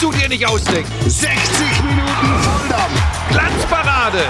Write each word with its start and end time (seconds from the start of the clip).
kannst 0.00 0.02
du 0.02 0.18
dir 0.18 0.28
nicht 0.28 0.46
ausdenken. 0.46 0.90
60 1.08 1.30
Minuten 1.82 2.42
Volldampf. 2.42 3.02
Glanzparade. 3.30 4.24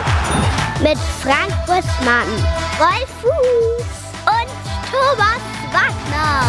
Mit 0.83 0.99
Frank 1.23 1.53
Buschmann, 1.67 2.29
Wolf 2.79 3.09
Fuß 3.21 3.87
und 4.27 4.51
Thomas 4.91 5.43
Wagner. 5.73 6.43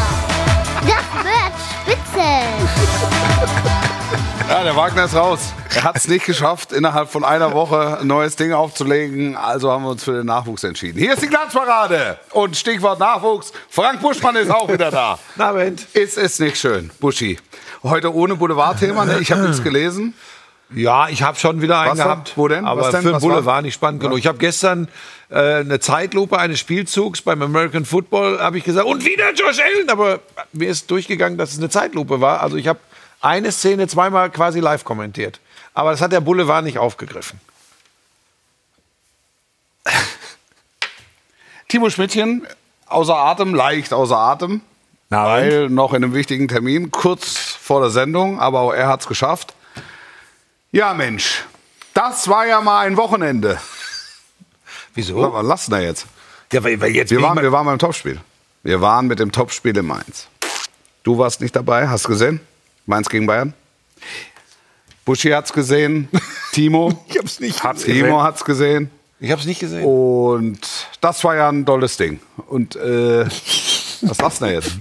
Das 0.88 1.08
wird 1.24 1.54
spitze. 1.86 2.30
Ja, 4.52 4.66
der 4.66 4.76
Wagner 4.76 5.06
ist 5.06 5.16
raus. 5.16 5.54
Er 5.74 5.86
hat 5.86 5.96
es 5.96 6.10
nicht 6.10 6.26
geschafft, 6.26 6.74
innerhalb 6.74 7.10
von 7.10 7.24
einer 7.24 7.54
Woche 7.54 8.00
ein 8.02 8.08
neues 8.08 8.36
Ding 8.36 8.52
aufzulegen. 8.52 9.38
Also 9.38 9.72
haben 9.72 9.84
wir 9.86 9.92
uns 9.92 10.04
für 10.04 10.12
den 10.12 10.26
Nachwuchs 10.26 10.66
entschieden. 10.66 11.00
Hier 11.00 11.14
ist 11.14 11.22
die 11.22 11.28
Glanzparade. 11.28 12.20
Und 12.32 12.58
Stichwort 12.58 13.00
Nachwuchs. 13.00 13.54
Frank 13.70 14.02
Buschmann 14.02 14.36
ist 14.36 14.52
auch 14.52 14.68
wieder 14.68 14.92
da. 14.92 15.18
Na, 15.38 15.54
Moment. 15.54 15.88
Ist 15.94 16.18
es 16.18 16.38
nicht 16.40 16.58
schön, 16.58 16.92
Buschi? 17.00 17.40
Heute 17.82 18.14
ohne 18.14 18.36
Boulevardthema, 18.36 19.06
ne? 19.06 19.20
Ich 19.22 19.32
habe 19.32 19.44
nichts 19.44 19.64
gelesen. 19.64 20.16
Ja, 20.76 21.08
ich 21.08 21.24
habe 21.24 21.40
schon 21.40 21.62
wieder 21.62 21.80
einen 21.80 21.92
Was 21.92 22.00
gehabt. 22.00 22.34
Wo 22.36 22.50
denn? 22.50 22.66
Aber 22.66 22.82
Was 22.82 22.92
denn? 22.92 23.04
für 23.04 23.12
den 23.12 23.22
Bulle 23.22 23.46
war? 23.46 23.62
nicht 23.62 23.76
spannend 23.76 24.02
genug. 24.02 24.18
Ich 24.18 24.28
habe 24.28 24.38
gestern 24.38 24.90
äh, 25.30 25.60
eine 25.60 25.80
Zeitlupe 25.80 26.38
eines 26.38 26.60
Spielzugs 26.60 27.22
beim 27.22 27.42
American 27.42 27.86
Football, 27.86 28.42
habe 28.42 28.58
ich 28.58 28.66
gesagt, 28.66 28.86
und 28.86 29.06
wieder 29.06 29.32
Josh 29.32 29.60
Allen. 29.60 29.90
Aber 29.90 30.20
mir 30.52 30.68
ist 30.68 30.92
durchgegangen, 30.92 31.38
dass 31.38 31.54
es 31.54 31.58
eine 31.58 31.70
Zeitlupe 31.70 32.20
war. 32.20 32.42
Also 32.42 32.58
ich 32.58 32.68
habe 32.68 32.80
eine 33.22 33.52
Szene 33.52 33.88
zweimal 33.88 34.30
quasi 34.30 34.60
live 34.60 34.84
kommentiert. 34.84 35.40
Aber 35.74 35.92
das 35.92 36.02
hat 36.02 36.12
der 36.12 36.22
Boulevard 36.22 36.64
nicht 36.64 36.78
aufgegriffen. 36.78 37.40
Timo 41.68 41.90
Schmidtchen, 41.90 42.46
außer 42.88 43.16
Atem, 43.16 43.54
leicht 43.56 43.94
außer 43.94 44.18
Atem. 44.18 44.62
weil 45.10 45.70
noch 45.70 45.94
in 45.94 46.04
einem 46.04 46.14
wichtigen 46.14 46.48
Termin, 46.48 46.92
kurz 46.92 47.38
vor 47.38 47.82
der 47.82 47.90
Sendung, 47.90 48.40
aber 48.40 48.60
auch 48.62 48.74
er 48.74 48.88
hat 48.88 49.02
es 49.02 49.08
geschafft. 49.08 49.54
Ja, 50.72 50.94
Mensch, 50.94 51.44
das 51.94 52.28
war 52.28 52.46
ja 52.46 52.62
mal 52.62 52.86
ein 52.86 52.98
Wochenende. 52.98 53.60
Wieso? 54.94 55.32
Was 55.34 55.46
lassen 55.46 55.72
wir 55.72 55.82
jetzt? 55.82 56.06
Ja, 56.52 56.64
weil, 56.64 56.80
weil 56.82 56.92
jetzt 56.92 57.12
Wir 57.12 57.22
waren, 57.22 57.36
mal- 57.36 57.42
wir 57.44 57.52
waren 57.52 57.66
beim 57.66 57.80
Topspiel. 57.80 58.20
Wir 58.64 58.82
waren 58.82 59.08
mit 59.08 59.20
dem 59.20 59.32
Topspiel 59.32 59.76
in 59.78 59.86
Mainz. 59.86 60.28
Du 61.04 61.18
warst 61.18 61.42
nicht 61.42 61.56
dabei, 61.56 61.88
hast 61.88 62.06
gesehen? 62.08 62.42
Mainz 62.86 63.10
gegen 63.10 63.26
Bayern. 63.26 63.54
Buschi 65.06 65.30
hat's 65.30 65.54
gesehen. 65.54 66.10
Timo. 66.52 67.06
Ich 67.08 67.18
hab's 67.18 67.40
nicht 67.40 67.64
hat, 67.64 67.76
gesehen. 67.76 68.06
Timo 68.06 68.22
hat's 68.22 68.44
gesehen. 68.44 68.92
ich 69.20 69.32
habe 69.32 69.42
es 69.42 69.48
nicht 69.48 69.60
gesehen. 69.60 69.86
Und 69.86 70.60
das 71.02 71.24
war 71.24 71.36
ja 71.36 71.50
ein 71.50 71.66
tolles 71.66 71.98
Ding. 71.98 72.20
Und 72.48 72.76
äh, 72.76 73.26
was 74.02 74.18
lassen 74.20 74.46
wir 74.46 74.54
jetzt? 74.54 74.72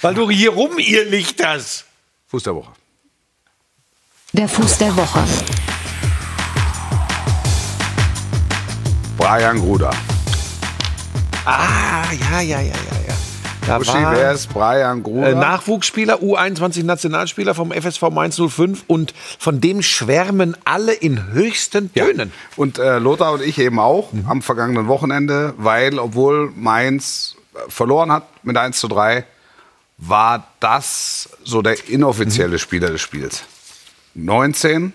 Weil 0.00 0.14
du 0.14 0.30
hier 0.30 0.50
rum 0.50 0.78
ihr 0.78 1.04
Lichters. 1.04 1.84
Fuß 2.28 2.44
der 2.44 2.54
Woche. 2.54 2.72
Der 4.32 4.48
Fuß 4.48 4.78
der 4.78 4.96
Woche. 4.96 5.24
Brian 9.18 9.58
Gruder. 9.58 9.90
Ah, 11.44 12.04
ja, 12.12 12.40
ja, 12.40 12.60
ja, 12.60 12.60
ja, 12.60 13.00
ja. 13.08 13.09
Da 13.66 13.78
Buschi, 13.78 13.92
war- 13.92 14.12
wer 14.16 14.32
ist 14.32 14.48
Brian 14.52 15.02
Gruder? 15.02 15.28
Äh, 15.30 15.34
Nachwuchsspieler, 15.34 16.20
U21-Nationalspieler 16.22 17.54
vom 17.54 17.72
FSV 17.72 18.02
Mainz 18.10 18.36
05 18.40 18.84
und 18.86 19.14
von 19.38 19.60
dem 19.60 19.82
schwärmen 19.82 20.56
alle 20.64 20.92
in 20.92 21.32
höchsten 21.32 21.90
Ja. 21.94 22.06
Tönen. 22.06 22.32
Und 22.56 22.78
äh, 22.78 22.98
Lothar 22.98 23.32
und 23.32 23.42
ich 23.42 23.58
eben 23.58 23.78
auch 23.78 24.10
am 24.26 24.42
vergangenen 24.42 24.88
Wochenende, 24.88 25.54
weil 25.58 25.98
obwohl 25.98 26.52
Mainz 26.56 27.36
äh, 27.54 27.58
verloren 27.70 28.10
hat 28.10 28.24
mit 28.44 28.56
1 28.56 28.78
zu 28.80 28.88
3, 28.88 29.24
war 29.98 30.46
das 30.60 31.28
so 31.44 31.60
der 31.62 31.88
inoffizielle 31.88 32.58
Spieler 32.58 32.88
des 32.90 33.02
Spiels. 33.02 33.42
19, 34.14 34.92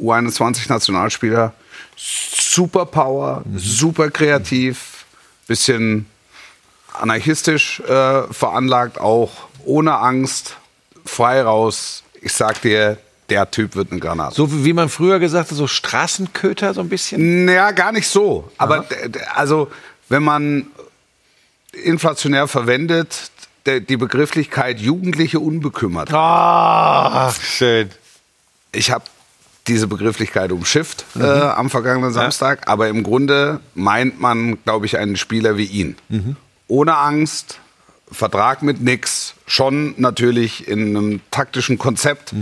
U21 0.00 0.68
Nationalspieler, 0.68 1.54
super 1.96 2.84
Power, 2.86 3.42
super 3.56 4.10
kreativ, 4.10 5.04
bisschen 5.46 6.06
anarchistisch 7.00 7.80
äh, 7.80 8.22
veranlagt, 8.32 9.00
auch 9.00 9.30
ohne 9.64 9.98
Angst, 9.98 10.56
frei 11.04 11.42
raus. 11.42 12.02
Ich 12.20 12.32
sag 12.32 12.60
dir, 12.62 12.98
der 13.28 13.50
Typ 13.50 13.76
wird 13.76 13.92
eine 13.92 14.00
Granate. 14.00 14.34
So 14.34 14.64
wie 14.64 14.72
man 14.72 14.88
früher 14.88 15.18
gesagt 15.18 15.50
hat, 15.50 15.56
so 15.56 15.66
Straßenköter 15.66 16.74
so 16.74 16.80
ein 16.80 16.88
bisschen. 16.88 17.44
Naja, 17.44 17.70
gar 17.72 17.92
nicht 17.92 18.08
so. 18.08 18.50
Aber 18.56 18.86
also, 19.34 19.70
wenn 20.08 20.22
man 20.22 20.66
inflationär 21.72 22.48
verwendet, 22.48 23.30
die 23.66 23.96
Begrifflichkeit 23.98 24.80
Jugendliche 24.80 25.40
unbekümmert. 25.40 26.12
Ah, 26.12 27.32
schön. 27.42 27.90
Ich 28.72 28.90
habe 28.90 29.04
diese 29.66 29.86
Begrifflichkeit 29.86 30.50
umschifft 30.52 31.04
äh, 31.18 31.24
am 31.24 31.68
vergangenen 31.68 32.12
Samstag, 32.12 32.66
aber 32.66 32.88
im 32.88 33.02
Grunde 33.02 33.60
meint 33.74 34.18
man, 34.18 34.62
glaube 34.64 34.86
ich, 34.86 34.96
einen 34.96 35.16
Spieler 35.16 35.58
wie 35.58 35.64
ihn. 35.64 35.96
Ohne 36.68 36.96
Angst, 36.96 37.58
Vertrag 38.10 38.62
mit 38.62 38.80
nix, 38.80 39.34
schon 39.46 39.94
natürlich 39.96 40.68
in 40.68 40.96
einem 40.96 41.20
taktischen 41.30 41.78
Konzept, 41.78 42.32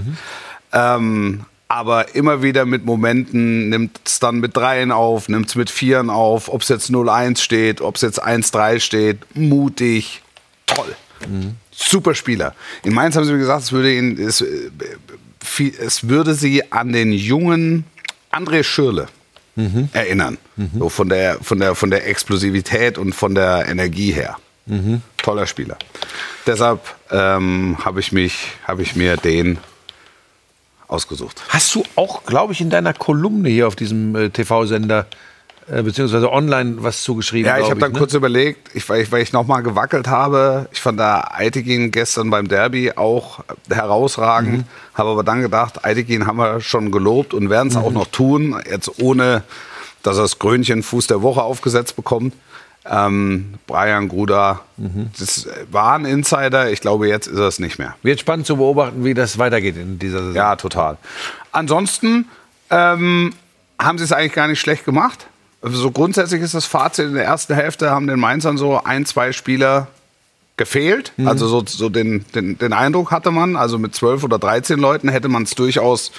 ähm, 0.72 1.44
aber 1.68 2.14
immer 2.14 2.42
wieder 2.42 2.64
mit 2.64 2.84
Momenten, 2.84 3.68
nimmt 3.68 4.00
es 4.04 4.20
dann 4.20 4.38
mit 4.38 4.56
Dreien 4.56 4.92
auf, 4.92 5.28
nimmt 5.28 5.48
es 5.48 5.54
mit 5.56 5.70
Vieren 5.70 6.10
auf, 6.10 6.48
ob 6.48 6.62
es 6.62 6.68
jetzt 6.68 6.90
0-1 6.90 7.38
steht, 7.38 7.80
ob 7.80 7.96
es 7.96 8.02
jetzt 8.02 8.24
1-3 8.24 8.78
steht, 8.80 9.18
mutig, 9.36 10.22
toll. 10.66 10.94
Super 11.72 12.14
Spieler. 12.14 12.54
In 12.84 12.94
Mainz 12.94 13.16
haben 13.16 13.24
sie 13.24 13.32
mir 13.32 13.38
gesagt, 13.38 13.64
es 13.64 13.72
würde, 13.72 13.92
ihn, 13.94 14.18
es, 14.18 14.40
äh, 14.40 14.70
es 15.80 16.08
würde 16.08 16.34
sie 16.34 16.72
an 16.72 16.92
den 16.92 17.12
jungen 17.12 17.84
André 18.30 18.62
Schürle 18.62 19.08
erinnern. 19.92 20.38
So 20.78 20.88
von 20.88 21.08
der, 21.08 21.38
von, 21.42 21.58
der, 21.60 21.74
von 21.74 21.90
der 21.90 22.06
Explosivität 22.08 22.98
und 22.98 23.14
von 23.14 23.34
der 23.34 23.66
Energie 23.68 24.12
her. 24.12 24.36
Toller 25.18 25.46
Spieler. 25.46 25.76
Deshalb 26.46 26.80
ähm, 27.10 27.76
habe 27.84 28.00
ich, 28.00 28.12
mich- 28.12 28.48
habe 28.66 28.82
ich 28.82 28.96
mir 28.96 29.16
den 29.16 29.58
ausgesucht. 30.88 31.42
Hast 31.48 31.74
du 31.74 31.84
auch, 31.96 32.24
glaube 32.24 32.52
ich, 32.52 32.60
in 32.60 32.70
deiner 32.70 32.92
Kolumne 32.92 33.48
hier 33.48 33.66
auf 33.68 33.76
diesem 33.76 34.14
äh, 34.14 34.30
TV-Sender 34.30 35.06
beziehungsweise 35.68 36.30
online 36.32 36.76
was 36.78 37.02
zugeschrieben? 37.02 37.48
Ja, 37.48 37.58
ich 37.58 37.68
habe 37.70 37.80
dann 37.80 37.92
ne? 37.92 37.98
kurz 37.98 38.14
überlegt, 38.14 38.70
ich, 38.74 38.88
weil 38.88 39.00
ich, 39.02 39.10
weil 39.10 39.22
ich 39.22 39.32
nochmal 39.32 39.62
gewackelt 39.62 40.06
habe. 40.08 40.68
Ich 40.72 40.80
fand 40.80 41.00
da 41.00 41.28
Eitegin 41.32 41.90
gestern 41.90 42.30
beim 42.30 42.46
Derby 42.48 42.92
auch 42.92 43.40
herausragend. 43.68 44.58
Mhm. 44.58 44.64
Habe 44.94 45.10
aber 45.10 45.24
dann 45.24 45.40
gedacht, 45.42 45.84
Eitegin 45.84 46.26
haben 46.26 46.36
wir 46.38 46.60
schon 46.60 46.92
gelobt 46.92 47.34
und 47.34 47.50
werden 47.50 47.68
es 47.68 47.74
Mhm. 47.74 47.82
auch 47.82 47.90
noch 47.92 48.06
tun. 48.06 48.60
Jetzt 48.70 49.00
ohne, 49.00 49.42
dass 50.02 50.16
er 50.16 50.22
das 50.22 50.38
Krönchen 50.38 50.82
Fuß 50.82 51.08
der 51.08 51.22
Woche 51.22 51.42
aufgesetzt 51.42 51.96
bekommt. 51.96 52.34
Ähm, 52.88 53.54
Brian 53.66 54.06
Gruda, 54.06 54.60
Mhm. 54.76 55.10
das 55.18 55.48
war 55.72 55.94
ein 55.94 56.04
Insider. 56.04 56.70
Ich 56.70 56.80
glaube, 56.80 57.08
jetzt 57.08 57.26
ist 57.26 57.38
er 57.38 57.48
es 57.48 57.58
nicht 57.58 57.80
mehr. 57.80 57.96
Wird 58.04 58.20
spannend 58.20 58.46
zu 58.46 58.58
beobachten, 58.58 59.04
wie 59.04 59.14
das 59.14 59.38
weitergeht 59.38 59.76
in 59.76 59.98
dieser 59.98 60.18
Saison. 60.20 60.34
Ja, 60.36 60.54
total. 60.54 60.96
Ansonsten 61.50 62.28
ähm, 62.70 63.32
haben 63.80 63.98
sie 63.98 64.04
es 64.04 64.12
eigentlich 64.12 64.34
gar 64.34 64.46
nicht 64.46 64.60
schlecht 64.60 64.84
gemacht. 64.84 65.26
So 65.62 65.90
grundsätzlich 65.90 66.42
ist 66.42 66.54
das 66.54 66.66
Fazit 66.66 67.06
in 67.06 67.14
der 67.14 67.24
ersten 67.24 67.54
Hälfte 67.54 67.90
haben 67.90 68.06
den 68.06 68.20
Mainzern 68.20 68.56
so 68.58 68.82
ein, 68.82 69.06
zwei 69.06 69.32
Spieler 69.32 69.88
gefehlt. 70.56 71.12
Also 71.24 71.48
so, 71.48 71.62
so 71.66 71.88
den, 71.88 72.24
den, 72.34 72.56
den 72.58 72.72
Eindruck 72.72 73.10
hatte 73.10 73.30
man, 73.30 73.56
also 73.56 73.78
mit 73.78 73.94
zwölf 73.94 74.24
oder 74.24 74.38
13 74.38 74.78
Leuten 74.78 75.08
hätte 75.08 75.28
man 75.28 75.42
es 75.42 75.50
durchaus 75.50 76.12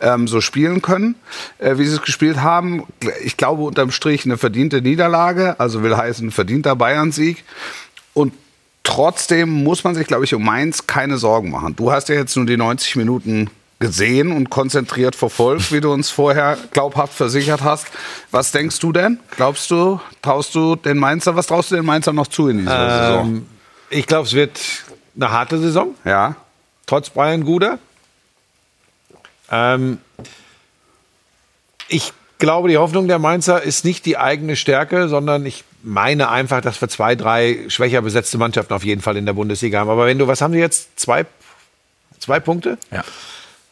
ähm, 0.00 0.26
so 0.26 0.40
spielen 0.40 0.82
können, 0.82 1.14
äh, 1.58 1.78
wie 1.78 1.86
sie 1.86 1.94
es 1.94 2.02
gespielt 2.02 2.42
haben. 2.42 2.84
Ich 3.22 3.36
glaube 3.36 3.62
unterm 3.62 3.92
Strich 3.92 4.24
eine 4.24 4.38
verdiente 4.38 4.82
Niederlage, 4.82 5.58
also 5.58 5.82
will 5.82 5.96
heißen 5.96 6.30
verdienter 6.32 6.74
Bayern-Sieg. 6.74 7.44
Und 8.12 8.32
trotzdem 8.82 9.50
muss 9.50 9.84
man 9.84 9.94
sich, 9.94 10.06
glaube 10.06 10.24
ich, 10.24 10.34
um 10.34 10.44
Mainz 10.44 10.86
keine 10.86 11.16
Sorgen 11.16 11.50
machen. 11.50 11.76
Du 11.76 11.92
hast 11.92 12.08
ja 12.08 12.16
jetzt 12.16 12.36
nur 12.36 12.46
die 12.46 12.56
90 12.56 12.96
Minuten 12.96 13.50
gesehen 13.78 14.32
und 14.32 14.48
konzentriert 14.48 15.14
verfolgt, 15.14 15.72
wie 15.72 15.80
du 15.80 15.92
uns 15.92 16.10
vorher 16.10 16.56
glaubhaft 16.72 17.12
versichert 17.12 17.62
hast. 17.62 17.86
Was 18.30 18.52
denkst 18.52 18.78
du 18.78 18.92
denn? 18.92 19.20
Glaubst 19.36 19.70
du, 19.70 20.00
traust 20.22 20.54
du 20.54 20.76
den 20.76 20.96
Mainzer, 20.98 21.36
was 21.36 21.46
traust 21.46 21.70
du 21.70 21.76
den 21.76 21.84
Mainzer 21.84 22.12
noch 22.12 22.26
zu 22.26 22.48
in 22.48 22.58
dieser 22.58 22.90
Saison? 23.00 23.26
Ähm, 23.26 23.46
ich 23.90 24.06
glaube, 24.06 24.26
es 24.26 24.32
wird 24.32 24.58
eine 25.14 25.30
harte 25.30 25.58
Saison, 25.58 25.94
Ja, 26.04 26.36
trotz 26.86 27.10
Brian 27.10 27.44
Guder. 27.44 27.78
Ähm, 29.50 29.98
ich 31.88 32.12
glaube, 32.38 32.68
die 32.68 32.78
Hoffnung 32.78 33.08
der 33.08 33.18
Mainzer 33.18 33.62
ist 33.62 33.84
nicht 33.84 34.06
die 34.06 34.18
eigene 34.18 34.56
Stärke, 34.56 35.08
sondern 35.08 35.46
ich 35.46 35.64
meine 35.82 36.30
einfach, 36.30 36.60
dass 36.60 36.80
wir 36.80 36.88
zwei, 36.88 37.14
drei 37.14 37.64
schwächer 37.68 38.02
besetzte 38.02 38.38
Mannschaften 38.38 38.72
auf 38.74 38.84
jeden 38.84 39.02
Fall 39.02 39.16
in 39.16 39.26
der 39.26 39.34
Bundesliga 39.34 39.80
haben. 39.80 39.90
Aber 39.90 40.06
wenn 40.06 40.18
du, 40.18 40.26
was 40.26 40.40
haben 40.40 40.52
die 40.52 40.58
jetzt? 40.58 40.98
Zwei, 40.98 41.26
zwei 42.18 42.40
Punkte? 42.40 42.78
Ja. 42.90 43.04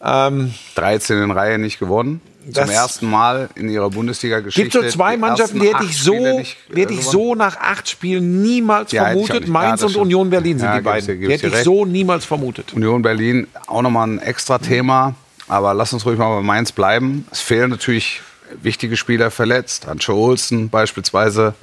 Ähm, 0.04 0.52
13 0.74 1.22
in 1.22 1.30
Reihe 1.30 1.58
nicht 1.58 1.78
gewonnen. 1.78 2.20
Zum 2.52 2.68
ersten 2.68 3.08
Mal 3.08 3.48
in 3.54 3.70
ihrer 3.70 3.88
Bundesliga-Geschichte. 3.88 4.78
gibt 4.78 4.84
so 4.92 4.96
zwei 4.98 5.14
die 5.14 5.20
Mannschaften, 5.20 5.60
die 5.60 5.66
hätte 5.68 5.76
acht 5.78 5.84
ich 5.84 6.02
so, 6.02 6.12
nicht, 6.36 6.58
hätte 6.74 6.92
äh, 6.92 6.96
ich 6.96 7.02
so 7.04 7.34
nach 7.34 7.56
acht 7.56 7.88
Spielen 7.88 8.42
niemals 8.42 8.92
Ja, 8.92 9.04
vermutet. 9.06 9.48
Mainz 9.48 9.80
Ja, 9.80 9.86
und 9.86 9.92
stimmt. 9.92 10.04
Union 10.04 10.28
Berlin 10.28 10.58
sind 10.58 10.68
Ja, 10.68 10.76
die 10.76 10.82
beiden. 10.82 11.06
dir- 11.06 11.26
Die 11.26 11.32
hätte 11.32 11.46
ich 11.46 11.52
recht. 11.54 11.64
so 11.64 11.86
niemals 11.86 12.26
vermutet. 12.26 12.74
Union 12.74 13.00
Berlin 13.00 13.46
auch 13.66 13.80
nochmal 13.80 14.08
ein 14.08 14.18
extra 14.18 14.58
Thema. 14.58 15.14
Aber 15.48 15.72
lass 15.72 15.94
uns 15.94 16.04
ruhig 16.04 16.18
mal 16.18 16.36
bei 16.36 16.42
Mainz 16.42 16.70
bleiben. 16.72 17.26
Es 17.30 17.40
fehlen 17.40 17.70
natürlich 17.70 18.20
wichtige 18.62 18.98
Spieler 18.98 19.30
verletzt. 19.30 19.88
Ancho 19.88 20.12
Olsen 20.14 20.68
beispielsweise 20.68 21.54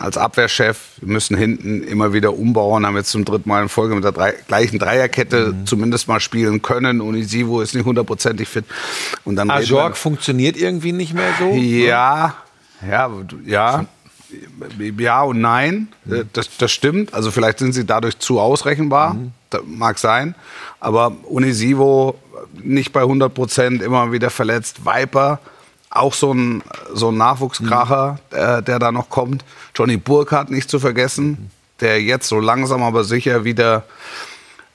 als 0.00 0.16
Abwehrchef. 0.16 0.78
Wir 1.00 1.12
müssen 1.12 1.36
hinten 1.36 1.82
immer 1.82 2.12
wieder 2.12 2.34
umbauen. 2.34 2.86
Haben 2.86 2.96
jetzt 2.96 3.10
zum 3.10 3.24
dritten 3.24 3.48
Mal 3.48 3.62
in 3.62 3.68
Folge 3.68 3.94
mit 3.94 4.04
der 4.04 4.12
drei, 4.12 4.34
gleichen 4.46 4.78
Dreierkette 4.78 5.54
zumindest 5.64 6.06
mal 6.06 6.20
spielen 6.20 6.62
können. 6.62 7.00
Unisivo 7.00 7.60
ist 7.60 7.74
nicht 7.74 7.84
hundertprozentig 7.84 8.48
fit. 8.48 8.64
Und 9.24 9.36
dann 9.36 9.50
Ajorg 9.50 9.96
funktioniert 9.96 10.56
irgendwie 10.56 10.92
nicht 10.92 11.14
mehr 11.14 11.32
so. 11.38 11.52
ja, 11.54 12.34
ja, 12.88 13.10
ja. 13.44 13.84
Ja 14.98 15.22
und 15.22 15.40
nein, 15.40 15.88
Äh, 16.10 16.24
das, 16.32 16.56
das 16.56 16.72
stimmt. 16.72 17.14
Also 17.14 17.30
vielleicht 17.30 17.58
sind 17.58 17.72
sie 17.72 17.84
dadurch 17.84 18.18
zu 18.18 18.40
ausrechenbar, 18.40 19.16
das 19.50 19.62
mag 19.66 19.98
sein. 19.98 20.34
Aber 20.80 21.12
Unisivo 21.24 22.18
nicht 22.62 22.92
bei 22.92 23.00
100 23.00 23.32
Prozent, 23.32 23.82
immer 23.82 24.12
wieder 24.12 24.30
verletzt. 24.30 24.84
Viper, 24.84 25.38
auch 25.94 26.12
so 26.12 26.32
ein, 26.34 26.62
so 26.92 27.10
ein 27.10 27.16
Nachwuchskracher, 27.16 28.18
der, 28.32 28.62
der 28.62 28.78
da 28.78 28.92
noch 28.92 29.08
kommt. 29.08 29.44
Johnny 29.74 29.96
Burkhardt 29.96 30.50
nicht 30.50 30.68
zu 30.68 30.78
vergessen, 30.80 31.50
der 31.80 32.02
jetzt 32.02 32.28
so 32.28 32.40
langsam 32.40 32.82
aber 32.82 33.04
sicher 33.04 33.44
wieder 33.44 33.84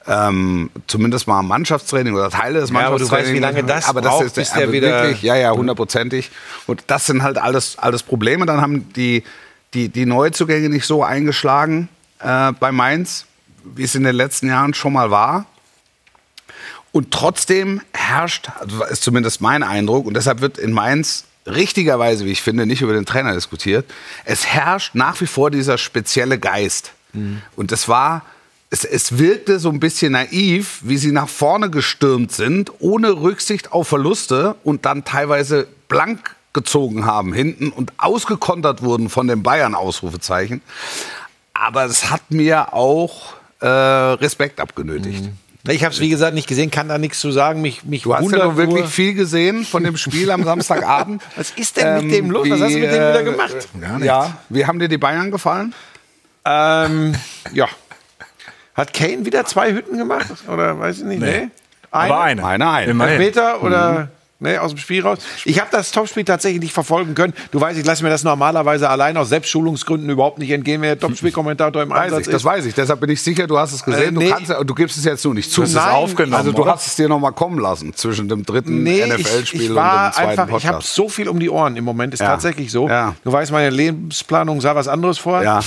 ähm, 0.07 0.69
zumindest 0.87 1.27
mal 1.27 1.41
Mannschaftstraining 1.43 2.15
oder 2.15 2.29
Teile 2.29 2.61
des 2.61 2.69
Ja, 2.71 2.79
aber 2.87 2.97
du 2.97 3.03
weißt, 3.03 3.11
Mannschaftstrainings. 3.11 3.35
wie 3.35 3.39
lange 3.57 3.63
das 3.67 3.87
aber 3.89 4.01
das 4.01 4.11
braucht, 4.13 4.25
ist, 4.25 4.35
bis 4.35 4.51
der 4.53 4.63
aber 4.63 4.71
wieder- 4.71 5.03
Wirklich, 5.03 5.21
ja, 5.21 5.35
ja, 5.35 5.51
hundertprozentig. 5.51 6.31
Und 6.67 6.83
das 6.87 7.05
sind 7.05 7.21
halt 7.21 7.37
alles, 7.37 7.77
alles 7.77 8.01
Probleme. 8.01 8.45
Dann 8.45 8.61
haben 8.61 8.91
die, 8.93 9.23
die, 9.73 9.89
die 9.89 10.05
Neuzugänge 10.05 10.69
nicht 10.69 10.85
so 10.85 11.03
eingeschlagen 11.03 11.89
äh, 12.21 12.53
bei 12.53 12.71
Mainz, 12.71 13.25
wie 13.63 13.83
es 13.83 13.93
in 13.93 14.03
den 14.03 14.15
letzten 14.15 14.47
Jahren 14.47 14.73
schon 14.73 14.93
mal 14.93 15.11
war. 15.11 15.45
Und 16.91 17.11
trotzdem 17.11 17.81
herrscht, 17.93 18.49
also 18.59 18.83
ist 18.85 19.03
zumindest 19.03 19.41
mein 19.41 19.63
Eindruck, 19.63 20.05
und 20.05 20.15
deshalb 20.15 20.41
wird 20.41 20.57
in 20.57 20.71
Mainz 20.71 21.25
richtigerweise, 21.45 22.25
wie 22.25 22.31
ich 22.31 22.41
finde, 22.41 22.65
nicht 22.65 22.81
über 22.81 22.93
den 22.93 23.05
Trainer 23.05 23.33
diskutiert. 23.33 23.85
Es 24.25 24.45
herrscht 24.45 24.95
nach 24.95 25.19
wie 25.21 25.27
vor 25.27 25.51
dieser 25.51 25.77
spezielle 25.77 26.39
Geist. 26.39 26.93
Und 27.55 27.71
das 27.71 27.87
war, 27.87 28.23
es, 28.69 28.83
es 28.83 29.17
wirkte 29.17 29.59
so 29.59 29.69
ein 29.69 29.79
bisschen 29.79 30.11
naiv, 30.11 30.79
wie 30.83 30.97
sie 30.97 31.11
nach 31.11 31.27
vorne 31.27 31.69
gestürmt 31.69 32.31
sind, 32.31 32.71
ohne 32.79 33.21
Rücksicht 33.21 33.71
auf 33.71 33.87
Verluste 33.87 34.55
und 34.63 34.85
dann 34.85 35.05
teilweise 35.05 35.67
blank 35.87 36.35
gezogen 36.53 37.05
haben 37.05 37.33
hinten 37.33 37.69
und 37.69 37.93
ausgekontert 37.97 38.81
wurden 38.81 39.09
von 39.09 39.27
den 39.27 39.43
Bayern, 39.43 39.75
Ausrufezeichen. 39.75 40.61
Aber 41.53 41.85
es 41.85 42.09
hat 42.09 42.29
mir 42.29 42.73
auch 42.73 43.33
äh, 43.59 43.67
Respekt 43.67 44.59
abgenötigt. 44.59 45.29
Ich 45.67 45.83
habe 45.83 45.93
es, 45.93 45.99
wie 45.99 46.09
gesagt, 46.09 46.33
nicht 46.33 46.47
gesehen, 46.47 46.71
kann 46.71 46.87
da 46.87 46.97
nichts 46.97 47.19
zu 47.19 47.31
sagen. 47.31 47.61
Mich, 47.61 47.83
mich 47.83 48.03
Du 48.03 48.15
hast 48.15 48.31
ja 48.31 48.45
noch 48.45 48.55
wirklich 48.55 48.81
nur- 48.83 48.87
viel 48.89 49.13
gesehen 49.13 49.65
von 49.65 49.83
dem 49.83 49.97
Spiel 49.97 50.31
am 50.31 50.43
Samstagabend. 50.43 51.21
Was 51.35 51.51
ist 51.51 51.75
denn 51.77 52.05
mit 52.05 52.13
dem 52.13 52.31
los? 52.31 52.49
Was 52.49 52.61
hast 52.61 52.73
du 52.73 52.79
mit 52.79 52.91
dem 52.91 52.93
wieder 52.93 53.23
gemacht? 53.23 53.55
Gar 53.79 54.01
Ja, 54.01 54.37
wie 54.47 54.65
haben 54.65 54.79
dir 54.79 54.87
die 54.87 54.97
Bayern 54.97 55.31
gefallen? 55.31 55.73
Ähm, 56.45 57.13
ja. 57.51 57.67
Hat 58.73 58.93
Kane 58.93 59.25
wieder 59.25 59.43
zwei 59.45 59.73
Hütten 59.73 59.97
gemacht? 59.97 60.27
Oder 60.47 60.79
weiß 60.79 60.99
ich 60.99 61.03
nicht? 61.03 61.19
Nee. 61.21 61.49
Aber 61.91 62.21
eine. 62.21 62.45
Eine, 62.45 62.69
eine. 62.69 62.91
Immerhin. 62.91 63.17
Meter 63.17 63.61
oder 63.61 64.07
nee, 64.39 64.57
aus 64.57 64.71
dem 64.71 64.77
Spiel 64.77 65.01
raus. 65.05 65.19
Ich 65.45 65.59
habe 65.59 65.69
das 65.71 65.91
Topspiel 65.91 66.23
tatsächlich 66.23 66.61
nicht 66.61 66.73
verfolgen 66.73 67.15
können. 67.15 67.33
Du 67.51 67.59
weißt, 67.61 67.77
ich 67.77 67.85
lasse 67.85 68.03
mir 68.03 68.09
das 68.09 68.23
normalerweise 68.23 68.89
allein 68.89 69.15
aus 69.17 69.29
Selbstschulungsgründen 69.29 70.09
überhaupt 70.09 70.39
nicht 70.39 70.51
entgehen, 70.51 70.81
wenn 70.81 70.89
der 70.89 70.99
Topspielkommentator 70.99 71.81
im 71.81 71.91
Einsatz 71.91 72.21
ich, 72.21 72.25
das 72.27 72.35
ist. 72.37 72.45
weiß 72.45 72.65
ich. 72.65 72.73
Deshalb 72.73 72.99
bin 72.99 73.09
ich 73.09 73.21
sicher, 73.21 73.47
du 73.47 73.57
hast 73.57 73.73
es 73.73 73.83
gesehen. 73.83 74.15
Äh, 74.15 74.19
nee. 74.19 74.25
du, 74.29 74.31
kannst, 74.33 74.49
ja- 74.49 74.63
du 74.63 74.73
gibst 74.75 74.97
es 74.97 75.05
jetzt 75.05 75.23
nur 75.25 75.33
nicht 75.33 75.51
zu. 75.51 75.61
Das 75.61 75.69
ist 75.71 75.75
Nein. 75.75 75.93
aufgenommen, 75.93 76.33
Also 76.35 76.51
du 76.51 76.61
oder? 76.63 76.73
hast 76.73 76.87
es 76.87 76.95
dir 76.95 77.09
noch 77.09 77.19
mal 77.19 77.31
kommen 77.31 77.59
lassen 77.59 77.93
zwischen 77.95 78.29
dem 78.29 78.45
dritten 78.45 78.83
Nee, 78.83 79.05
NFL-Spiel 79.05 79.61
und 79.71 79.75
dem 79.75 80.13
zweiten 80.13 80.17
einfach, 80.29 80.47
ich 80.57 80.65
habe 80.65 80.77
Podcast. 80.77 80.93
so 80.95 81.09
viel 81.09 81.27
um 81.29 81.39
die 81.39 81.49
Ohren 81.49 81.75
im 81.75 81.83
Moment, 81.83 82.13
ist 82.13 82.19
Ja. 82.21 82.27
tatsächlich 82.27 82.71
so. 82.71 82.87
Ja. 82.87 83.15
Du 83.23 83.31
weißt, 83.31 83.51
meine 83.51 83.69
Lebensplanung 83.69 84.61
sah 84.61 84.75
was 84.75 84.87
anderes 84.87 85.17
vor. 85.17 85.43
Ja. 85.43 85.59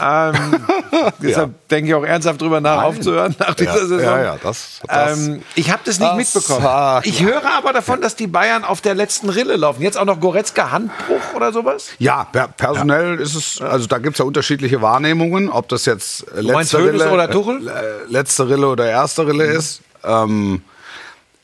Ähm, 0.00 0.34
deshalb 1.22 1.68
denke 1.68 1.88
ich 1.88 1.94
auch 1.94 2.04
ernsthaft 2.04 2.40
drüber 2.40 2.60
nach, 2.60 2.76
Nein. 2.78 2.84
aufzuhören 2.86 3.34
nach 3.38 3.54
dieser 3.54 3.72
ja, 3.74 3.78
Saison. 3.86 4.00
ja, 4.00 4.22
ja, 4.22 4.36
das, 4.42 4.80
das 4.86 5.18
Ähm, 5.18 5.42
ich 5.54 5.70
habe 5.70 5.82
das 5.84 5.98
nicht 5.98 6.14
mitbekommen. 6.16 7.00
Ich 7.04 7.22
höre 7.22 7.42
aber 7.56 7.72
davon, 7.72 8.00
dass 8.00 8.07
die 8.16 8.26
Bayern 8.26 8.64
auf 8.64 8.80
der 8.80 8.94
letzten 8.94 9.28
Rille 9.28 9.56
laufen. 9.56 9.82
Jetzt 9.82 9.98
auch 9.98 10.04
noch 10.04 10.20
Goretzka 10.20 10.70
Handbruch 10.70 11.34
oder 11.34 11.52
sowas? 11.52 11.90
Ja, 11.98 12.24
per 12.24 12.48
personell 12.48 13.18
ist 13.18 13.34
es, 13.34 13.60
also 13.60 13.86
da 13.86 13.98
gibt 13.98 14.14
es 14.14 14.18
ja 14.18 14.24
unterschiedliche 14.24 14.82
Wahrnehmungen, 14.82 15.48
ob 15.48 15.68
das 15.68 15.86
jetzt 15.86 16.26
äh, 16.36 16.40
letzte 16.40 16.78
Rille, 16.78 17.10
oder 17.10 17.30
Tuchel? 17.30 17.68
äh, 17.68 18.10
letzte 18.10 18.48
Rille 18.48 18.68
oder 18.68 18.88
erste 18.88 19.26
Rille 19.26 19.44
ist. 19.44 19.82
Ähm, 20.04 20.62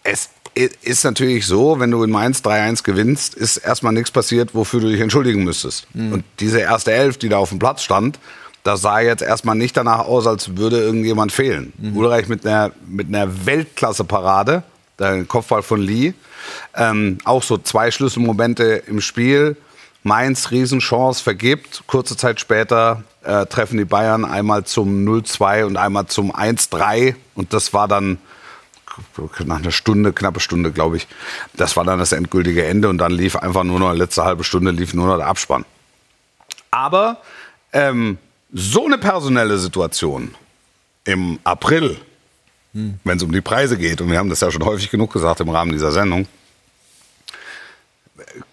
es 0.02 0.30
ist 0.54 1.04
natürlich 1.04 1.46
so, 1.46 1.80
wenn 1.80 1.90
du 1.90 2.02
in 2.04 2.10
Mainz 2.10 2.40
3-1 2.40 2.84
gewinnst, 2.84 3.34
ist 3.34 3.56
erstmal 3.56 3.92
nichts 3.92 4.10
passiert, 4.10 4.54
wofür 4.54 4.80
du 4.80 4.88
dich 4.88 5.00
entschuldigen 5.00 5.42
müsstest. 5.42 5.86
Und 5.94 6.22
diese 6.38 6.60
erste 6.60 6.92
Elf, 6.92 7.16
die 7.16 7.28
da 7.28 7.38
auf 7.38 7.48
dem 7.48 7.58
Platz 7.58 7.82
stand, 7.82 8.20
das 8.62 8.80
sah 8.80 9.00
jetzt 9.00 9.22
erstmal 9.22 9.56
nicht 9.56 9.76
danach 9.76 10.00
aus, 10.00 10.26
als 10.26 10.56
würde 10.56 10.80
irgendjemand 10.80 11.32
fehlen. 11.32 11.72
Ulreich 11.94 12.28
mit 12.28 12.46
einer, 12.46 12.72
mit 12.86 13.08
einer 13.08 13.46
Weltklasse-Parade, 13.46 14.62
der 14.98 15.24
Kopfball 15.24 15.62
von 15.62 15.80
Lee. 15.80 16.14
Ähm, 16.74 17.18
auch 17.24 17.42
so 17.42 17.58
zwei 17.58 17.90
Schlüsselmomente 17.90 18.82
im 18.86 19.00
Spiel. 19.00 19.56
Mainz 20.02 20.50
Riesenchance 20.50 21.22
vergibt. 21.22 21.84
Kurze 21.86 22.16
Zeit 22.16 22.38
später 22.38 23.04
äh, 23.22 23.46
treffen 23.46 23.78
die 23.78 23.86
Bayern 23.86 24.24
einmal 24.24 24.64
zum 24.64 25.06
0-2 25.06 25.64
und 25.64 25.76
einmal 25.76 26.06
zum 26.06 26.32
1-3. 26.32 27.14
Und 27.34 27.52
das 27.52 27.72
war 27.72 27.88
dann 27.88 28.18
nach 29.44 29.58
einer 29.58 29.70
Stunde, 29.70 30.12
knappe 30.12 30.40
Stunde, 30.40 30.70
glaube 30.72 30.98
ich. 30.98 31.08
Das 31.54 31.76
war 31.76 31.84
dann 31.84 31.98
das 31.98 32.12
endgültige 32.12 32.64
Ende 32.64 32.88
und 32.88 32.98
dann 32.98 33.12
lief 33.12 33.36
einfach 33.36 33.64
nur 33.64 33.80
noch, 33.80 33.92
letzte 33.92 34.24
halbe 34.24 34.44
Stunde 34.44 34.70
lief 34.70 34.94
nur 34.94 35.06
noch 35.06 35.16
der 35.16 35.26
Abspann. 35.26 35.64
Aber 36.70 37.18
ähm, 37.72 38.18
so 38.52 38.86
eine 38.86 38.98
personelle 38.98 39.58
Situation 39.58 40.34
im 41.04 41.38
April, 41.44 41.96
wenn 42.74 43.16
es 43.16 43.22
um 43.22 43.30
die 43.30 43.40
Preise 43.40 43.78
geht, 43.78 44.00
und 44.00 44.10
wir 44.10 44.18
haben 44.18 44.28
das 44.28 44.40
ja 44.40 44.50
schon 44.50 44.64
häufig 44.64 44.90
genug 44.90 45.12
gesagt 45.12 45.40
im 45.40 45.48
Rahmen 45.48 45.70
dieser 45.70 45.92
Sendung, 45.92 46.26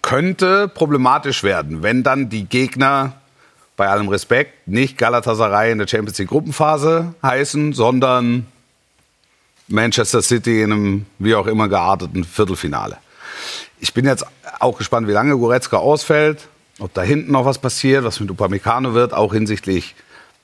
könnte 0.00 0.68
problematisch 0.68 1.42
werden, 1.42 1.82
wenn 1.82 2.02
dann 2.02 2.28
die 2.28 2.44
Gegner 2.44 3.14
bei 3.76 3.88
allem 3.88 4.08
Respekt 4.08 4.68
nicht 4.68 4.96
Galatasaray 4.96 5.72
in 5.72 5.78
der 5.78 5.88
Champions 5.88 6.18
League 6.18 6.28
Gruppenphase 6.28 7.14
heißen, 7.22 7.72
sondern 7.72 8.46
Manchester 9.66 10.22
City 10.22 10.62
in 10.62 10.72
einem 10.72 11.06
wie 11.18 11.34
auch 11.34 11.46
immer 11.46 11.68
gearteten 11.68 12.24
Viertelfinale. 12.24 12.98
Ich 13.80 13.92
bin 13.92 14.04
jetzt 14.04 14.24
auch 14.60 14.78
gespannt, 14.78 15.08
wie 15.08 15.12
lange 15.12 15.36
Goretzka 15.36 15.78
ausfällt, 15.78 16.46
ob 16.78 16.94
da 16.94 17.02
hinten 17.02 17.32
noch 17.32 17.44
was 17.44 17.58
passiert, 17.58 18.04
was 18.04 18.20
mit 18.20 18.30
Upamecano 18.30 18.94
wird, 18.94 19.14
auch 19.14 19.32
hinsichtlich 19.32 19.96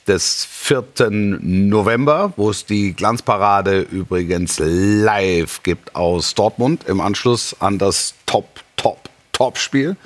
des 0.09 0.47
4. 0.51 0.85
November, 1.11 2.33
wo 2.37 2.51
es 2.51 2.65
die 2.65 2.95
Glanzparade 2.95 3.81
übrigens 3.81 4.59
live 4.59 5.63
gibt 5.63 5.95
aus 5.95 6.35
Dortmund 6.35 6.85
im 6.89 7.01
Anschluss 7.01 7.57
an 7.61 7.79
das 7.79 8.15
Top, 8.27 8.61
Top, 8.77 9.09
Top-Spiel. 9.33 9.97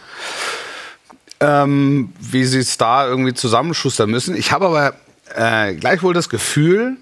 Ähm, 1.41 2.13
wie 2.21 2.45
sie 2.45 2.59
es 2.59 2.79
da 2.79 3.07
irgendwie 3.07 3.35
zusammenschustern 3.35 4.11
müssen. 4.11 4.37
Ich 4.37 4.53
habe 4.53 4.67
aber 4.67 4.95
äh, 5.35 5.75
gleichwohl 5.75 6.15
das 6.15 6.29
Gefühl, 6.29 6.97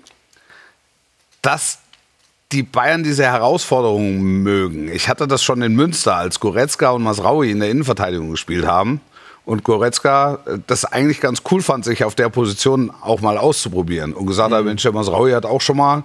dass 1.43 1.79
die 2.53 2.63
Bayern 2.63 3.03
diese 3.03 3.25
Herausforderungen 3.25 4.43
mögen. 4.43 4.89
Ich 4.89 5.09
hatte 5.09 5.29
das 5.29 5.43
schon 5.43 5.63
in 5.63 5.75
Münster, 5.75 6.17
als 6.17 6.41
Goretzka 6.41 6.91
und 6.91 7.03
Masraui 7.03 7.51
in 7.51 7.61
der 7.61 7.71
Innenverteidigung 7.71 8.31
gespielt 8.31 8.67
haben. 8.67 9.01
Und 9.51 9.65
Goretzka 9.65 10.39
äh, 10.47 10.59
das 10.69 10.85
eigentlich 10.85 11.21
ganz 11.21 11.43
cool 11.51 11.61
fand, 11.61 11.85
sich 11.85 12.05
auf 12.05 12.15
der 12.15 12.29
Position 12.29 12.93
auch 13.01 13.21
mal 13.21 13.37
auszuprobieren. 13.37 14.13
Und 14.13 14.27
gesagt 14.27 14.53
hat, 14.55 14.65
Mensch, 14.65 14.83
der 14.83 14.93
Masraui 14.93 15.33
hat 15.33 15.45
auch 15.45 15.61
schon 15.61 15.77
mal 15.77 16.05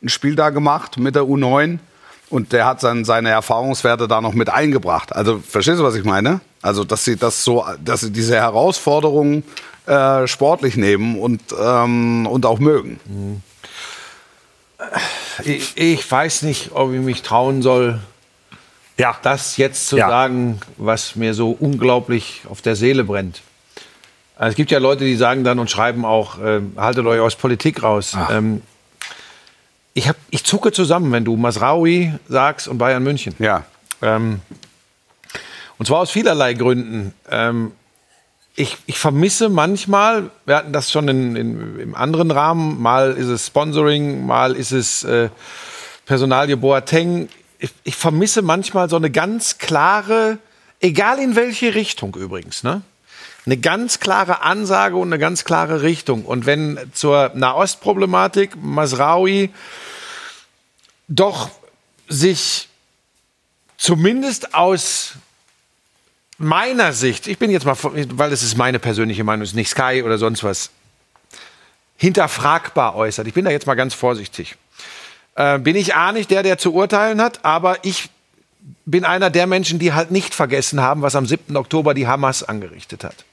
ein 0.00 0.08
Spiel 0.08 0.36
da 0.36 0.50
gemacht 0.50 0.96
mit 0.96 1.16
der 1.16 1.24
U9. 1.24 1.80
Und 2.30 2.52
der 2.52 2.66
hat 2.66 2.84
dann 2.84 3.04
seine 3.04 3.30
Erfahrungswerte 3.30 4.06
da 4.06 4.20
noch 4.20 4.34
mit 4.34 4.48
eingebracht. 4.48 5.12
Also, 5.12 5.40
verstehst 5.40 5.80
du, 5.80 5.82
was 5.82 5.96
ich 5.96 6.04
meine? 6.04 6.40
Also, 6.62 6.84
dass 6.84 7.04
sie 7.04 7.16
das 7.16 7.42
so, 7.42 7.64
dass 7.84 8.02
sie 8.02 8.12
diese 8.12 8.36
Herausforderungen 8.36 9.42
äh, 9.86 10.28
sportlich 10.28 10.76
nehmen 10.76 11.18
und, 11.18 11.42
ähm, 11.60 12.28
und 12.28 12.46
auch 12.46 12.60
mögen. 12.60 13.42
Ich, 15.42 15.76
ich 15.76 16.08
weiß 16.08 16.42
nicht, 16.42 16.70
ob 16.74 16.92
ich 16.92 17.00
mich 17.00 17.22
trauen 17.22 17.60
soll, 17.60 17.98
Ja. 18.96 19.16
das 19.22 19.56
jetzt 19.56 19.88
zu 19.88 19.96
Ja. 19.96 20.08
sagen, 20.08 20.60
was 20.76 21.16
mir 21.16 21.34
so 21.34 21.50
unglaublich 21.50 22.42
auf 22.48 22.62
der 22.62 22.76
Seele 22.76 23.04
brennt. 23.04 23.42
Also 24.36 24.50
es 24.50 24.56
gibt 24.56 24.70
ja 24.70 24.78
Leute, 24.78 25.04
die 25.04 25.16
sagen 25.16 25.44
dann 25.44 25.58
und 25.58 25.70
schreiben 25.70 26.04
auch, 26.04 26.38
ähm, 26.44 26.72
haltet 26.76 27.06
euch 27.06 27.20
aus 27.20 27.36
Politik 27.36 27.82
raus. 27.82 28.16
Ähm, 28.30 28.62
ich, 29.94 30.08
hab, 30.08 30.16
ich 30.30 30.44
zucke 30.44 30.72
zusammen, 30.72 31.12
wenn 31.12 31.24
du 31.24 31.36
Masraui 31.36 32.12
sagst 32.28 32.66
und 32.68 32.78
Bayern 32.78 33.02
München. 33.02 33.34
Ja. 33.38 33.64
Ähm, 34.02 34.40
Und 35.78 35.86
zwar 35.86 35.98
aus 36.00 36.10
vielerlei 36.10 36.54
Gründen. 36.54 37.12
Ähm, 37.30 37.72
ich, 38.56 38.76
ich 38.86 38.98
vermisse 38.98 39.48
manchmal, 39.48 40.30
wir 40.46 40.56
hatten 40.56 40.72
das 40.72 40.92
schon 40.92 41.08
in, 41.08 41.34
in, 41.36 41.80
im 41.80 41.94
anderen 41.96 42.30
Rahmen, 42.30 42.80
mal 42.80 43.10
ist 43.12 43.26
es 43.26 43.48
Sponsoring, 43.48 44.24
mal 44.24 44.54
ist 44.54 44.70
es 44.70 45.02
äh, 45.02 45.30
Personalie 46.06 46.56
Boateng. 46.56 47.28
Ich, 47.64 47.70
ich 47.84 47.96
vermisse 47.96 48.42
manchmal 48.42 48.90
so 48.90 48.96
eine 48.96 49.10
ganz 49.10 49.56
klare, 49.56 50.36
egal 50.80 51.18
in 51.18 51.34
welche 51.34 51.74
Richtung 51.74 52.14
übrigens, 52.14 52.62
ne? 52.62 52.82
Eine 53.46 53.56
ganz 53.56 54.00
klare 54.00 54.42
Ansage 54.42 54.96
und 54.96 55.08
eine 55.08 55.18
ganz 55.18 55.46
klare 55.46 55.80
Richtung. 55.80 56.26
Und 56.26 56.44
wenn 56.44 56.78
zur 56.92 57.30
Nahostproblematik 57.34 58.56
Masraui 58.56 59.48
doch 61.08 61.48
sich 62.06 62.68
zumindest 63.78 64.54
aus 64.54 65.14
meiner 66.36 66.92
Sicht, 66.92 67.26
ich 67.28 67.38
bin 67.38 67.50
jetzt 67.50 67.64
mal, 67.64 67.78
weil 67.80 68.30
es 68.30 68.42
ist 68.42 68.58
meine 68.58 68.78
persönliche 68.78 69.24
Meinung, 69.24 69.42
ist 69.42 69.54
nicht 69.54 69.70
Sky 69.70 70.02
oder 70.04 70.18
sonst 70.18 70.44
was, 70.44 70.68
hinterfragbar 71.96 72.94
äußert. 72.94 73.26
Ich 73.26 73.32
bin 73.32 73.46
da 73.46 73.50
jetzt 73.50 73.66
mal 73.66 73.74
ganz 73.74 73.94
vorsichtig. 73.94 74.56
Äh, 75.34 75.58
bin 75.58 75.76
ich 75.76 75.94
A 75.94 76.12
nicht 76.12 76.30
der, 76.30 76.42
der 76.42 76.58
zu 76.58 76.72
urteilen 76.72 77.20
hat, 77.20 77.44
aber 77.44 77.78
ich 77.84 78.10
bin 78.86 79.04
einer 79.04 79.30
der 79.30 79.46
Menschen, 79.46 79.78
die 79.78 79.92
halt 79.92 80.10
nicht 80.10 80.34
vergessen 80.34 80.80
haben, 80.80 81.02
was 81.02 81.16
am 81.16 81.26
7. 81.26 81.56
Oktober 81.56 81.94
die 81.94 82.06
Hamas 82.06 82.42
angerichtet 82.42 83.04
hat. 83.04 83.24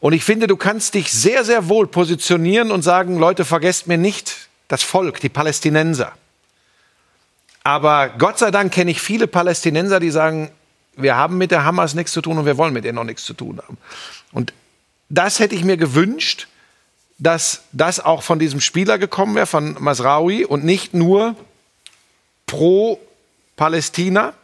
Und 0.00 0.12
ich 0.12 0.24
finde, 0.24 0.46
du 0.46 0.56
kannst 0.56 0.94
dich 0.94 1.12
sehr, 1.12 1.44
sehr 1.44 1.68
wohl 1.68 1.86
positionieren 1.86 2.70
und 2.70 2.82
sagen, 2.82 3.18
Leute, 3.18 3.44
vergesst 3.44 3.88
mir 3.88 3.98
nicht 3.98 4.48
das 4.68 4.82
Volk, 4.82 5.20
die 5.20 5.28
Palästinenser. 5.28 6.12
Aber 7.64 8.08
Gott 8.10 8.38
sei 8.38 8.50
Dank 8.50 8.72
kenne 8.72 8.90
ich 8.90 9.00
viele 9.00 9.26
Palästinenser, 9.26 10.00
die 10.00 10.10
sagen, 10.10 10.50
wir 10.96 11.16
haben 11.16 11.38
mit 11.38 11.50
der 11.50 11.64
Hamas 11.64 11.94
nichts 11.94 12.12
zu 12.12 12.22
tun 12.22 12.38
und 12.38 12.46
wir 12.46 12.56
wollen 12.56 12.72
mit 12.72 12.84
ihr 12.84 12.92
noch 12.92 13.04
nichts 13.04 13.24
zu 13.24 13.34
tun 13.34 13.58
haben. 13.58 13.76
Und 14.32 14.52
das 15.08 15.40
hätte 15.40 15.54
ich 15.54 15.64
mir 15.64 15.76
gewünscht, 15.76 16.48
dass 17.18 17.62
das 17.72 18.00
auch 18.00 18.22
von 18.22 18.38
diesem 18.38 18.60
Spieler 18.60 18.98
gekommen 18.98 19.34
wäre, 19.34 19.46
von 19.46 19.76
Masraoui 19.78 20.44
und 20.44 20.64
nicht 20.64 20.94
nur 20.94 21.34
pro 22.46 23.00
Palästina, 23.56 24.34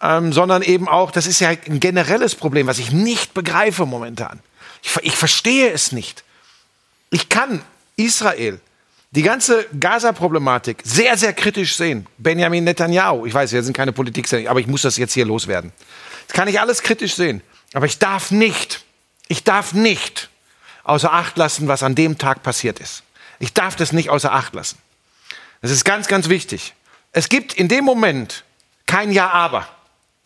ähm, 0.00 0.32
sondern 0.32 0.62
eben 0.62 0.86
auch, 0.86 1.10
das 1.10 1.26
ist 1.26 1.40
ja 1.40 1.48
ein 1.48 1.80
generelles 1.80 2.34
Problem, 2.34 2.66
was 2.66 2.78
ich 2.78 2.92
nicht 2.92 3.34
begreife 3.34 3.86
momentan. 3.86 4.40
Ich, 4.82 4.96
ich 5.02 5.16
verstehe 5.16 5.70
es 5.70 5.92
nicht. 5.92 6.24
Ich 7.10 7.28
kann 7.28 7.62
Israel 7.96 8.60
die 9.12 9.22
ganze 9.22 9.66
Gaza-Problematik 9.80 10.82
sehr, 10.84 11.16
sehr 11.16 11.32
kritisch 11.32 11.76
sehen. 11.76 12.06
Benjamin 12.18 12.64
Netanyahu, 12.64 13.24
ich 13.24 13.32
weiß, 13.32 13.52
wir 13.52 13.62
sind 13.62 13.74
keine 13.74 13.92
Politik, 13.92 14.30
aber 14.46 14.60
ich 14.60 14.66
muss 14.66 14.82
das 14.82 14.98
jetzt 14.98 15.14
hier 15.14 15.24
loswerden. 15.24 15.72
Das 16.26 16.36
kann 16.36 16.46
ich 16.46 16.60
alles 16.60 16.82
kritisch 16.82 17.14
sehen. 17.14 17.42
Aber 17.72 17.86
ich 17.86 17.98
darf 17.98 18.30
nicht, 18.30 18.84
ich 19.28 19.44
darf 19.44 19.72
nicht 19.72 20.28
außer 20.88 21.12
Acht 21.12 21.36
lassen, 21.36 21.68
was 21.68 21.82
an 21.82 21.94
dem 21.94 22.18
Tag 22.18 22.42
passiert 22.42 22.80
ist. 22.80 23.02
Ich 23.38 23.52
darf 23.52 23.76
das 23.76 23.92
nicht 23.92 24.10
außer 24.10 24.32
Acht 24.32 24.54
lassen. 24.54 24.78
Das 25.60 25.70
ist 25.70 25.84
ganz, 25.84 26.08
ganz 26.08 26.28
wichtig. 26.28 26.74
Es 27.12 27.28
gibt 27.28 27.54
in 27.54 27.68
dem 27.68 27.84
Moment 27.84 28.44
kein 28.86 29.12
Ja, 29.12 29.30
aber. 29.30 29.68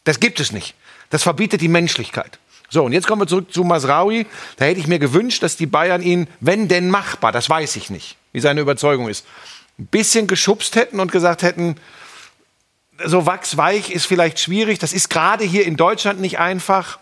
Das 0.05 0.21
gibt 0.21 0.41
es 0.41 0.53
nicht. 0.53 0.75
Das 1.11 1.23
verbietet 1.23 1.61
die 1.61 1.69
Menschlichkeit. 1.69 2.39
So, 2.69 2.85
und 2.85 2.93
jetzt 2.93 3.07
kommen 3.07 3.21
wir 3.21 3.27
zurück 3.27 3.53
zu 3.53 3.65
Masraui. 3.65 4.27
Da 4.57 4.65
hätte 4.65 4.81
ich 4.81 4.87
mir 4.87 4.99
gewünscht, 4.99 5.43
dass 5.43 5.57
die 5.57 5.67
Bayern 5.67 6.01
ihn, 6.01 6.27
wenn 6.41 6.69
denn 6.69 6.89
machbar, 6.89 7.33
das 7.33 7.51
weiß 7.51 7.77
ich 7.77 7.91
nicht, 7.91 8.17
wie 8.33 8.41
seine 8.41 8.61
Überzeugung 8.61 9.09
ist, 9.09 9.27
ein 9.79 9.87
bisschen 9.87 10.27
geschubst 10.27 10.77
hätten 10.77 11.01
und 11.01 11.13
gesagt 11.13 11.43
hätten, 11.43 11.77
so 13.05 13.27
wachsweich 13.27 13.91
ist 13.91 14.07
vielleicht 14.07 14.39
schwierig. 14.39 14.79
Das 14.79 14.93
ist 14.93 15.11
gerade 15.11 15.45
hier 15.45 15.67
in 15.67 15.77
Deutschland 15.77 16.21
nicht 16.21 16.39
einfach. 16.39 16.99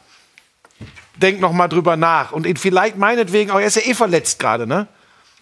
Denk 1.21 1.41
noch 1.41 1.53
mal 1.53 1.69
drüber 1.69 1.97
nach. 1.97 2.33
Und 2.33 2.47
ihn 2.47 2.57
vielleicht 2.57 2.97
meinetwegen, 2.97 3.51
auch 3.51 3.61
er 3.61 3.67
ist 3.67 3.77
ja 3.77 3.83
eh 3.83 3.95
verletzt 3.95 4.39
gerade, 4.39 4.67
ne? 4.67 4.87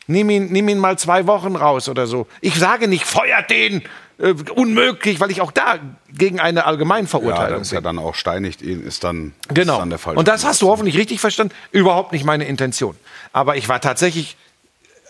Nimm 0.07 0.31
ihn, 0.31 0.51
nimm 0.51 0.69
ihn 0.69 0.79
mal 0.79 0.99
zwei 0.99 1.27
Wochen 1.27 1.55
raus 1.55 1.89
oder 1.89 2.07
so. 2.07 2.27
Ich 2.41 2.59
sage 2.59 2.89
nicht, 2.89 3.05
feuert 3.05 3.51
den, 3.51 3.83
äh, 4.19 4.35
unmöglich, 4.55 5.21
weil 5.21 5.31
ich 5.31 5.41
auch 5.41 5.53
da 5.53 5.79
gegen 6.13 6.41
eine 6.41 6.65
Allgemeinverurteilung 6.67 7.51
ja, 7.51 7.59
das 7.59 7.69
ist 7.69 7.73
ja 7.73 7.81
dann 7.81 7.99
auch 7.99 8.15
steinigt 8.15 8.63
ihn, 8.63 8.83
ist 8.83 9.05
dann, 9.05 9.33
genau. 9.53 9.75
Ist 9.75 9.81
dann 9.81 9.91
der 9.91 9.99
Fall. 9.99 10.17
Und 10.17 10.27
das 10.27 10.45
hast 10.45 10.63
du 10.63 10.69
hoffentlich 10.69 10.97
richtig 10.97 11.21
verstanden. 11.21 11.55
Überhaupt 11.71 12.13
nicht 12.13 12.25
meine 12.25 12.47
Intention. 12.47 12.97
Aber 13.33 13.57
ich 13.57 13.69
war 13.69 13.81
tatsächlich, 13.81 14.37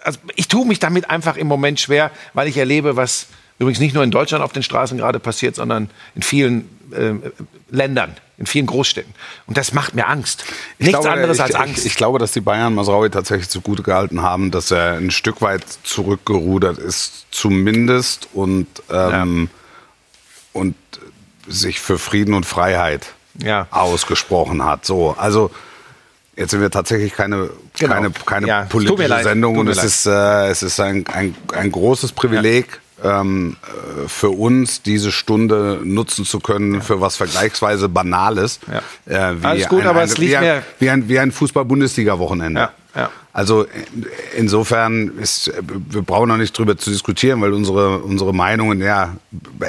also 0.02 0.18
ich 0.34 0.48
tue 0.48 0.66
mich 0.66 0.78
damit 0.78 1.08
einfach 1.08 1.36
im 1.36 1.46
Moment 1.46 1.80
schwer, 1.80 2.10
weil 2.34 2.48
ich 2.48 2.56
erlebe, 2.56 2.96
was 2.96 3.28
übrigens 3.58 3.80
nicht 3.80 3.94
nur 3.94 4.04
in 4.04 4.10
Deutschland 4.10 4.44
auf 4.44 4.52
den 4.52 4.62
Straßen 4.62 4.98
gerade 4.98 5.20
passiert, 5.20 5.54
sondern 5.54 5.90
in 6.14 6.22
vielen 6.22 6.68
äh, 6.92 7.14
Ländern, 7.70 8.14
in 8.38 8.46
vielen 8.46 8.66
Großstädten. 8.66 9.12
Und 9.46 9.58
das 9.58 9.72
macht 9.72 9.94
mir 9.94 10.06
Angst. 10.06 10.44
Nichts 10.78 11.00
glaube, 11.00 11.10
anderes 11.10 11.38
ich, 11.38 11.42
als 11.42 11.54
Angst. 11.56 11.78
Ich, 11.80 11.86
ich, 11.86 11.96
glaube, 11.96 12.18
dass 12.18 12.32
die 12.32 12.40
Bayern 12.40 12.74
Masraui 12.74 13.10
tatsächlich 13.10 13.48
zugute 13.48 13.82
gehalten 13.82 14.22
haben, 14.22 14.50
dass 14.50 14.70
er 14.70 14.92
ein 14.94 15.10
Stück 15.10 15.42
weit 15.42 15.64
zurückgerudert 15.82 16.78
ist, 16.78 17.26
zumindest 17.32 18.28
und, 18.32 18.68
ähm, 18.90 19.48
ja. 19.50 20.60
und 20.60 20.76
sich 21.48 21.80
für 21.80 21.98
Frieden 21.98 22.34
und 22.34 22.46
Freiheit 22.46 23.06
ja. 23.42 23.66
ausgesprochen 23.70 24.64
hat. 24.64 24.86
So, 24.86 25.14
also 25.18 25.50
Jetzt 26.38 26.52
sind 26.52 26.60
wir 26.60 26.70
tatsächlich 26.70 27.14
keine, 27.14 27.50
genau. 27.76 27.94
keine, 27.94 28.10
keine 28.24 28.46
ja, 28.46 28.62
politische 28.66 29.22
Sendung 29.24 29.58
und 29.58 29.66
es 29.66 29.82
ist, 29.82 30.06
äh, 30.06 30.46
es 30.46 30.62
ist 30.62 30.78
ein, 30.78 31.04
ein, 31.08 31.34
ein 31.52 31.72
großes 31.72 32.12
Privileg, 32.12 32.80
ähm, 33.02 33.56
äh, 33.62 34.08
für 34.08 34.30
uns 34.30 34.82
diese 34.82 35.12
Stunde 35.12 35.80
nutzen 35.84 36.24
zu 36.24 36.40
können 36.40 36.74
ja. 36.74 36.80
für 36.80 37.00
was 37.00 37.16
vergleichsweise 37.16 37.88
Banales. 37.88 38.60
Ja. 39.06 39.30
Äh, 39.30 39.42
wie 39.42 39.46
Alles 39.46 39.68
gut, 39.68 39.82
ein, 39.82 39.88
aber 39.88 40.02
es 40.02 40.18
liegt 40.18 40.40
wie 40.40 40.60
wie 40.78 40.90
ein, 40.90 41.08
wie 41.08 41.18
ein 41.18 41.32
Fußball-Bundesliga-Wochenende. 41.32 42.60
Ja. 42.60 42.72
Ja. 42.94 43.10
Also 43.32 43.66
insofern 44.36 45.18
ist, 45.18 45.52
wir 45.90 46.02
brauchen 46.02 46.28
noch 46.28 46.36
nicht 46.36 46.56
drüber 46.58 46.76
zu 46.76 46.90
diskutieren, 46.90 47.40
weil 47.40 47.52
unsere, 47.52 47.98
unsere 47.98 48.34
Meinungen 48.34 48.80
ja 48.80 49.14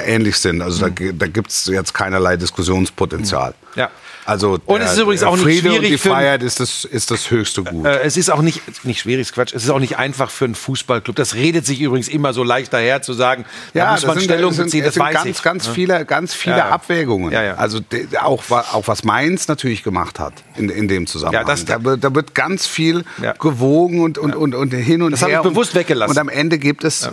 ähnlich 0.04 0.36
sind. 0.36 0.62
Also 0.62 0.84
mhm. 0.84 0.96
da, 0.96 1.12
da 1.12 1.26
gibt 1.28 1.50
es 1.50 1.66
jetzt 1.66 1.94
keinerlei 1.94 2.36
Diskussionspotenzial. 2.36 3.54
Ja. 3.76 3.90
Also 4.30 4.58
und 4.66 4.80
es 4.80 4.92
ist 4.92 4.98
übrigens 4.98 5.24
auch 5.24 5.34
nicht 5.34 5.42
Friede 5.42 5.60
schwierig 5.60 5.76
und 5.78 5.84
die 5.90 5.98
Freiheit 5.98 6.42
ist 6.44 6.60
das, 6.60 6.84
ist 6.84 7.10
das 7.10 7.30
höchste 7.32 7.64
Gut. 7.64 7.84
Äh, 7.84 8.02
es 8.02 8.16
ist 8.16 8.30
auch 8.30 8.42
nicht, 8.42 8.62
nicht 8.84 9.00
schwierig, 9.00 9.22
ist 9.22 9.32
Quatsch, 9.34 9.52
es 9.54 9.64
ist 9.64 9.70
auch 9.70 9.80
nicht 9.80 9.98
einfach 9.98 10.30
für 10.30 10.44
einen 10.44 10.54
Fußballclub. 10.54 11.16
Das 11.16 11.34
redet 11.34 11.66
sich 11.66 11.80
übrigens 11.80 12.06
immer 12.06 12.32
so 12.32 12.44
leicht 12.44 12.72
daher 12.72 13.02
zu 13.02 13.12
sagen, 13.12 13.44
ja, 13.74 13.86
da 13.86 13.92
muss 13.92 14.06
man 14.06 14.14
sind, 14.18 14.24
Stellung 14.26 14.52
sind, 14.52 14.64
beziehen, 14.66 14.84
das 14.84 14.94
sind 14.94 15.02
weiß 15.02 15.14
ganz, 15.14 15.26
ich. 15.26 15.42
ganz 15.42 15.66
viele, 15.66 16.04
ganz 16.04 16.32
viele 16.32 16.56
Ja, 16.58 16.68
ja. 16.68 16.70
Abwägungen. 16.70 17.32
Ja. 17.32 17.54
Also 17.56 17.80
auch, 18.20 18.44
auch 18.50 18.86
was 18.86 19.02
Mainz 19.02 19.48
natürlich 19.48 19.82
gemacht 19.82 20.20
hat 20.20 20.34
in, 20.56 20.68
in 20.68 20.86
dem 20.86 21.08
Zusammenhang. 21.08 21.42
Ja, 21.46 21.52
das- 21.52 21.64
da, 21.64 21.82
wird- 21.82 22.04
da 22.04 22.14
wird 22.14 22.34
ganz 22.36 22.66
viel 22.68 23.04
gewogen 23.40 24.00
und, 24.00 24.16
und, 24.16 24.36
und, 24.36 24.54
und 24.54 24.72
hin 24.72 25.02
und 25.02 25.10
Das 25.10 25.22
habe 25.22 25.32
her. 25.32 25.40
ich 25.42 25.48
bewusst 25.48 25.72
und, 25.74 25.80
weggelassen. 25.80 26.12
Und 26.12 26.18
am 26.18 26.28
Ende 26.28 26.58
gibt 26.58 26.84
es 26.84 27.08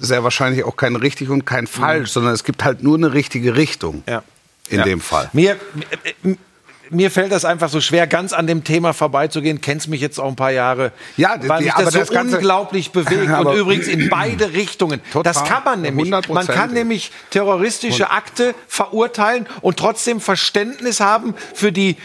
sehr 0.00 0.24
wahrscheinlich 0.24 0.64
auch 0.64 0.76
kein 0.76 0.96
richtig 0.96 1.28
und 1.30 1.46
kein 1.46 1.66
falsch, 1.68 2.10
sondern 2.10 2.34
es 2.34 2.42
gibt 2.42 2.64
halt 2.64 2.82
nur 2.82 2.96
eine 2.96 3.12
richtige 3.12 3.54
Richtung. 3.56 4.02
In 4.68 4.78
Ja. 4.78 4.84
dem 4.84 5.00
Fall. 5.00 5.30
Mir, 5.32 5.54
mir 6.90 7.10
fällt 7.10 7.32
das 7.32 7.44
einfach 7.44 7.68
so 7.68 7.80
schwer, 7.80 8.06
ganz 8.06 8.32
an 8.32 8.46
dem 8.46 8.64
Thema 8.64 8.92
vorbeizugehen. 8.92 9.60
Kennst 9.60 9.88
mich 9.88 10.00
jetzt 10.00 10.18
auch 10.18 10.28
ein 10.28 10.36
paar 10.36 10.52
Jahre. 10.52 10.92
Ja, 11.16 11.36
weil 11.46 11.62
mich 11.62 11.72
aber 11.72 11.84
das 11.84 11.92
so 11.94 11.98
das 12.00 12.10
Ganze- 12.10 12.36
unglaublich 12.36 12.92
bewegt. 12.92 13.30
Und 13.38 13.54
übrigens 13.54 13.88
in 13.88 14.08
beide 14.08 14.52
Richtungen. 14.52 15.00
Total. 15.12 15.32
Das 15.32 15.44
kann 15.44 15.64
man 15.64 15.82
nämlich. 15.82 16.10
Man 16.10 16.46
kann 16.46 16.72
nämlich 16.72 17.12
terroristische 17.30 18.10
Akte 18.10 18.54
verurteilen 18.68 19.46
und 19.62 19.76
trotzdem 19.76 20.20
Verständnis 20.20 21.00
haben 21.00 21.34
für 21.54 21.72
die 21.72 21.96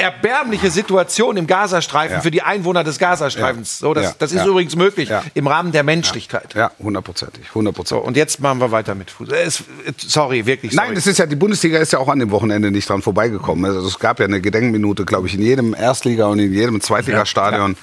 erbärmliche 0.00 0.70
Situation 0.70 1.36
im 1.36 1.46
Gazastreifen 1.46 2.16
Ja. 2.16 2.20
für 2.20 2.30
die 2.30 2.42
Einwohner 2.42 2.82
des 2.84 2.98
Gazastreifens. 2.98 3.80
Ja. 3.80 3.86
So, 3.88 3.94
das, 3.94 4.04
Ja. 4.04 4.14
das 4.18 4.32
ist 4.32 4.38
Ja. 4.38 4.46
übrigens 4.46 4.74
möglich 4.76 5.08
Ja. 5.10 5.22
im 5.34 5.46
Rahmen 5.46 5.72
der 5.72 5.82
Menschlichkeit. 5.82 6.54
Ja, 6.54 6.70
hundertprozentig. 6.78 7.46
So, 7.48 7.54
hundertprozentig. 7.56 8.06
und 8.06 8.16
jetzt 8.16 8.40
machen 8.40 8.60
wir 8.60 8.70
weiter 8.72 8.94
mit 8.94 9.10
Fußball. 9.10 9.38
Es, 9.38 9.62
sorry, 9.98 10.46
wirklich. 10.46 10.72
Sorry. 10.72 10.86
Nein, 10.88 10.94
das 10.94 11.06
ist 11.06 11.18
ja, 11.18 11.26
die 11.26 11.36
Bundesliga 11.36 11.78
ist 11.78 11.92
ja 11.92 11.98
auch 11.98 12.08
an 12.08 12.18
dem 12.18 12.30
Wochenende 12.30 12.70
nicht 12.70 12.88
dran 12.88 13.02
vorbeigekommen. 13.02 13.64
Also 13.64 13.86
es 13.86 13.98
gab 13.98 14.18
ja 14.20 14.24
eine 14.26 14.40
Gedenkminute, 14.40 15.04
glaube 15.04 15.26
ich, 15.28 15.34
in 15.34 15.42
jedem 15.42 15.74
Erstliga- 15.74 16.26
und 16.26 16.38
in 16.38 16.52
jedem 16.52 16.80
Zweitligastadion. 16.80 17.76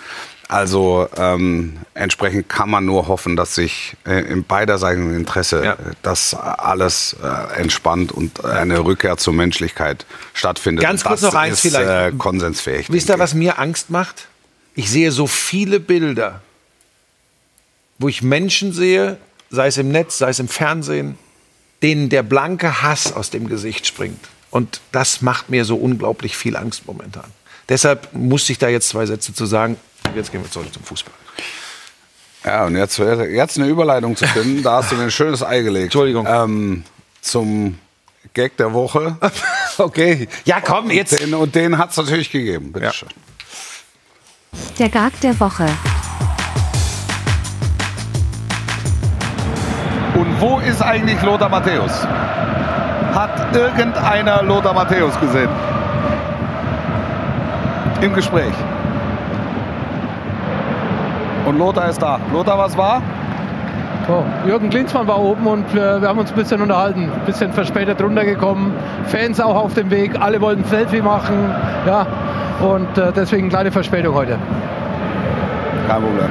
Also 0.49 1.09
ähm, 1.17 1.77
entsprechend 1.93 2.47
kann 2.47 2.69
man 2.69 2.85
nur 2.85 3.07
hoffen, 3.09 3.35
dass 3.35 3.55
sich 3.55 3.97
äh, 4.05 4.21
im 4.31 4.45
beiderseitigen 4.45 5.13
Interesse 5.13 5.63
Ja. 5.63 5.73
äh, 5.73 5.77
das 6.03 6.33
alles 6.33 7.17
äh, 7.21 7.59
entspannt 7.59 8.11
und 8.13 8.45
eine 8.45 8.79
Rückkehr 8.79 9.17
zur 9.17 9.33
Menschlichkeit 9.33 10.05
stattfindet. 10.33 10.83
Ganz 10.83 11.03
kurz 11.03 11.21
das 11.21 11.33
noch 11.33 11.39
eins 11.39 11.65
ist, 11.65 11.75
vielleicht. 11.75 12.13
Äh, 12.13 12.17
konsensfähig. 12.17 12.89
Wisst 12.91 13.09
ihr, 13.09 13.19
was 13.19 13.33
mir 13.33 13.59
Angst 13.59 13.89
macht? 13.89 14.27
Ich 14.75 14.89
sehe 14.89 15.11
so 15.11 15.27
viele 15.27 15.79
Bilder, 15.81 16.41
wo 17.99 18.07
ich 18.07 18.21
Menschen 18.21 18.71
sehe, 18.71 19.17
sei 19.49 19.67
es 19.67 19.77
im 19.77 19.89
Netz, 19.91 20.17
sei 20.17 20.29
es 20.29 20.39
im 20.39 20.47
Fernsehen, 20.47 21.17
denen 21.83 22.09
der 22.09 22.23
blanke 22.23 22.81
Hass 22.83 23.11
aus 23.11 23.31
dem 23.31 23.49
Gesicht 23.49 23.85
springt. 23.85 24.29
Und 24.49 24.79
das 24.93 25.21
macht 25.21 25.49
mir 25.49 25.65
so 25.65 25.75
unglaublich 25.75 26.37
viel 26.37 26.55
Angst 26.55 26.85
momentan. 26.87 27.25
Deshalb 27.67 28.13
musste 28.13 28.53
ich 28.53 28.59
da 28.59 28.69
jetzt 28.69 28.87
zwei 28.89 29.05
Sätze 29.05 29.33
zu 29.33 29.45
sagen. 29.45 29.75
Jetzt 30.15 30.31
gehen 30.31 30.41
wir 30.43 30.49
zurück 30.51 30.71
zum 30.73 30.83
Fußball. 30.83 31.13
Ja, 32.45 32.65
und 32.65 32.75
jetzt, 32.75 32.97
jetzt 32.97 33.57
eine 33.57 33.67
Überleitung 33.67 34.15
zu 34.15 34.25
finden, 34.27 34.63
da 34.63 34.77
hast 34.77 34.91
du 34.91 34.95
mir 34.95 35.03
ein 35.03 35.11
schönes 35.11 35.43
Ei 35.43 35.61
gelegt. 35.61 35.85
Entschuldigung. 35.85 36.25
Ähm, 36.29 36.83
zum 37.21 37.77
Gag 38.33 38.57
der 38.57 38.73
Woche. 38.73 39.17
Okay. 39.79 40.27
Ja, 40.43 40.59
komm, 40.59 40.89
jetzt. 40.89 41.21
Den, 41.21 41.35
und 41.35 41.53
den 41.53 41.77
hat 41.77 41.91
es 41.91 41.97
natürlich 41.97 42.31
gegeben. 42.31 42.71
Bitte 42.71 42.85
Ja. 42.87 42.91
schön. 42.93 43.09
Der 44.79 44.89
Gag 44.89 45.19
der 45.21 45.39
Woche. 45.39 45.67
Und 50.15 50.41
wo 50.41 50.57
ist 50.59 50.81
eigentlich 50.81 51.21
Lothar 51.21 51.49
Matthäus? 51.49 51.91
Hat 53.13 53.55
irgendeiner 53.55 54.41
Lothar 54.41 54.73
Matthäus 54.73 55.13
gesehen? 55.19 55.49
Im 58.01 58.15
Gespräch. 58.15 58.53
Und 61.47 61.57
Lothar 61.57 61.89
ist 61.89 62.01
da. 62.01 62.19
Lothar, 62.33 62.57
was 62.57 62.77
war? 62.77 63.01
So, 64.05 64.25
Jürgen 64.45 64.69
Klinsmann 64.69 65.07
war 65.07 65.17
oben 65.17 65.47
und 65.47 65.73
wir, 65.73 66.01
wir 66.01 66.09
haben 66.09 66.19
uns 66.19 66.31
ein 66.31 66.35
bisschen 66.35 66.61
unterhalten. 66.61 67.09
Ein 67.09 67.25
bisschen 67.25 67.53
verspätet 67.53 68.01
runtergekommen. 68.01 68.73
Fans 69.05 69.39
auch 69.39 69.55
auf 69.55 69.73
dem 69.73 69.89
Weg. 69.89 70.19
Alle 70.19 70.41
wollten 70.41 70.65
Selfie 70.65 71.01
machen. 71.01 71.49
Ja, 71.85 72.05
und 72.59 72.97
äh, 72.97 73.13
deswegen 73.13 73.47
kleine 73.47 73.71
Verspätung 73.71 74.13
heute. 74.13 74.37
Kein 75.87 76.01
Problem. 76.01 76.29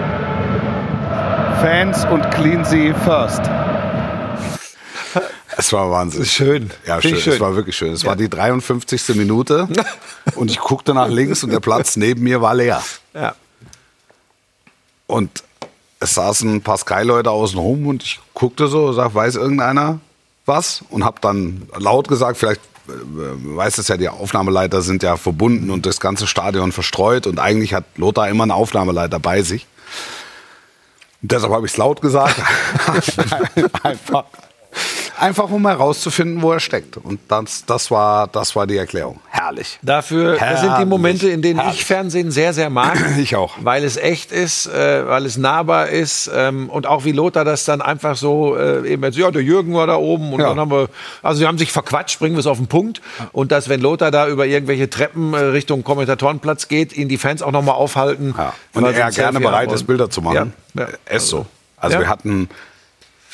Fans 1.62 2.04
und 2.12 2.30
Cleansea 2.32 2.92
first. 2.92 3.40
Es 5.56 5.73
war 5.73 5.90
Wahnsinn. 5.90 6.26
Schön. 6.26 6.70
Ja, 6.87 7.00
schön. 7.00 7.16
schön. 7.16 7.32
Es 7.32 7.40
war 7.40 7.56
wirklich 7.56 7.75
schön. 7.75 7.94
Es 7.94 8.04
war 8.04 8.16
die 8.16 8.28
53. 8.28 9.16
Minute 9.16 9.66
und 10.35 10.50
ich 10.50 10.58
guckte 10.58 10.92
nach 10.92 11.08
links 11.08 11.42
und 11.42 11.52
der 11.52 11.61
Platz 11.61 11.96
neben 11.96 12.23
mir 12.23 12.42
war 12.42 12.54
leer. 12.54 12.82
Ja. 13.14 13.35
Und 15.06 15.44
es 16.00 16.14
saßen 16.14 16.56
ein 16.56 16.62
paar 16.62 16.78
Sky-Leute 16.78 17.30
außen 17.30 17.58
rum 17.58 17.86
und 17.86 18.02
ich 18.02 18.20
guckte 18.34 18.68
so, 18.68 18.92
sag, 18.92 19.14
weiß 19.14 19.36
irgendeiner 19.36 20.00
was? 20.46 20.84
Und 20.90 21.04
hab 21.04 21.20
dann 21.20 21.68
laut 21.76 22.08
gesagt, 22.08 22.38
vielleicht 22.38 22.60
äh, 22.88 22.92
weiß 23.56 23.78
es 23.78 23.88
ja, 23.88 23.96
die 23.96 24.08
Aufnahmeleiter 24.08 24.82
sind 24.82 25.02
ja 25.02 25.16
verbunden 25.16 25.70
und 25.70 25.86
das 25.86 26.00
ganze 26.00 26.26
Stadion 26.26 26.72
verstreut 26.72 27.26
und 27.26 27.38
eigentlich 27.38 27.75
hat 27.75 27.84
Lothar 27.96 28.28
immer 28.28 28.44
einen 28.44 28.52
Aufnahmeleiter 28.52 29.18
bei 29.18 29.42
sich. 29.42 29.66
Und 31.22 31.32
deshalb 31.32 31.52
habe 31.52 31.66
ich 31.66 31.72
es 31.72 31.78
laut 31.78 32.00
gesagt. 32.00 32.36
einfach, 33.82 34.25
einfach 35.18 35.50
um 35.50 35.66
herauszufinden, 35.66 36.42
wo 36.42 36.52
er 36.52 36.61
steckt. 36.61 36.96
Und 36.96 37.20
das, 37.28 37.64
das, 37.66 37.90
war, 37.90 38.26
das 38.28 38.54
war 38.56 38.66
die 38.66 38.76
Erklärung. 38.76 39.20
Herrlich. 39.28 39.78
Dafür 39.82 40.32
das 40.38 40.61
sind 40.61 40.68
die 40.68 40.73
Herrlich. 40.73 40.88
Momente, 40.88 41.28
in 41.28 41.42
denen 41.42 41.61
Herrlich. 41.61 41.80
ich 41.80 41.85
Fernsehen 41.85 42.30
sehr, 42.30 42.52
sehr 42.52 42.70
mag. 42.70 42.96
Ich 43.18 43.35
auch. 43.37 43.54
Weil 43.61 43.82
es 43.85 43.96
echt 43.96 44.30
ist, 44.30 44.66
äh, 44.66 45.06
weil 45.08 45.25
es 45.26 45.37
nahbar 45.37 45.88
ist 45.88 46.30
ähm, 46.35 46.68
und 46.68 46.87
auch 46.87 47.04
wie 47.04 47.12
Lothar 47.12 47.44
das 47.44 47.64
dann 47.64 47.80
einfach 47.80 48.16
so 48.16 48.56
äh, 48.56 48.87
eben 48.87 49.02
jetzt, 49.04 49.16
ja, 49.16 49.30
der 49.30 49.42
Jürgen 49.42 49.75
war 49.75 49.87
da 49.87 49.96
oben 49.96 50.32
und 50.32 50.40
Ja. 50.40 50.49
dann 50.49 50.61
haben 50.61 50.70
wir, 50.70 50.88
also 51.23 51.38
sie 51.40 51.46
haben 51.46 51.58
sich 51.58 51.73
verquatscht, 51.73 52.18
bringen 52.18 52.35
wir 52.37 52.40
es 52.40 52.46
auf 52.46 52.58
den 52.58 52.66
Punkt 52.66 53.00
und 53.32 53.52
dass, 53.52 53.68
wenn 53.68 53.80
Lothar 53.80 54.11
da 54.11 54.28
über 54.28 54.46
irgendwelche 54.46 54.90
Treppen 54.90 55.35
äh, 55.35 55.38
Richtung 55.38 55.82
Kommentatorenplatz 55.85 56.68
geht, 56.68 56.92
ihn 56.96 57.08
die 57.08 57.16
Fans 57.18 57.42
auch 57.42 57.52
nochmal 57.52 57.75
aufhalten. 57.76 58.35
Ja. 58.37 58.52
Und 58.75 58.85
er 58.85 59.11
gerne 59.11 59.40
bereit 59.40 59.73
ist. 59.73 59.85
Bilder 59.87 60.11
zu 60.11 60.20
machen. 60.23 60.52
Ja. 60.75 60.87
Ja. 61.08 61.16
Ist 61.16 61.28
so. 61.28 61.46
Also 61.78 61.94
Ja. 61.96 62.00
wir 62.02 62.08
hatten, 62.08 62.49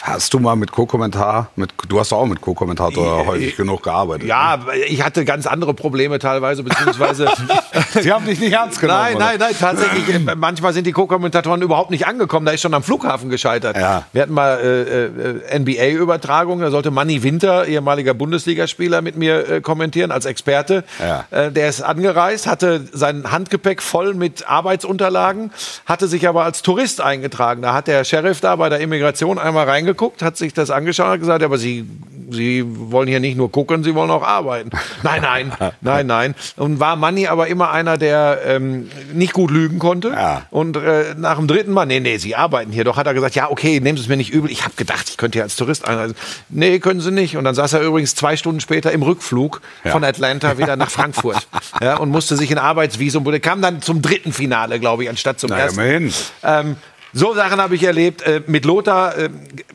hast 0.02 0.35
du 0.35 0.40
mal 0.40 0.56
mit 0.56 0.73
Co-Kommentar, 0.73 1.50
mit, 1.54 1.71
du 1.88 2.00
hast 2.00 2.12
auch 2.12 2.26
mit 2.26 2.40
Co-Kommentator 2.40 3.25
häufig 3.25 3.56
genug 3.56 3.85
gearbeitet. 3.85 4.26
Ja, 4.28 4.59
ich 4.88 5.02
hatte 5.02 5.25
ganz 5.25 5.47
andere 5.47 5.75
Probleme 5.75 6.18
teilweise, 6.18 6.64
beziehungsweise. 6.64 7.28
Sie 8.00 8.12
haben 8.12 8.26
dich 8.26 8.40
nicht 8.40 8.52
ernst 8.52 8.80
genommen. 8.80 9.00
Nein, 9.00 9.16
oder? 9.16 9.25
nein, 9.26 9.37
nein, 9.38 9.54
tatsächlich. 9.59 10.09
äh, 10.12 10.35
Manchmal 10.35 10.73
sind 10.73 10.87
die 10.87 10.92
Co-Kommentatoren 10.92 11.62
überhaupt 11.62 11.90
nicht 11.90 12.06
angekommen. 12.06 12.44
Da 12.47 12.52
ist 12.52 12.62
schon 12.62 12.75
am 12.75 12.82
Flughafen 12.82 13.30
gescheitert. 13.30 13.76
Ja. 13.76 14.04
Wir 14.12 14.23
hatten 14.23 14.35
mal 14.35 14.59
äh, 14.59 15.54
äh, 15.54 15.59
NBA-Übertragung. 15.59 16.61
Da 16.61 16.71
sollte 16.71 16.90
Manny 16.90 17.23
Winter, 17.23 17.66
ehemaliger 17.66 18.14
Bundesligaspieler, 18.14 19.02
mit 19.02 19.16
mir 19.16 19.49
äh, 19.49 19.61
kommentieren 19.61 20.11
als 20.11 20.25
Experte. 20.25 20.82
Ja. 20.99 21.26
Äh, 21.30 21.52
der 21.52 21.68
ist 21.68 21.80
angereist, 21.80 22.49
hatte 22.49 22.85
sein 22.92 23.30
Handgepäck 23.30 23.80
voll 23.80 24.14
mit 24.14 24.49
Arbeitsunterlagen, 24.49 25.52
hatte 25.87 26.09
sich 26.09 26.26
aber 26.26 26.44
als 26.44 26.62
Tourist 26.62 27.00
eingetragen. 27.00 27.62
Da 27.62 27.73
hat 27.73 27.87
der 27.87 28.02
Sheriff 28.04 28.40
da 28.40 28.56
bei 28.56 28.68
der 28.68 28.80
Immigration 28.80 29.38
einmal 29.38 29.66
reingeguckt, 29.92 30.22
hat 30.22 30.37
sich 30.37 30.54
das 30.54 30.70
angeschaut 30.70 31.06
und 31.06 31.12
hat 31.12 31.20
gesagt, 31.20 31.42
aber 31.42 31.58
Sie, 31.58 31.84
Sie 32.30 32.64
wollen 32.66 33.09
hier 33.09 33.20
nicht 33.20 33.37
nur 33.37 33.50
gucken, 33.50 33.85
Sie 33.85 33.94
wollen 33.94 34.11
auch 34.11 34.22
arbeiten. 34.22 34.70
Nein, 35.02 35.22
nein, 35.22 35.52
nein, 35.81 36.07
nein. 36.07 36.35
Und 36.57 36.81
war 36.81 36.96
Manny 36.96 37.26
aber 37.26 37.48
immer 37.48 37.70
einer, 37.72 37.98
der 37.98 38.40
ähm, 38.46 38.88
nicht 39.12 39.33
gut 39.33 39.50
lügen 39.50 39.78
konnte. 39.78 40.09
Ja. 40.09 40.42
Und 40.50 40.76
äh, 40.76 41.14
nach 41.16 41.37
dem 41.37 41.48
dritten 41.48 41.72
Mal, 41.72 41.87
nee, 41.87 42.00
nee, 42.00 42.18
Sie 42.18 42.37
arbeiten 42.37 42.72
hier. 42.72 42.85
Doch 42.85 42.96
hat 42.96 43.07
er 43.07 43.14
gesagt, 43.14 43.35
ja, 43.35 43.50
okay, 43.50 43.81
nehmen 43.81 43.96
Sie 43.96 44.05
es 44.05 44.09
mir 44.09 44.16
nicht 44.16 44.33
übel. 44.33 44.50
Ich 44.50 44.64
habe 44.64 44.74
gedacht, 44.76 45.09
ich 45.09 45.16
könnte 45.16 45.37
hier 45.37 45.44
als 45.44 45.57
Tourist 45.57 45.87
einreisen. 45.87 46.16
Nee, 46.48 46.78
können 46.78 47.00
Sie 47.00 47.11
nicht. 47.11 47.37
Und 47.37 47.44
dann 47.44 47.55
saß 47.55 47.74
er 47.74 47.81
übrigens 47.83 48.14
zwei 48.14 48.37
Stunden 48.37 48.61
später 48.61 48.92
im 48.92 49.02
Rückflug 49.02 49.61
von 49.85 50.05
Atlanta 50.05 50.59
wieder 50.59 50.76
nach 50.76 50.90
Frankfurt. 50.90 51.46
ja, 51.81 51.96
und 51.96 52.11
musste 52.11 52.37
sich 52.37 52.50
ein 52.50 52.59
Arbeitsvisum, 52.59 53.24
kam 53.40 53.61
dann 53.62 53.83
zum 53.83 54.02
dritten 54.02 54.33
Finale, 54.33 54.78
glaube 54.78 55.05
ich, 55.05 55.11
anstatt 55.11 55.40
zum 55.40 55.50
Na, 55.50 55.59
ersten. 55.59 55.81
immerhin. 55.81 56.12
Ähm, 56.44 56.76
so 57.12 57.35
Sachen 57.35 57.61
habe 57.61 57.75
ich 57.75 57.83
erlebt 57.83 58.22
äh, 58.22 58.42
mit 58.46 58.64
Lothar. 58.64 59.16
Äh, 59.16 59.31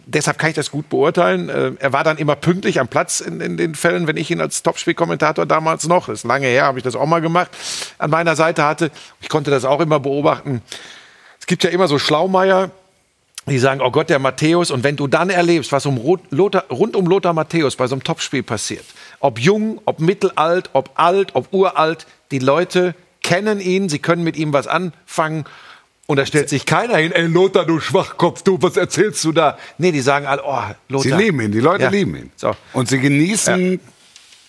deshalb 0.05 0.39
kann 0.39 0.49
ich 0.49 0.55
das 0.55 0.71
gut 0.71 0.89
beurteilen. 0.89 1.49
Äh, 1.49 1.71
er 1.79 1.93
war 1.93 2.03
dann 2.03 2.17
immer 2.17 2.35
pünktlich 2.35 2.79
am 2.79 2.87
Platz 2.87 3.19
in, 3.19 3.41
in 3.41 3.57
den 3.57 3.75
Fällen, 3.75 4.07
wenn 4.07 4.17
ich 4.17 4.31
ihn 4.31 4.41
als 4.41 4.63
Topspielkommentator 4.63 5.45
damals 5.45 5.87
noch, 5.87 6.07
das 6.07 6.19
ist 6.19 6.23
lange 6.25 6.47
her, 6.47 6.65
habe 6.65 6.79
ich 6.79 6.83
das 6.83 6.95
auch 6.95 7.05
mal 7.05 7.21
gemacht, 7.21 7.51
an 7.99 8.09
meiner 8.09 8.35
Seite 8.35 8.63
hatte. 8.63 8.91
Ich 9.21 9.29
konnte 9.29 9.51
das 9.51 9.65
auch 9.65 9.81
immer 9.81 9.99
beobachten. 9.99 10.61
Es 11.39 11.45
gibt 11.45 11.63
ja 11.63 11.69
immer 11.69 11.87
so 11.87 11.99
Schlaumeier, 11.99 12.71
die 13.45 13.59
sagen, 13.59 13.81
oh 13.81 13.91
Gott, 13.91 14.09
der 14.09 14.19
Matthäus. 14.19 14.71
Und 14.71 14.83
wenn 14.83 14.95
du 14.95 15.07
dann 15.07 15.29
erlebst, 15.29 15.71
was 15.71 15.85
um 15.85 16.19
Lothar, 16.31 16.65
rund 16.69 16.95
um 16.95 17.05
Lothar 17.05 17.33
Matthäus 17.33 17.75
bei 17.75 17.87
so 17.87 17.95
einem 17.95 18.03
Topspiel 18.03 18.43
passiert, 18.43 18.85
ob 19.19 19.39
jung, 19.39 19.79
ob 19.85 19.99
mittelalt, 19.99 20.69
ob 20.73 20.91
alt, 20.95 21.35
ob 21.35 21.53
uralt, 21.53 22.07
die 22.31 22.39
Leute 22.39 22.95
kennen 23.23 23.59
ihn, 23.59 23.89
sie 23.89 23.99
können 23.99 24.23
mit 24.23 24.37
ihm 24.37 24.53
was 24.53 24.67
anfangen. 24.67 25.45
Und 26.09 26.15
da 26.17 26.25
stellt 26.25 26.47
sich 26.47 26.65
keiner 26.65 26.97
hin, 26.97 27.11
ey 27.11 27.25
Lothar, 27.27 27.65
du 27.65 27.81
Schwachkopf, 27.81 28.41
du, 28.41 28.57
was 28.61 28.77
erzählst 28.77 29.23
du 29.25 29.33
da? 29.33 29.57
Nee, 29.77 29.91
die 29.91 29.99
sagen 29.99 30.25
alle, 30.25 30.41
oh, 30.45 30.57
Lothar. 30.87 31.17
Sie 31.17 31.23
lieben 31.23 31.41
ihn, 31.41 31.51
die 31.51 31.59
Leute 31.59 31.83
Ja. 31.83 31.89
lieben 31.89 32.15
ihn. 32.15 32.31
So. 32.37 32.55
Und 32.71 32.87
sie 32.87 32.99
genießen 32.99 33.79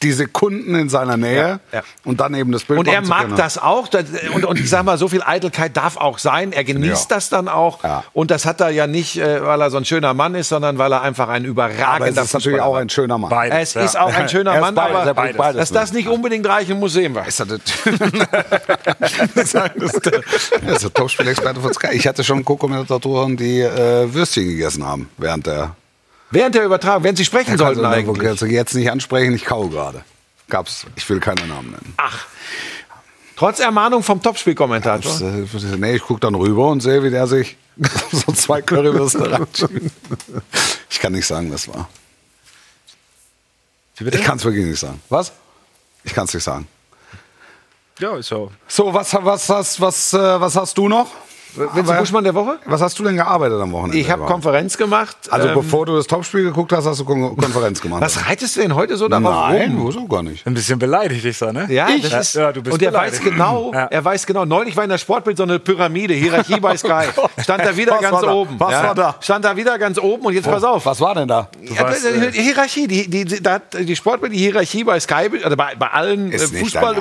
die 0.02 0.12
Sekunden 0.12 0.74
in 0.74 0.88
seiner 0.88 1.16
Nähe 1.16 1.60
Ja, 1.72 1.78
ja. 1.78 1.82
und 2.04 2.20
dann 2.20 2.34
eben 2.34 2.52
das 2.52 2.64
Bild 2.64 2.78
Und 2.78 2.88
er 2.88 3.00
mag 3.02 3.22
können. 3.22 3.36
das 3.36 3.58
auch. 3.58 3.88
Das- 3.88 4.04
Und, 4.32 4.44
und 4.44 4.58
ich 4.60 4.68
sag 4.70 4.84
mal, 4.84 4.96
so 4.98 5.08
viel 5.08 5.22
Eitelkeit 5.22 5.76
darf 5.76 5.96
auch 5.96 6.18
sein. 6.18 6.52
Er 6.52 6.64
genießt 6.64 7.10
Ja. 7.10 7.16
das 7.16 7.28
dann 7.30 7.48
auch. 7.48 7.82
Ja. 7.84 8.04
Und 8.12 8.30
das 8.30 8.46
hat 8.46 8.60
er 8.60 8.70
ja 8.70 8.86
nicht, 8.86 9.16
äh, 9.18 9.44
weil 9.44 9.60
er 9.60 9.70
so 9.70 9.76
ein 9.76 9.84
schöner 9.84 10.14
Mann 10.14 10.34
ist, 10.34 10.48
sondern 10.50 10.78
weil 10.78 10.92
er 10.92 11.02
einfach 11.02 11.28
ein 11.28 11.42
Aber 11.42 11.48
überragender 11.50 12.22
es 12.22 12.28
ist 12.28 12.34
natürlich 12.34 12.60
auch 12.60 12.76
ein 12.76 12.88
schöner 12.88 13.18
Mann. 13.18 13.30
Beides, 13.30 13.58
Es 13.70 13.74
ja. 13.74 13.84
ist 13.84 13.98
auch 13.98 14.14
ein 14.14 14.28
schöner 14.28 14.54
Er 14.54 14.60
Mann, 14.60 14.74
beides, 14.74 14.94
er 14.96 15.00
aber 15.10 15.22
bringt 15.22 15.36
beides 15.36 15.58
dass 15.58 15.70
das 15.72 15.92
nicht 15.92 16.08
unbedingt 16.08 16.46
reich 16.48 16.68
im 16.70 16.78
Museum 16.78 17.14
war. 17.14 17.26
Ist 17.26 17.40
er 17.40 17.46
der, 17.46 17.58
das 19.34 19.54
ist 19.54 19.54
der, 20.06 20.22
das 20.66 20.80
der 20.82 20.92
Topspielexperte 20.94 21.60
von 21.60 21.72
Sky. 21.72 21.88
Ich 21.92 22.06
hatte 22.06 22.24
schon 22.24 22.44
Co-Kommentatoren, 22.44 23.36
die 23.36 23.60
äh, 23.60 24.12
Würstchen 24.12 24.48
gegessen 24.48 24.84
haben 24.84 25.08
während 25.18 25.46
der. 25.46 25.74
Während 26.30 26.54
der 26.54 26.64
Übertragung, 26.64 27.04
während 27.04 27.18
sie 27.18 27.24
sprechen 27.24 27.56
sollten 27.56 27.82
Kannst 27.82 28.08
du 28.10 28.44
eigentlich. 28.44 28.52
jetzt 28.52 28.74
nicht 28.74 28.90
ansprechen, 28.90 29.34
ich 29.34 29.44
kau 29.44 29.68
gerade. 29.68 30.04
Gab's, 30.48 30.86
ich 30.96 31.08
will 31.08 31.20
keine 31.20 31.46
Namen 31.46 31.70
nennen. 31.70 31.94
Ach. 31.96 32.26
Trotz 33.36 33.60
Ermahnung 33.60 34.02
vom 34.02 34.20
Topspielkommentator. 34.20 35.12
Das, 35.12 35.20
äh, 35.22 35.76
nee, 35.76 35.96
ich 35.96 36.02
gucke 36.02 36.20
dann 36.20 36.34
rüber 36.34 36.68
und 36.68 36.80
sehe, 36.80 37.02
wie 37.04 37.10
der 37.10 37.26
sich 37.26 37.56
so 38.12 38.32
zwei 38.32 38.62
Currywürste 38.62 39.30
reinschiebt. 39.30 39.92
Ich 40.90 40.98
kann 40.98 41.12
nicht 41.12 41.26
sagen, 41.26 41.52
was 41.52 41.68
war. 41.68 41.88
Ich 44.00 44.22
kann 44.22 44.38
es 44.38 44.44
wirklich 44.44 44.64
nicht 44.66 44.80
sagen. 44.80 45.00
Was? 45.08 45.32
Ich 46.04 46.14
kann 46.14 46.24
es 46.24 46.34
nicht 46.34 46.44
sagen. 46.44 46.66
Ja, 48.00 48.16
ist 48.16 48.28
so. 48.28 48.50
So, 48.66 48.94
was, 48.94 49.12
was, 49.14 49.48
was, 49.48 49.80
was, 49.80 50.12
äh, 50.12 50.40
was 50.40 50.56
hast 50.56 50.78
du 50.78 50.88
noch? 50.88 51.10
Vinze 51.54 51.92
Buschmann 51.94 52.24
der 52.24 52.34
Woche? 52.34 52.58
Was 52.66 52.80
hast 52.82 52.98
du 52.98 53.04
denn 53.04 53.16
gearbeitet 53.16 53.60
am 53.60 53.72
Wochenende? 53.72 53.96
Ich 53.98 54.10
habe? 54.10 54.24
Konferenz 54.24 54.76
gemacht. 54.76 55.16
Also 55.30 55.48
Ähm, 55.48 55.54
bevor 55.54 55.86
du 55.86 55.96
das 55.96 56.06
Topspiel 56.06 56.44
geguckt 56.44 56.72
hast, 56.72 56.86
hast 56.86 57.00
du 57.00 57.04
Kon 57.04 57.36
Konferenz 57.36 57.80
gemacht. 57.80 58.00
was 58.02 58.26
reitest 58.28 58.56
du 58.56 58.60
denn 58.60 58.74
heute 58.74 58.96
so 58.96 59.08
darauf 59.08 59.48
Nein, 59.50 59.76
rum? 59.76 59.88
wieso 59.88 60.06
gar 60.06 60.22
nicht. 60.22 60.46
Ein 60.46 60.54
bisschen 60.54 60.78
beleidigt 60.78 61.24
ich 61.24 61.36
so, 61.38 61.50
ne? 61.50 61.66
Ja, 61.70 61.88
ich? 61.88 62.02
das 62.08 62.28
ist, 62.28 62.34
ja, 62.34 62.52
du 62.52 62.62
bist 62.62 62.74
und 62.74 62.82
er 62.82 62.90
beleidigt. 62.90 63.24
weiß 63.24 63.30
genau, 63.32 63.72
Ja. 63.72 63.86
er 63.86 64.04
weiß 64.04 64.26
genau. 64.26 64.44
Neulich 64.44 64.76
war 64.76 64.84
in 64.84 64.90
der 64.90 64.98
Sportbild 64.98 65.36
so 65.36 65.42
eine 65.44 65.58
Pyramide, 65.58 66.14
Hierarchie 66.14 66.60
bei 66.60 66.76
Sky. 66.76 67.04
Stand 67.42 67.64
da 67.64 67.76
wieder 67.76 67.92
Was 67.92 68.00
ganz 68.02 68.12
war 68.14 68.22
da? 68.22 68.32
oben. 68.32 68.54
Was 68.60 68.72
war 68.82 68.94
da? 68.94 69.14
Stand 69.20 69.44
da 69.44 69.56
wieder 69.56 69.78
ganz 69.78 69.98
oben 69.98 70.26
und 70.26 70.34
jetzt 70.34 70.48
pass 70.48 70.62
auf. 70.64 70.84
Was 70.86 71.00
war 71.00 71.14
denn 71.14 71.28
da? 71.28 71.48
Ja, 71.62 71.90
die, 71.90 72.30
die 72.30 72.42
Hierarchie, 72.42 72.86
die, 72.86 73.08
die, 73.08 73.24
die, 73.24 73.42
da 73.42 73.52
hat 73.54 73.62
die 73.78 73.96
Sportbild 73.96 74.32
die 74.32 74.38
Hierarchie 74.38 74.84
bei 74.84 75.00
Sky, 75.00 75.30
also 75.42 75.56
bei, 75.56 75.74
bei 75.78 75.86
allen 75.88 76.30
äh, 76.32 76.36
Ist 76.36 76.54
Fußball 76.56 76.96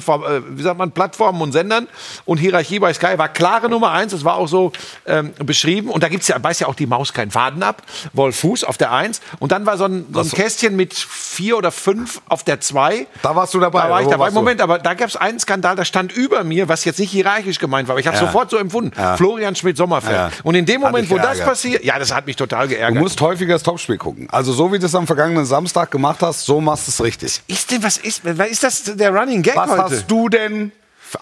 Form, 0.00 0.22
äh, 0.24 0.40
wie 0.56 0.62
sagt 0.62 0.78
man, 0.78 0.92
Plattformen 0.92 1.40
und 1.42 1.52
Sendern 1.52 1.88
und 2.24 2.38
Hierarchie 2.38 2.78
bei 2.78 2.92
Sky 2.92 3.16
war 3.18 3.28
klare 3.28 3.68
Nummer 3.68 3.79
Nummer 3.80 3.92
eins, 3.92 4.12
das 4.12 4.24
war 4.24 4.34
auch 4.36 4.46
so 4.46 4.72
ähm, 5.06 5.32
beschrieben. 5.44 5.88
Und 5.88 6.02
da 6.02 6.08
gibt's 6.08 6.28
ja, 6.28 6.36
beißt 6.36 6.60
ja 6.60 6.66
auch 6.66 6.74
die 6.74 6.86
Maus 6.86 7.12
keinen 7.14 7.30
Faden 7.30 7.62
ab. 7.62 7.82
Wolf 8.12 8.36
Fuß 8.40 8.64
auf 8.64 8.76
der 8.76 8.92
eins. 8.92 9.20
Und 9.38 9.52
dann 9.52 9.64
war 9.64 9.78
so 9.78 9.84
ein, 9.86 10.04
so 10.12 10.20
ein 10.20 10.30
Kästchen 10.30 10.76
mit 10.76 10.92
vier 10.94 11.56
oder 11.56 11.70
fünf 11.72 12.20
auf 12.28 12.44
der 12.44 12.60
zwei. 12.60 13.06
Da 13.22 13.34
warst 13.34 13.54
du 13.54 13.60
dabei. 13.60 13.82
Da 13.82 13.90
war 13.90 14.02
ich 14.02 14.08
dabei. 14.08 14.28
du? 14.28 14.34
Moment, 14.34 14.60
aber 14.60 14.78
da 14.78 14.92
gab 14.94 15.08
es 15.08 15.16
einen 15.16 15.38
Skandal, 15.40 15.76
da 15.76 15.84
stand 15.86 16.12
über 16.12 16.44
mir, 16.44 16.68
was 16.68 16.84
jetzt 16.84 16.98
nicht 16.98 17.10
hierarchisch 17.10 17.58
gemeint 17.58 17.88
war, 17.88 17.94
aber 17.94 18.00
ich 18.00 18.06
habe 18.06 18.16
Ja. 18.18 18.26
sofort 18.26 18.50
so 18.50 18.58
empfunden. 18.58 18.92
Ja. 18.96 19.16
Florian 19.16 19.56
Schmidt-Sommerfeld. 19.56 20.14
Ja. 20.14 20.30
Und 20.42 20.54
in 20.56 20.66
dem 20.66 20.82
Moment, 20.82 21.08
wo 21.10 21.16
das 21.16 21.40
passiert, 21.40 21.82
ja, 21.84 21.98
das 21.98 22.12
hat 22.14 22.26
mich 22.26 22.36
total 22.36 22.68
Du 22.68 22.74
geärgert. 22.74 23.00
musst 23.02 23.20
häufiger 23.20 23.54
das 23.54 23.62
Topspiel 23.62 23.96
gucken. 23.96 24.28
Also 24.30 24.52
so 24.52 24.70
wie 24.72 24.78
du 24.78 24.84
es 24.86 24.94
am 24.94 25.06
vergangenen 25.06 25.46
Samstag 25.46 25.90
gemacht 25.90 26.18
hast, 26.20 26.44
so 26.44 26.60
machst 26.60 26.86
du 26.86 26.90
es 26.90 27.02
richtig. 27.02 27.40
ist 27.46 27.70
denn, 27.70 27.82
was 27.82 27.96
ist, 27.96 28.20
was 28.24 28.48
ist 28.50 28.62
das 28.62 28.82
der 28.84 29.10
Running 29.14 29.42
Gag 29.42 29.56
Was 29.56 29.70
heute? 29.70 29.82
hast 29.82 30.04
du 30.10 30.28
denn 30.28 30.72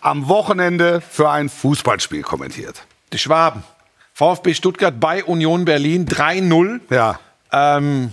am 0.01 0.29
Wochenende 0.29 1.01
für 1.01 1.31
ein 1.31 1.49
Fußballspiel 1.49 2.23
kommentiert? 2.23 2.83
Die 3.13 3.19
Schwaben. 3.19 3.63
VfB 4.15 4.55
Stuttgart 4.55 4.99
bei 4.99 5.25
Union 5.25 5.65
Berlin 5.65 6.07
3-0. 6.07 6.81
Ja. 6.91 7.21
Ähm, 7.53 8.13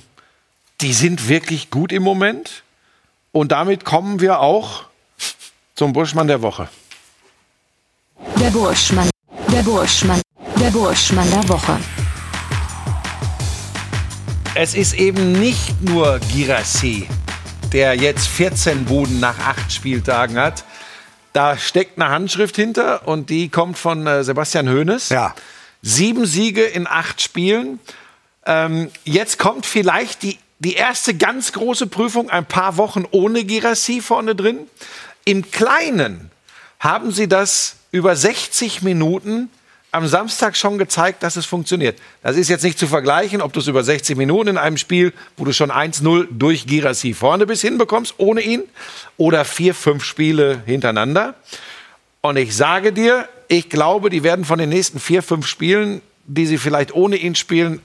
die 0.81 0.93
sind 0.93 1.27
wirklich 1.27 1.71
gut 1.71 1.91
im 1.91 2.03
Moment. 2.03 2.63
Und 3.31 3.51
damit 3.51 3.85
kommen 3.85 4.19
wir 4.21 4.39
auch 4.39 4.83
zum 5.75 5.93
Burschmann 5.93 6.27
der 6.27 6.41
Woche. 6.41 6.69
Der 8.39 8.49
Burschmann. 8.49 9.09
Der 9.51 9.61
Burschmann. 9.63 10.21
Der 10.59 10.69
Burschmann 10.69 11.29
der 11.31 11.49
Woche. 11.49 11.77
Es 14.53 14.73
ist 14.73 14.93
eben 14.93 15.33
nicht 15.33 15.81
nur 15.81 16.19
Girassi, 16.31 17.09
der 17.73 17.95
jetzt 17.95 18.27
14 18.27 18.85
Buden 18.85 19.19
nach 19.19 19.37
acht 19.39 19.73
Spieltagen 19.73 20.37
hat. 20.37 20.63
Da 21.35 21.57
steckt 21.57 21.99
eine 21.99 22.09
Handschrift 22.09 22.55
hinter 22.55 23.09
und 23.09 23.29
die 23.29 23.49
kommt 23.49 23.77
von 23.77 24.07
äh, 24.07 24.23
Sebastian 24.23 24.69
Hoeneß. 24.69 25.09
Ja. 25.09 25.35
Sieben 25.81 26.25
Siege 26.25 26.63
in 26.63 26.87
acht 26.87 27.21
Spielen. 27.21 27.81
Ähm, 28.45 28.89
jetzt 29.03 29.37
kommt 29.37 29.65
vielleicht 29.65 30.23
die, 30.23 30.39
die 30.59 30.75
erste 30.75 31.13
ganz 31.13 31.51
große 31.51 31.87
Prüfung, 31.87 32.29
ein 32.29 32.45
paar 32.45 32.77
Wochen 32.77 33.03
ohne 33.11 33.43
Girassi 33.43 33.99
vorne 33.99 34.33
drin. 34.33 34.59
Im 35.25 35.51
Kleinen 35.51 36.31
haben 36.79 37.11
sie 37.11 37.27
das 37.27 37.75
über 37.91 38.15
60 38.15 38.81
Minuten 38.81 39.49
am 39.95 40.07
Samstag 40.07 40.57
schon 40.57 40.77
gezeigt, 40.77 41.23
dass 41.23 41.37
es 41.37 41.45
funktioniert. 41.45 41.97
Das 42.21 42.35
ist 42.35 42.49
jetzt 42.49 42.63
nicht 42.63 42.77
zu 42.77 42.85
vergleichen, 42.85 43.41
ob 43.41 43.53
du 43.53 43.61
es 43.61 43.67
über 43.67 43.81
60 43.81 44.17
Minuten 44.17 44.49
in 44.49 44.57
einem 44.57 44.77
Spiel, 44.77 45.13
wo 45.37 45.45
du 45.45 45.53
schon 45.53 45.71
1-0 45.71 46.27
durch 46.31 46.67
Girassi 46.67 47.13
vorne 47.13 47.45
bis 47.45 47.61
hinbekommst, 47.61 48.15
ohne 48.17 48.41
ihn, 48.41 48.63
oder 49.15 49.45
vier, 49.45 49.73
fünf 49.73 50.03
Spiele 50.03 50.61
hintereinander. 50.65 51.35
Und 52.19 52.35
ich 52.35 52.55
sage 52.55 52.91
dir, 52.91 53.29
ich 53.47 53.69
glaube, 53.69 54.09
die 54.09 54.23
werden 54.23 54.43
von 54.43 54.59
den 54.59 54.69
nächsten 54.69 54.99
vier, 54.99 55.23
fünf 55.23 55.47
Spielen, 55.47 56.01
die 56.25 56.45
sie 56.45 56.57
vielleicht 56.57 56.93
ohne 56.93 57.15
ihn 57.15 57.35
spielen, 57.35 57.79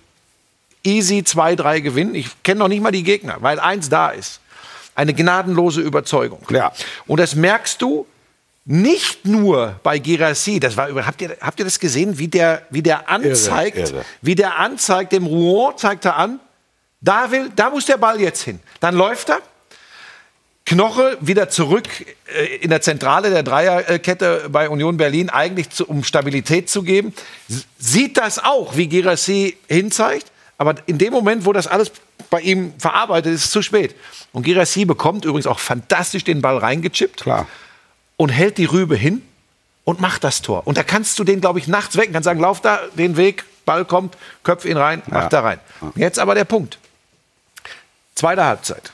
easy 0.82 1.20
2-3 1.20 1.80
gewinnen. 1.80 2.14
Ich 2.16 2.42
kenne 2.42 2.58
noch 2.58 2.68
nicht 2.68 2.82
mal 2.82 2.90
die 2.90 3.04
Gegner, 3.04 3.36
weil 3.40 3.60
eins 3.60 3.88
da 3.88 4.10
ist. 4.10 4.40
Eine 4.96 5.14
gnadenlose 5.14 5.80
Überzeugung. 5.80 6.42
Ja. 6.50 6.72
Und 7.06 7.20
das 7.20 7.36
merkst 7.36 7.80
du 7.80 8.06
nicht 8.64 9.24
nur 9.24 9.80
bei 9.82 9.98
Girassi. 9.98 10.60
Das 10.60 10.76
war 10.76 10.88
habt 11.06 11.22
ihr, 11.22 11.36
habt 11.40 11.58
ihr 11.58 11.64
das 11.64 11.78
gesehen, 11.78 12.18
wie 12.18 12.28
der, 12.28 12.62
wie 12.70 12.82
der 12.82 13.08
anzeigt, 13.08 13.78
irre. 13.78 14.04
wie 14.22 14.34
der 14.34 14.58
anzeigt, 14.58 15.12
dem 15.12 15.26
Rouen 15.26 15.76
zeigt 15.76 16.04
er 16.04 16.16
an, 16.16 16.40
da 17.00 17.30
will, 17.30 17.50
da 17.56 17.70
muss 17.70 17.86
der 17.86 17.96
Ball 17.96 18.20
jetzt 18.20 18.42
hin. 18.42 18.60
Dann 18.80 18.94
läuft 18.94 19.30
er, 19.30 19.40
Knoche 20.66 21.16
wieder 21.20 21.48
zurück 21.48 21.88
äh, 22.32 22.56
in 22.56 22.70
der 22.70 22.80
Zentrale 22.80 23.30
der 23.30 23.42
Dreierkette 23.42 24.48
bei 24.50 24.68
Union 24.68 24.96
Berlin, 24.98 25.28
eigentlich 25.28 25.70
zu, 25.70 25.84
um 25.88 26.04
Stabilität 26.04 26.68
zu 26.68 26.82
geben. 26.82 27.12
Sieht 27.78 28.18
das 28.18 28.38
auch, 28.38 28.76
wie 28.76 28.86
Girassi 28.86 29.56
hinzeigt, 29.66 30.30
aber 30.58 30.76
in 30.86 30.98
dem 30.98 31.12
Moment, 31.12 31.44
wo 31.44 31.52
das 31.52 31.66
alles 31.66 31.90
bei 32.28 32.40
ihm 32.40 32.72
verarbeitet 32.78 33.32
ist, 33.32 33.40
ist 33.40 33.44
es 33.46 33.50
zu 33.50 33.62
spät. 33.62 33.96
Und 34.32 34.44
Girassi 34.44 34.84
bekommt 34.84 35.24
übrigens 35.24 35.48
auch 35.48 35.58
fantastisch 35.58 36.22
den 36.22 36.40
Ball 36.40 36.58
reingechippt 36.58 37.22
Klar. 37.22 37.48
Und 38.20 38.28
hält 38.28 38.58
die 38.58 38.66
Rübe 38.66 38.96
hin 38.96 39.22
und 39.84 39.98
macht 39.98 40.24
das 40.24 40.42
Tor. 40.42 40.66
Und 40.66 40.76
da 40.76 40.82
kannst 40.82 41.18
du 41.18 41.24
den, 41.24 41.40
glaube 41.40 41.58
ich, 41.58 41.66
nachts 41.68 41.96
wecken. 41.96 42.12
Kannst 42.12 42.26
sagen, 42.26 42.38
lauf 42.38 42.60
da 42.60 42.78
den 42.98 43.16
Weg, 43.16 43.44
Ball 43.64 43.86
kommt, 43.86 44.14
köpf 44.44 44.66
ihn 44.66 44.76
rein, 44.76 45.00
mach 45.06 45.22
Ja. 45.22 45.28
da 45.30 45.40
rein. 45.40 45.60
Jetzt 45.94 46.18
aber 46.18 46.34
der 46.34 46.44
Punkt. 46.44 46.78
Zweite 48.14 48.44
Halbzeit. 48.44 48.92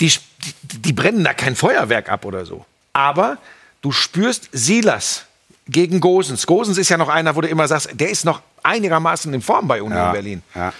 Die, 0.00 0.06
die, 0.08 0.78
die 0.78 0.92
brennen 0.92 1.24
da 1.24 1.34
kein 1.34 1.56
Feuerwerk 1.56 2.08
ab 2.08 2.24
oder 2.24 2.44
so. 2.46 2.64
Aber 2.92 3.38
du 3.82 3.90
spürst 3.90 4.48
Silas 4.52 5.24
gegen 5.66 5.98
Gosens. 5.98 6.46
Gosens 6.46 6.78
ist 6.78 6.90
ja 6.90 6.96
noch 6.96 7.08
einer, 7.08 7.34
wo 7.34 7.40
du 7.40 7.48
immer 7.48 7.66
sagst, 7.66 7.90
der 7.94 8.08
ist 8.10 8.24
noch 8.24 8.40
einigermaßen 8.62 9.34
in 9.34 9.42
Form 9.42 9.66
bei 9.66 9.82
Union 9.82 9.98
Ja. 9.98 10.12
Berlin. 10.12 10.42
Ja. 10.54 10.72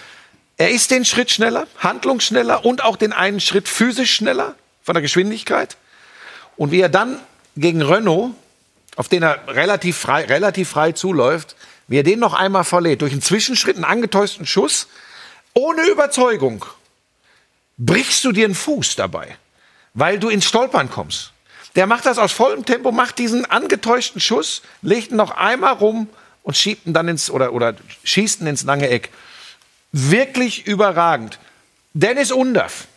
Er 0.55 0.69
ist 0.71 0.91
den 0.91 1.03
Schritt 1.03 1.29
schneller, 1.29 1.67
handlungsschneller 1.79 2.63
und 2.63 2.85
auch 2.85 2.95
den 2.95 3.11
einen 3.11 3.41
Schritt 3.41 3.67
physisch 3.67 4.13
schneller 4.15 4.55
von 4.81 4.93
der 4.93 5.01
Geschwindigkeit. 5.01 5.75
Und 6.55 6.71
wie 6.71 6.79
er 6.79 6.87
dann 6.87 7.19
gegen 7.55 7.81
Renault, 7.81 8.31
auf 8.95 9.07
den 9.07 9.23
er 9.23 9.47
relativ 9.47 9.97
frei, 9.97 10.25
relativ 10.25 10.69
frei 10.69 10.91
zuläuft, 10.91 11.55
wie 11.87 11.97
er 11.97 12.03
den 12.03 12.19
noch 12.19 12.33
einmal 12.33 12.63
verlädt, 12.63 13.01
durch 13.01 13.11
einen 13.11 13.21
Zwischenschritt, 13.21 13.75
einen 13.75 13.85
angetäuschten 13.85 14.45
Schuss, 14.45 14.87
ohne 15.53 15.83
Überzeugung, 15.87 16.65
brichst 17.77 18.23
du 18.23 18.31
dir 18.31 18.45
einen 18.45 18.55
Fuß 18.55 18.95
dabei, 18.95 19.37
weil 19.93 20.19
du 20.19 20.29
ins 20.29 20.45
Stolpern 20.45 20.89
kommst. 20.89 21.31
Der 21.75 21.87
macht 21.87 22.05
das 22.05 22.17
aus 22.17 22.31
vollem 22.31 22.65
Tempo, 22.65 22.91
macht 22.91 23.19
diesen 23.19 23.45
angetäuschten 23.45 24.21
Schuss, 24.21 24.61
legt 24.81 25.11
ihn 25.11 25.17
noch 25.17 25.31
einmal 25.31 25.73
rum 25.73 26.07
und 26.43 26.55
schiebt 26.55 26.85
ihn 26.85 26.93
dann 26.93 27.07
ins, 27.07 27.29
oder, 27.29 27.53
oder 27.53 27.75
schießt 28.03 28.41
ihn 28.41 28.47
ins 28.47 28.63
lange 28.63 28.89
Eck. 28.89 29.09
Wirklich 29.91 30.67
überragend. 30.67 31.39
Dennis 31.93 32.31
Undaff. 32.31 32.87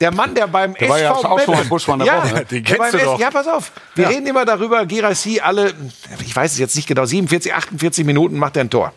Der 0.00 0.12
Mann, 0.12 0.34
der 0.34 0.46
beim 0.46 0.74
Der 0.74 0.88
war 0.88 0.98
ja 1.00 1.12
SV 1.12 1.26
auch 1.26 1.40
schon 1.40 1.54
Meppen- 1.54 1.68
Buschmann 1.68 1.98
der 2.00 2.08
ja, 2.08 2.22
Woche. 2.22 2.44
Den 2.44 2.64
kennst 2.64 2.78
beim 2.78 2.92
du 2.92 2.98
doch. 2.98 3.18
Ja, 3.18 3.30
pass 3.30 3.48
auf. 3.48 3.72
Wir 3.94 4.08
reden 4.08 4.26
immer 4.26 4.44
darüber, 4.44 4.84
Girassi 4.84 5.40
alle, 5.40 5.72
ich 6.20 6.36
weiß 6.36 6.52
es 6.52 6.58
jetzt 6.58 6.76
nicht 6.76 6.86
genau, 6.86 7.06
47, 7.06 7.54
48 7.54 8.04
Minuten 8.04 8.38
macht 8.38 8.56
er 8.56 8.64
ein 8.64 8.70
Tor. 8.70 8.92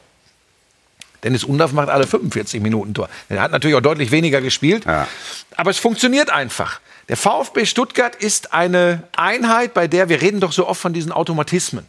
Dennis 1.23 1.43
Undaff 1.43 1.71
macht 1.71 1.89
alle 1.89 2.05
45 2.07 2.61
Minuten 2.61 2.93
Tor. 2.93 3.09
Er 3.29 3.41
hat 3.41 3.51
natürlich 3.51 3.75
auch 3.75 3.81
deutlich 3.81 4.11
weniger 4.11 4.41
gespielt. 4.41 4.85
Ja. 4.85 5.07
Aber 5.55 5.71
es 5.71 5.77
funktioniert 5.77 6.29
einfach. 6.29 6.79
Der 7.09 7.17
VfB 7.17 7.65
Stuttgart 7.65 8.15
ist 8.15 8.53
eine 8.53 9.03
Einheit, 9.15 9.73
bei 9.73 9.87
der 9.87 10.09
wir 10.09 10.21
reden 10.21 10.39
doch 10.39 10.51
so 10.51 10.67
oft 10.67 10.79
von 10.79 10.93
diesen 10.93 11.11
Automatismen. 11.11 11.85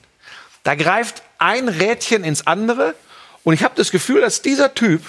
Da 0.63 0.75
greift 0.75 1.23
ein 1.39 1.69
Rädchen 1.69 2.25
ins 2.25 2.47
andere. 2.47 2.95
Und 3.45 3.55
ich 3.55 3.63
habe 3.65 3.75
das 3.77 3.91
Gefühl, 3.91 4.21
dass 4.21 4.43
dieser 4.43 4.75
Typ, 4.75 5.03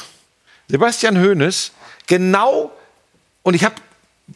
Sebastian 0.69 1.19
Hoeneß, 1.19 1.71
genau, 2.07 2.71
und 3.43 3.55
ich 3.55 3.63
habe, 3.65 3.75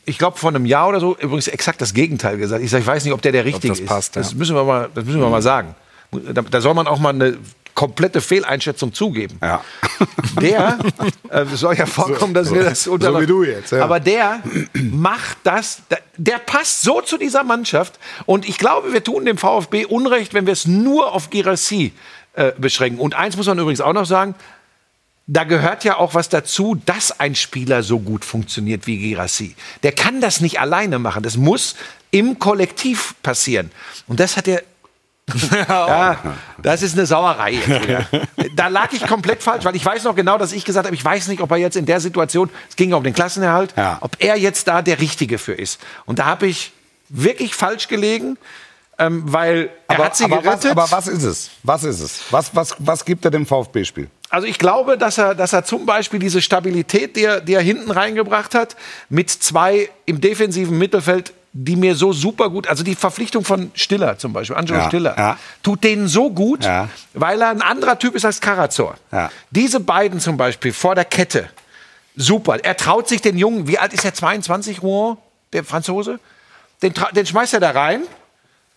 ich 0.05 0.17
glaube, 0.17 0.37
vor 0.37 0.49
einem 0.49 0.65
Jahr 0.65 0.87
oder 0.89 0.99
so 0.99 1.15
übrigens 1.17 1.47
exakt 1.47 1.81
das 1.81 1.93
Gegenteil 1.93 2.37
gesagt. 2.37 2.63
Ich 2.63 2.69
sage, 2.69 2.81
ich 2.81 2.87
weiß 2.87 3.03
nicht, 3.03 3.13
ob 3.13 3.21
der 3.21 3.31
der 3.31 3.45
Richtige 3.45 3.73
das 3.73 3.85
passt, 3.85 4.09
ist. 4.09 4.25
Das 4.25 4.31
ja. 4.31 4.37
müssen 4.37 4.55
wir 4.55 4.63
mal, 4.63 4.89
das 4.93 5.05
müssen 5.05 5.19
wir 5.19 5.29
mal 5.29 5.41
sagen. 5.41 5.75
Da, 6.11 6.41
da 6.41 6.61
soll 6.61 6.73
man 6.73 6.87
auch 6.87 6.99
mal 6.99 7.09
eine 7.09 7.37
komplette 7.75 8.21
Fehleinschätzung 8.21 8.93
zugeben. 8.93 9.37
Ja. 9.41 9.61
Der, 10.41 10.79
äh, 11.29 11.41
es 11.41 11.59
soll 11.59 11.75
ja 11.75 11.85
vorkommen, 11.85 12.33
dass 12.33 12.53
wir 12.53 12.63
das 12.63 12.87
unter 12.87 13.19
wie 13.21 13.25
du 13.25 13.43
jetzt, 13.43 13.71
ja. 13.71 13.83
Aber 13.83 14.01
der 14.01 14.41
macht 14.73 15.37
das, 15.43 15.81
der, 15.89 15.99
der 16.17 16.39
passt 16.39 16.81
so 16.81 16.99
zu 17.01 17.17
dieser 17.17 17.43
Mannschaft. 17.43 17.99
Und 18.25 18.47
ich 18.47 18.57
glaube, 18.57 18.91
wir 18.91 19.03
tun 19.03 19.25
dem 19.25 19.37
VfB 19.37 19.85
Unrecht, 19.85 20.33
wenn 20.33 20.45
wir 20.45 20.53
es 20.53 20.67
nur 20.67 21.13
auf 21.13 21.29
Girassi 21.29 21.93
äh, 22.33 22.51
beschränken. 22.57 22.99
Und 22.99 23.13
eins 23.15 23.37
muss 23.37 23.47
man 23.47 23.57
übrigens 23.59 23.79
auch 23.79 23.93
noch 23.93 24.05
sagen, 24.05 24.35
da 25.27 25.43
gehört 25.43 25.83
ja 25.83 25.97
auch 25.97 26.13
was 26.13 26.29
dazu, 26.29 26.75
dass 26.85 27.19
ein 27.19 27.33
Spieler 27.35 27.81
so 27.83 27.99
gut 27.99 28.23
funktioniert 28.25 28.85
wie 28.87 28.97
Girassi. 28.97 29.55
Der 29.83 29.91
kann 29.91 30.21
das 30.21 30.39
nicht 30.41 30.59
alleine 30.59 30.99
machen. 30.99 31.23
Das 31.23 31.35
muss 31.37 31.75
im 32.11 32.37
Kollektiv 32.39 33.15
passieren. 33.23 33.71
Und 34.07 34.19
das 34.19 34.37
hat 34.37 34.47
er 34.47 34.61
ja, 35.67 36.19
das 36.61 36.83
ist 36.83 36.93
eine 36.95 37.07
Sauerei. 37.07 37.57
Da 38.55 38.67
lag 38.67 38.93
ich 38.93 39.07
komplett 39.07 39.41
falsch, 39.41 39.65
weil 39.65 39.75
ich 39.75 39.83
weiß 39.83 40.03
noch 40.03 40.15
genau, 40.15 40.37
dass 40.37 40.51
ich 40.53 40.63
gesagt 40.63 40.85
habe, 40.85 40.95
ich 40.95 41.03
weiß 41.03 41.29
nicht, 41.29 41.41
ob 41.41 41.49
er 41.49 41.57
jetzt 41.57 41.75
in 41.75 41.87
der 41.87 41.99
Situation, 41.99 42.47
es 42.69 42.75
ging 42.75 42.93
um 42.93 43.03
den 43.03 43.15
Klassenerhalt, 43.15 43.73
Ja. 43.75 43.97
ob 44.01 44.17
er 44.19 44.37
jetzt 44.37 44.67
da 44.67 44.83
der 44.83 45.01
Richtige 45.01 45.39
für 45.39 45.53
ist. 45.53 45.79
Und 46.05 46.19
da 46.19 46.25
habe 46.25 46.45
ich 46.45 46.73
wirklich 47.09 47.55
falsch 47.55 47.87
gelegen, 47.87 48.37
ähm, 48.99 49.23
weil 49.25 49.71
er 49.87 49.95
Aber, 49.95 50.05
hat 50.05 50.15
sie 50.15 50.25
aber, 50.25 50.37
was, 50.37 50.43
gerettet. 50.43 50.71
aber 50.71 50.91
was 50.91 51.07
ist 51.07 51.23
es? 51.23 51.49
Was 51.63 51.83
ist 51.83 51.99
es? 52.01 52.21
Was, 52.29 52.55
was, 52.55 52.75
was 52.77 53.03
gibt 53.03 53.25
er 53.25 53.31
dem 53.31 53.47
VfB-Spiel? 53.47 54.07
Also 54.29 54.47
ich 54.47 54.57
glaube, 54.57 54.97
dass 54.97 55.17
er, 55.17 55.35
dass 55.35 55.53
er 55.53 55.63
zum 55.65 55.85
Beispiel 55.85 56.19
diese 56.19 56.41
Stabilität, 56.41 57.15
die 57.15 57.23
er, 57.23 57.41
die 57.41 57.53
er 57.53 57.61
hinten 57.61 57.91
reingebracht 57.91 58.55
hat, 58.55 58.75
mit 59.09 59.29
zwei 59.29 59.89
im 60.05 60.19
defensiven 60.19 60.77
Mittelfeld, 60.77 61.31
die 61.53 61.75
mir 61.77 61.95
so 61.95 62.11
super 62.11 62.49
gut, 62.49 62.67
also 62.67 62.83
die 62.83 62.95
Verpflichtung 62.95 63.45
von 63.45 63.71
Stiller 63.75 64.17
zum 64.17 64.33
Beispiel, 64.33 64.57
Angelo 64.57 64.79
Ja, 64.79 64.87
Stiller, 64.89 65.15
ja. 65.17 65.37
tut 65.63 65.83
denen 65.85 66.07
so 66.09 66.29
gut, 66.29 66.65
Ja. 66.65 66.89
weil 67.13 67.41
er 67.41 67.49
ein 67.49 67.61
anderer 67.61 67.97
Typ 67.97 68.13
ist 68.15 68.25
als 68.25 68.41
Karazor. 68.41 68.95
Diese 69.51 69.79
beiden 69.79 70.19
zum 70.19 70.35
Beispiel 70.35 70.73
vor 70.73 70.95
der 70.95 71.05
Kette, 71.05 71.47
super. 72.17 72.57
Er 72.63 72.75
traut 72.75 73.07
sich 73.07 73.21
den 73.21 73.37
Jungen, 73.37 73.67
wie 73.69 73.77
alt 73.79 73.93
ist 73.93 74.03
er, 74.03 74.13
22, 74.13 74.81
Rouen, 74.81 75.17
der 75.53 75.63
Franzose? 75.63 76.19
Den, 76.81 76.93
den 77.15 77.25
schmeißt 77.25 77.53
er 77.53 77.61
da 77.61 77.71
rein 77.71 78.01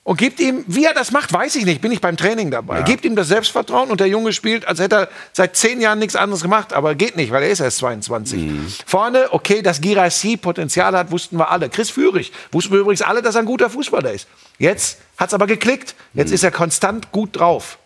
und 0.09 0.17
gibt 0.17 0.41
ihm, 0.41 0.65
wie 0.67 0.87
er 0.87 0.95
das 0.95 1.13
macht, 1.13 1.35
weiß 1.35 1.55
ich 1.57 1.67
nicht, 1.67 1.83
bin 1.83 1.93
ich 1.93 2.01
beim 2.01 2.17
Training 2.17 2.51
dabei. 2.51 2.81
Gibt 2.81 3.05
ihm 3.05 3.15
das 3.15 3.29
Selbstvertrauen 3.29 3.91
und 3.91 4.01
der 4.01 4.07
Junge 4.07 4.33
spielt, 4.33 4.67
als 4.67 4.81
hätte 4.81 4.97
er 4.97 5.09
seit 5.35 5.55
zehn 5.55 5.83
Jahren 5.83 5.99
nichts 5.99 6.17
anderes 6.17 6.41
gemacht, 6.41 6.73
aber 6.73 6.95
geht 6.95 7.15
nicht, 7.15 7.31
weil 7.31 7.43
er 7.43 7.51
ist 7.51 7.61
erst 7.61 7.77
22. 7.77 8.41
Vorne, 8.87 9.27
okay, 9.33 9.61
dass 9.61 9.83
Girassi 9.83 10.39
Potenzial 10.39 10.97
hat, 10.97 11.11
wussten 11.11 11.37
wir 11.37 11.51
alle. 11.51 11.69
Chris 11.69 11.91
Führig, 11.91 12.33
wussten 12.53 12.73
wir 12.73 12.81
übrigens 12.81 13.03
alle, 13.03 13.21
dass 13.21 13.35
er 13.35 13.43
ein 13.43 13.45
guter 13.45 13.69
Fußballer 13.69 14.11
ist. 14.11 14.27
Jetzt 14.57 14.97
hat's 15.19 15.35
aber 15.35 15.47
geklickt. 15.47 15.95
Jetzt 16.15 16.33
ist 16.33 16.43
er 16.43 16.53
konstant 16.53 17.13
gut 17.13 17.39
drauf. 17.39 17.77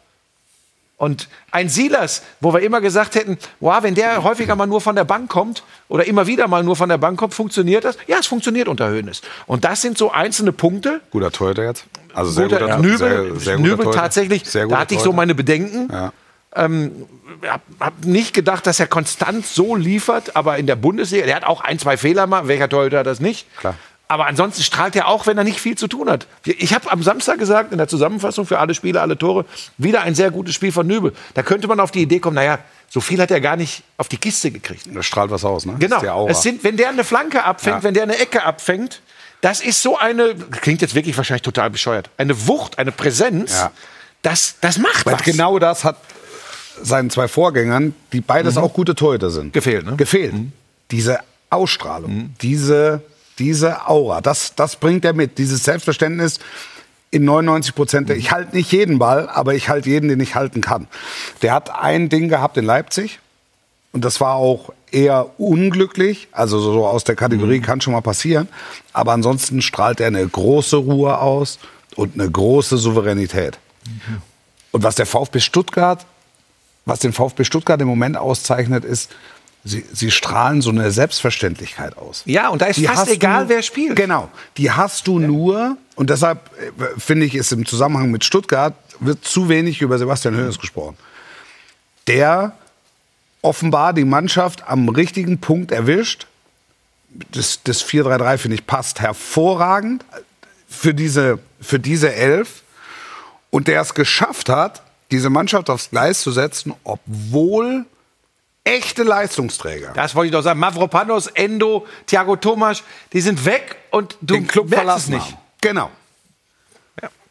Und 1.02 1.28
ein 1.50 1.68
Silas, 1.68 2.22
wo 2.40 2.54
wir 2.54 2.60
immer 2.60 2.80
gesagt 2.80 3.16
hätten, 3.16 3.36
wow, 3.58 3.82
wenn 3.82 3.96
der 3.96 4.22
häufiger 4.22 4.54
mal 4.54 4.68
nur 4.68 4.80
von 4.80 4.94
der 4.94 5.02
Bank 5.02 5.28
kommt 5.28 5.64
oder 5.88 6.06
immer 6.06 6.28
wieder 6.28 6.46
mal 6.46 6.62
nur 6.62 6.76
von 6.76 6.88
der 6.88 6.96
Bank 6.96 7.18
kommt, 7.18 7.34
funktioniert 7.34 7.84
das? 7.84 7.98
Ja, 8.06 8.18
es 8.20 8.28
funktioniert 8.28 8.68
unter 8.68 8.88
Höhnes. 8.88 9.20
Und 9.46 9.64
das 9.64 9.82
sind 9.82 9.98
so 9.98 10.12
einzelne 10.12 10.52
Punkte. 10.52 11.00
Guter 11.10 11.32
Torhüter 11.32 11.64
jetzt. 11.64 11.86
Also 12.14 12.30
sehr 12.30 12.44
Guter, 12.44 12.60
guter, 12.60 12.78
Nübel, 12.78 12.98
sehr, 12.98 13.40
sehr 13.40 13.56
guter 13.56 13.68
Nübel 13.68 13.90
tatsächlich, 13.92 14.48
Sehr 14.48 14.68
da 14.68 14.78
hatte 14.78 14.94
ich 14.94 15.00
so 15.00 15.12
meine 15.12 15.34
Bedenken. 15.34 15.88
Ja. 15.90 16.12
hab, 16.54 17.62
hab 17.80 18.04
nicht 18.04 18.32
gedacht, 18.32 18.64
dass 18.68 18.78
er 18.78 18.86
konstant 18.86 19.44
so 19.44 19.74
liefert, 19.74 20.36
aber 20.36 20.58
in 20.58 20.68
der 20.68 20.76
Bundesliga, 20.76 21.26
der 21.26 21.34
hat 21.34 21.44
auch 21.44 21.62
ein, 21.62 21.80
zwei 21.80 21.96
Fehler 21.96 22.28
mal. 22.28 22.46
Welcher 22.46 22.68
Torhüter 22.68 23.00
hat 23.00 23.06
das 23.06 23.18
nicht? 23.18 23.48
Klar. 23.58 23.74
Aber 24.12 24.26
ansonsten 24.26 24.62
strahlt 24.62 24.94
er 24.94 25.08
auch, 25.08 25.26
wenn 25.26 25.38
er 25.38 25.44
nicht 25.44 25.58
viel 25.58 25.74
zu 25.74 25.88
tun 25.88 26.10
hat. 26.10 26.26
Ich 26.44 26.74
habe 26.74 26.90
am 26.92 27.02
Samstag 27.02 27.38
gesagt, 27.38 27.72
in 27.72 27.78
der 27.78 27.88
Zusammenfassung 27.88 28.44
für 28.44 28.58
alle 28.58 28.74
Spiele, 28.74 29.00
alle 29.00 29.16
Tore, 29.16 29.46
wieder 29.78 30.02
ein 30.02 30.14
sehr 30.14 30.30
gutes 30.30 30.54
Spiel 30.54 30.70
von 30.70 30.86
Nübel. 30.86 31.14
Da 31.32 31.42
könnte 31.42 31.66
man 31.66 31.80
auf 31.80 31.90
die 31.92 32.02
Idee 32.02 32.18
kommen, 32.20 32.34
naja, 32.34 32.58
so 32.90 33.00
viel 33.00 33.18
hat 33.22 33.30
er 33.30 33.40
gar 33.40 33.56
nicht 33.56 33.84
auf 33.96 34.08
die 34.08 34.18
Kiste 34.18 34.50
gekriegt. 34.50 34.84
Das 34.92 35.06
strahlt 35.06 35.30
was 35.30 35.46
aus, 35.46 35.64
ne? 35.64 35.76
Genau. 35.78 36.28
Es 36.28 36.42
sind, 36.42 36.62
wenn 36.62 36.76
der 36.76 36.90
eine 36.90 37.04
Flanke 37.04 37.42
abfängt, 37.42 37.76
Ja. 37.78 37.82
wenn 37.84 37.94
der 37.94 38.02
eine 38.02 38.18
Ecke 38.18 38.44
abfängt, 38.44 39.00
das 39.40 39.62
ist 39.62 39.80
so 39.82 39.96
eine, 39.96 40.34
klingt 40.34 40.82
jetzt 40.82 40.94
wirklich 40.94 41.16
wahrscheinlich 41.16 41.40
total 41.42 41.70
bescheuert, 41.70 42.10
eine 42.18 42.46
Wucht, 42.46 42.78
eine 42.78 42.92
Präsenz, 42.92 43.52
Ja. 43.52 43.70
das, 44.20 44.56
das 44.60 44.76
macht 44.76 45.06
Weil 45.06 45.14
was. 45.14 45.22
genau 45.22 45.58
das 45.58 45.84
hat 45.84 45.96
seinen 46.82 47.08
zwei 47.08 47.28
Vorgängern, 47.28 47.94
die 48.12 48.20
beides 48.20 48.58
auch 48.58 48.74
gute 48.74 48.94
Torhüter 48.94 49.30
sind, 49.30 49.46
Mhm. 49.46 49.52
Gefehlt, 49.52 49.86
ne? 49.86 49.96
Gefehlt. 49.96 50.34
Diese 50.90 51.20
Ausstrahlung, 51.48 52.34
diese, 52.42 53.00
diese 53.38 53.88
Aura, 53.88 54.20
das, 54.20 54.54
das 54.54 54.76
bringt 54.76 55.04
er 55.04 55.12
mit. 55.12 55.38
Dieses 55.38 55.64
Selbstverständnis 55.64 56.38
in 57.10 57.24
99 57.24 57.74
Prozent. 57.74 58.10
Ich 58.10 58.32
halte 58.32 58.56
nicht 58.56 58.72
jeden 58.72 58.98
Ball, 58.98 59.28
aber 59.28 59.54
ich 59.54 59.68
halte 59.68 59.88
jeden, 59.90 60.08
den 60.08 60.20
ich 60.20 60.34
halten 60.34 60.60
kann. 60.60 60.88
Der 61.42 61.52
hat 61.52 61.70
ein 61.70 62.08
Ding 62.08 62.28
gehabt 62.28 62.56
in 62.56 62.64
Leipzig. 62.64 63.20
Und 63.92 64.04
das 64.04 64.20
war 64.22 64.36
auch 64.36 64.72
eher 64.90 65.38
unglücklich. 65.38 66.28
Also 66.32 66.58
so 66.60 66.86
aus 66.86 67.04
der 67.04 67.14
Kategorie 67.14 67.60
kann 67.60 67.82
schon 67.82 67.92
mal 67.92 68.00
passieren. 68.00 68.48
Aber 68.94 69.12
ansonsten 69.12 69.60
strahlt 69.60 70.00
er 70.00 70.06
eine 70.06 70.26
große 70.26 70.76
Ruhe 70.76 71.18
aus 71.18 71.58
und 71.94 72.14
eine 72.18 72.30
große 72.30 72.78
Souveränität. 72.78 73.58
Und 74.70 74.82
was 74.82 74.94
der 74.94 75.04
VfB 75.04 75.40
Stuttgart, 75.40 76.06
was 76.86 77.00
den 77.00 77.12
VfB 77.12 77.44
Stuttgart 77.44 77.80
im 77.82 77.88
Moment 77.88 78.16
auszeichnet, 78.16 78.86
ist, 78.86 79.10
sie, 79.64 79.84
sie 79.92 80.10
strahlen 80.10 80.62
so 80.62 80.70
eine 80.70 80.90
Selbstverständlichkeit 80.90 81.96
aus. 81.96 82.22
Ja, 82.26 82.48
und 82.48 82.62
da 82.62 82.66
ist 82.66 82.76
Die 82.76 82.86
fast 82.86 83.10
egal, 83.10 83.44
du, 83.44 83.50
wer 83.50 83.62
spielt. 83.62 83.96
Genau. 83.96 84.28
Die 84.56 84.70
hast 84.70 85.06
du 85.06 85.18
nur, 85.18 85.76
und 85.94 86.10
deshalb 86.10 86.50
äh, 86.58 86.98
finde 86.98 87.26
ich, 87.26 87.34
ist 87.34 87.52
im 87.52 87.66
Zusammenhang 87.66 88.10
mit 88.10 88.24
Stuttgart, 88.24 88.74
wird 89.00 89.24
zu 89.24 89.48
wenig 89.48 89.80
über 89.80 89.98
Sebastian 89.98 90.36
Hoeneß 90.36 90.58
gesprochen. 90.58 90.96
Der 92.06 92.56
offenbar 93.42 93.92
die 93.92 94.04
Mannschaft 94.04 94.68
am 94.68 94.88
richtigen 94.88 95.38
Punkt 95.38 95.72
erwischt. 95.72 96.26
Das, 97.32 97.60
das 97.64 97.84
4-3-3, 97.84 98.38
finde 98.38 98.54
ich, 98.54 98.66
passt 98.66 99.00
hervorragend 99.00 100.04
für 100.68 100.94
diese, 100.94 101.38
für 101.60 101.78
diese 101.78 102.14
Elf. 102.14 102.62
Und 103.50 103.68
der 103.68 103.82
es 103.82 103.94
geschafft 103.94 104.48
hat, 104.48 104.82
diese 105.10 105.28
Mannschaft 105.28 105.68
aufs 105.68 105.90
Gleis 105.90 106.22
zu 106.22 106.32
setzen, 106.32 106.72
obwohl 106.84 107.84
echte 108.64 109.02
Leistungsträger 109.02 109.92
Das 109.94 110.14
wollte 110.14 110.26
ich 110.26 110.32
doch 110.32 110.42
sagen. 110.42 110.60
Mavropanos, 110.60 111.26
Endo, 111.28 111.86
Thiago 112.06 112.36
Thomas, 112.36 112.82
die 113.12 113.20
sind 113.20 113.44
weg 113.44 113.76
und 113.90 114.16
du 114.20 114.34
den 114.34 114.46
Club 114.46 114.72
verlassen 114.72 115.14
nicht. 115.14 115.26
haben. 115.26 115.36
Genau. 115.60 115.90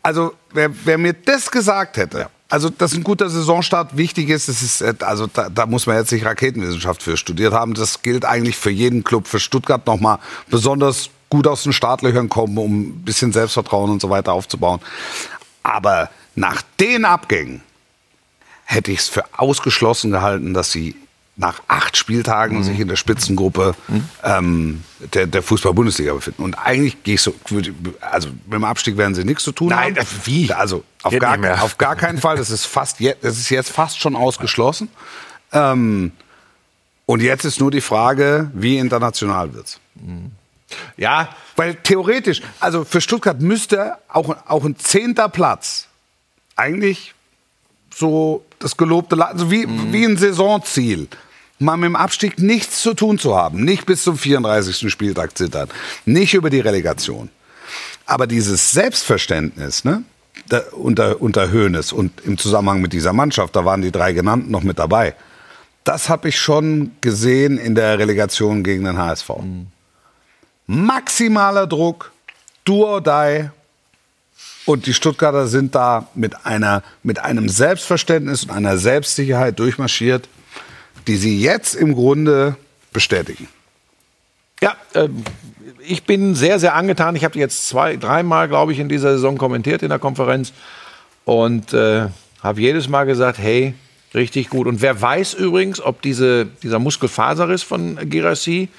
Also 0.03 0.33
wer, 0.51 0.71
wer 0.85 0.97
mir 0.97 1.13
das 1.13 1.51
gesagt 1.51 1.97
hätte, 1.97 2.29
also 2.49 2.69
dass 2.69 2.93
ein 2.93 3.03
guter 3.03 3.29
Saisonstart 3.29 3.95
wichtig 3.97 4.29
ist, 4.29 4.49
das 4.49 4.61
ist 4.63 4.81
äh, 4.81 4.95
also 5.01 5.27
da, 5.27 5.49
da 5.49 5.65
muss 5.65 5.85
man 5.85 5.95
jetzt 5.95 6.11
nicht 6.11 6.25
Raketenwissenschaft 6.25 7.03
für 7.03 7.17
studiert 7.17 7.53
haben. 7.53 7.75
Das 7.75 8.01
gilt 8.01 8.25
eigentlich 8.25 8.57
für 8.57 8.71
jeden 8.71 9.03
Club, 9.03 9.27
für 9.27 9.39
Stuttgart 9.39 9.85
nochmal 9.85 10.17
besonders 10.49 11.11
gut 11.29 11.47
aus 11.47 11.63
den 11.63 11.71
Startlöchern 11.71 12.29
kommen, 12.29 12.57
um 12.57 12.81
ein 12.81 13.03
bisschen 13.03 13.31
Selbstvertrauen 13.31 13.91
und 13.91 14.01
so 14.01 14.09
weiter 14.09 14.33
aufzubauen. 14.33 14.81
Aber 15.63 16.09
nach 16.35 16.61
den 16.79 17.05
Abgängen 17.05 17.61
hätte 18.65 18.91
ich 18.91 18.99
es 18.99 19.07
für 19.09 19.23
ausgeschlossen 19.37 20.11
gehalten, 20.11 20.53
dass 20.53 20.71
sie 20.71 20.95
nach 21.41 21.62
acht 21.67 21.97
Spieltagen 21.97 22.63
sich 22.63 22.80
in 22.80 22.88
der 22.88 22.95
Spitzengruppe 22.95 23.73
ähm, 24.23 24.84
der, 25.13 25.25
der 25.25 25.41
Fußball-Bundesliga 25.41 26.13
befinden. 26.13 26.43
Und 26.43 26.54
eigentlich 26.54 27.01
gehe 27.04 27.15
ich 27.15 27.21
so, 27.21 27.34
also 27.99 28.30
mit 28.30 28.54
dem 28.54 28.63
Abstieg 28.63 28.95
werden 28.95 29.15
sie 29.15 29.23
nichts 29.25 29.43
zu 29.43 29.51
tun 29.51 29.69
Nein, 29.69 29.80
haben. 29.88 29.95
das- 29.95 30.25
wie? 30.25 30.54
Also 30.54 30.84
auf 31.01 31.12
Geht 31.12 31.21
gar, 31.21 31.63
auf 31.63 31.77
gar 31.80 31.95
keinen 31.95 32.19
Fall. 32.19 32.38
Das 32.38 32.51
ist 32.51 32.65
fast 32.65 32.99
jetzt, 32.99 33.23
das 33.23 33.38
ist 33.39 33.49
jetzt 33.49 33.71
fast 33.71 33.99
schon 33.99 34.15
ausgeschlossen. 34.15 34.88
Ähm, 35.51 36.12
und 37.08 37.21
jetzt 37.21 37.43
ist 37.43 37.60
nur 37.60 37.71
die 37.71 37.82
Frage, 37.82 38.51
wie 38.54 38.77
international 38.77 39.54
wird's. 39.56 39.80
Ja, 40.95 41.30
Weil 41.56 41.75
theoretisch, 41.75 42.41
also 42.60 42.86
für 42.86 43.01
Stuttgart 43.01 43.41
müsste 43.41 43.95
auch, 44.08 44.36
auch 44.47 44.63
ein 44.63 44.77
zehnter 44.77 45.27
Platz 45.27 45.88
eigentlich 46.56 47.13
so 47.93 48.45
das 48.60 48.77
gelobte, 48.77 49.25
also 49.25 49.49
wie, 49.51 49.67
wie 49.91 50.06
ein 50.06 50.15
Saisonziel, 50.17 51.08
mal 51.62 51.78
mit 51.78 51.88
dem 51.88 51.95
Abstieg 51.95 52.39
nichts 52.39 52.82
zu 52.82 52.93
tun 52.93 53.19
zu 53.19 53.36
haben, 53.36 53.63
nicht 53.63 53.86
bis 53.86 54.04
zum 54.04 54.17
34. 54.17 54.91
Spieltag 54.91 55.38
zittern, 55.38 55.69
nicht 56.06 56.34
über 56.34 56.50
die 56.50 56.60
Relegation. 56.60 57.30
Aber 58.06 58.28
dieses 58.28 58.71
Selbstverständnis, 58.71 59.84
ne, 59.84 60.04
da, 60.50 60.62
unter, 60.71 61.21
unter 61.21 61.52
Hoeneß 61.52 61.93
und 61.93 62.21
im 62.26 62.38
Zusammenhang 62.38 62.82
mit 62.82 62.93
dieser 62.93 63.13
Mannschaft, 63.13 63.56
da 63.56 63.63
waren 63.63 63.82
die 63.82 63.91
drei 63.91 64.12
genannten 64.13 64.52
noch 64.52 64.63
mit 64.63 64.80
dabei, 64.80 65.15
das 65.84 66.10
habe 66.10 66.30
ich 66.30 66.39
schon 66.39 66.91
gesehen 67.02 67.58
in 67.58 67.76
der 67.76 67.97
Relegation 67.97 68.63
gegen 68.63 68.84
den 68.84 68.97
HSV 68.97 69.32
maximaler 70.71 71.67
Druck, 71.67 72.12
do 72.63 72.86
or 72.86 73.02
die. 73.02 73.50
Und 74.65 74.86
die 74.86 74.93
Stuttgarter 74.93 75.47
sind 75.47 75.76
da 75.76 76.08
mit, 76.13 76.45
einer, 76.45 76.84
mit 77.04 77.19
einem 77.19 77.50
Selbstverständnis 77.50 78.43
und 78.43 78.52
einer 78.52 78.78
Selbstsicherheit 78.78 79.60
durchmarschiert, 79.60 80.30
die 81.07 81.17
sie 81.17 81.41
jetzt 81.41 81.75
im 81.75 81.93
Grunde 81.93 82.55
bestätigen. 82.93 83.47
Ja, 84.61 84.75
ähm, 84.93 85.23
ich 85.79 86.03
bin 86.03 86.35
sehr, 86.35 86.59
sehr 86.59 86.75
angetan. 86.75 87.15
Ich 87.15 87.23
habe 87.23 87.39
jetzt 87.39 87.67
zwei, 87.67 87.97
dreimal, 87.97 88.47
glaube 88.47 88.71
ich, 88.71 88.79
in 88.79 88.89
dieser 88.89 89.13
Saison 89.13 89.37
kommentiert 89.37 89.81
in 89.81 89.89
der 89.89 89.99
Konferenz 89.99 90.53
und 91.25 91.73
äh, 91.73 92.07
habe 92.43 92.61
jedes 92.61 92.87
Mal 92.87 93.05
gesagt, 93.05 93.39
hey, 93.39 93.73
richtig 94.13 94.49
gut. 94.49 94.67
Und 94.67 94.81
wer 94.81 95.01
weiß 95.01 95.33
übrigens, 95.33 95.81
ob 95.81 96.01
diese, 96.01 96.45
dieser 96.45 96.79
Muskelfaserriss 96.79 97.63
von 97.63 97.97
Girassi 98.09 98.69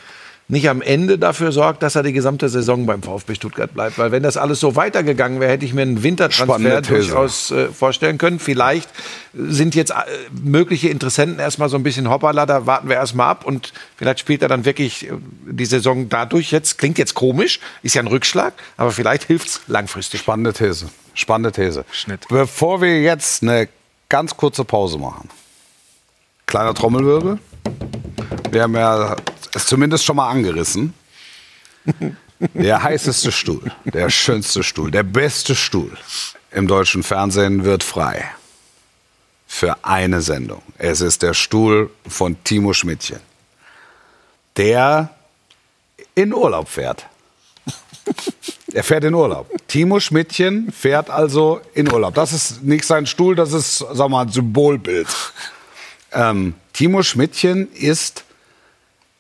nicht 0.49 0.69
am 0.69 0.83
Ende 0.83 1.19
dafür 1.19 1.53
sorgt, 1.53 1.83
dass 1.83 1.95
er 1.95 2.03
die 2.03 2.13
gesamte 2.13 2.49
Saison 2.49 2.85
beim 2.85 3.03
VfB 3.03 3.35
Stuttgart 3.35 3.73
bleibt. 3.73 3.99
Weil 3.99 4.13
wenn 4.13 4.23
das 4.23 4.37
alles 4.37 4.61
so 4.61 4.77
weitergegangen 4.77 5.41
wäre, 5.41 5.53
hätte 5.53 5.65
ich 5.65 5.73
mir 5.73 5.83
einen 5.83 6.03
Wintertransfer 6.03 6.83
durchaus 6.83 7.51
äh, 7.51 7.69
vorstellen 7.69 8.19
können. 8.19 8.39
Vielleicht 8.39 8.89
sind 9.35 9.75
jetzt 9.75 9.91
äh, 9.91 9.95
mögliche 10.43 10.89
Interessenten 10.89 11.39
erstmal 11.39 11.69
so 11.69 11.77
ein 11.77 11.83
bisschen 11.83 12.11
hoppala, 12.11 12.45
da 12.47 12.67
warten 12.67 12.89
wir 12.89 12.97
erstmal 12.97 13.29
ab 13.29 13.45
und 13.45 13.73
vielleicht 13.97 14.21
spielt 14.21 14.43
er 14.43 14.49
dann 14.49 14.65
wirklich 14.65 15.07
äh, 15.07 15.13
die 15.47 15.65
Saison 15.65 16.09
dadurch 16.09 16.51
jetzt, 16.51 16.77
klingt 16.79 16.99
jetzt 16.99 17.15
komisch, 17.15 17.61
ist 17.83 17.95
ja 17.95 18.03
ein 18.03 18.09
Rückschlag, 18.09 18.53
aber 18.77 18.91
vielleicht 18.91 19.25
hilft 19.29 19.49
es 19.49 19.61
langfristig. 19.69 20.21
Spannende 20.21 20.53
These. 20.53 20.91
Spannende 21.15 21.53
These. 21.53 21.85
Schnitt. 21.91 22.27
Bevor 22.29 22.83
wir 22.83 23.01
jetzt 23.01 23.43
eine 23.43 23.69
ganz 24.09 24.37
kurze 24.37 24.65
Pause 24.65 24.99
machen. 24.99 25.31
Kleiner 26.47 26.75
Trommelwirbel. 26.75 27.39
Wir 28.51 28.63
haben 28.63 28.75
ja 28.75 29.17
es 29.55 29.67
zumindest 29.67 30.05
schon 30.05 30.17
mal 30.17 30.31
angerissen. 30.31 30.95
Der 32.55 32.83
heißeste 32.83 33.31
Stuhl, 33.31 33.71
der 33.85 34.11
schönste 34.11 34.63
Stuhl, 34.63 34.91
der 34.91 35.05
beste 35.05 35.55
Stuhl 35.55 35.97
im 36.51 36.67
deutschen 36.67 37.03
Fernsehen 37.03 37.65
wird 37.65 37.85
frei. 37.85 38.25
Für 39.47 39.85
eine 39.85 40.23
Sendung. 40.23 40.63
Es 40.79 41.01
ist 41.01 41.23
der 41.23 41.35
Stuhl 41.35 41.91
von 42.09 42.43
Timo 42.43 42.73
Schmidtchen. 42.73 43.21
Der 44.57 45.11
in 46.15 46.35
Urlaub 46.35 46.69
fährt. 46.69 47.07
Er 48.73 48.83
fährt 48.83 49.05
in 49.05 49.15
Urlaub. 49.15 49.51
Timo 49.69 50.01
Schmidtchen 50.01 50.73
fährt 50.73 51.11
also 51.11 51.61
in 51.75 51.93
Urlaub. 51.93 52.15
Das 52.15 52.33
ist 52.33 52.63
nicht 52.63 52.85
sein 52.85 53.07
Stuhl, 53.07 53.35
das 53.35 53.53
ist, 53.53 53.85
sag 53.93 54.09
mal, 54.09 54.23
ein 54.23 54.33
Symbolbild. 54.33 55.09
Ähm, 56.15 56.55
Timo 56.73 57.03
Schmidtchen 57.03 57.71
ist 57.73 58.25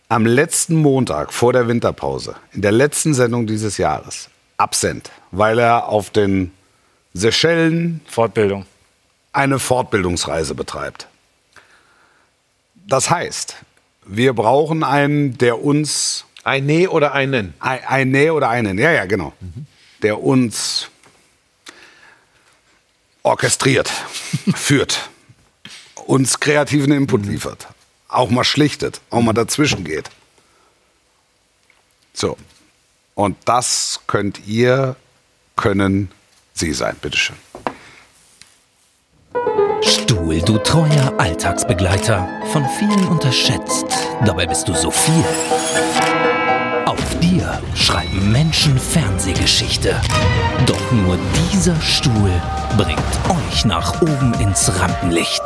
am 0.08 0.26
letzten 0.26 0.76
Montag 0.76 1.32
vor 1.32 1.52
der 1.52 1.68
Winterpause, 1.68 2.36
in 2.52 2.62
der 2.62 2.72
letzten 2.72 3.14
Sendung 3.14 3.46
dieses 3.46 3.78
Jahres, 3.78 4.28
absent, 4.58 5.10
weil 5.30 5.58
er 5.58 5.88
auf 5.88 6.10
den 6.10 6.52
Seychellen 7.14 8.00
Fortbildung. 8.06 8.66
eine 9.32 9.58
Fortbildungsreise 9.58 10.54
betreibt. 10.54 11.08
Das 12.86 13.08
heißt, 13.08 13.56
wir 14.04 14.34
brauchen 14.34 14.82
einen, 14.84 15.38
der 15.38 15.62
uns 15.62 16.26
Ein 16.44 16.66
Nee 16.66 16.88
oder 16.88 17.12
einen. 17.12 17.54
ein, 17.60 17.80
ein 17.86 18.10
Nee 18.10 18.30
oder 18.30 18.50
einen, 18.50 18.78
ja, 18.78 18.90
ja, 18.90 19.06
genau, 19.06 19.32
der 20.02 20.22
uns 20.22 20.88
orchestriert, 23.22 23.88
führt, 24.54 25.08
uns 26.06 26.40
kreativen 26.40 26.92
Input 26.92 27.26
liefert, 27.26 27.68
auch 28.08 28.30
mal 28.30 28.44
schlichtet, 28.44 29.00
auch 29.10 29.22
mal 29.22 29.32
dazwischen 29.32 29.84
geht. 29.84 30.10
So. 32.12 32.36
Und 33.14 33.36
das 33.44 34.00
könnt 34.06 34.46
ihr, 34.46 34.96
können 35.56 36.10
Sie 36.54 36.72
sein, 36.72 36.96
bitteschön. 37.00 37.36
Stuhl, 39.82 40.40
du 40.40 40.58
treuer 40.58 41.14
Alltagsbegleiter, 41.18 42.28
von 42.52 42.66
vielen 42.78 43.08
unterschätzt, 43.08 43.86
dabei 44.24 44.46
bist 44.46 44.68
du 44.68 44.74
so 44.74 44.90
viel. 44.90 45.24
Auf 46.86 47.18
dir 47.20 47.60
schreiben 47.74 48.32
Menschen 48.32 48.78
Fernsehgeschichte. 48.78 50.00
Doch 50.66 50.92
nur 50.92 51.18
dieser 51.50 51.80
Stuhl 51.80 52.30
bringt 52.76 53.00
euch 53.30 53.64
nach 53.64 54.00
oben 54.02 54.34
ins 54.34 54.78
Rampenlicht. 54.78 55.42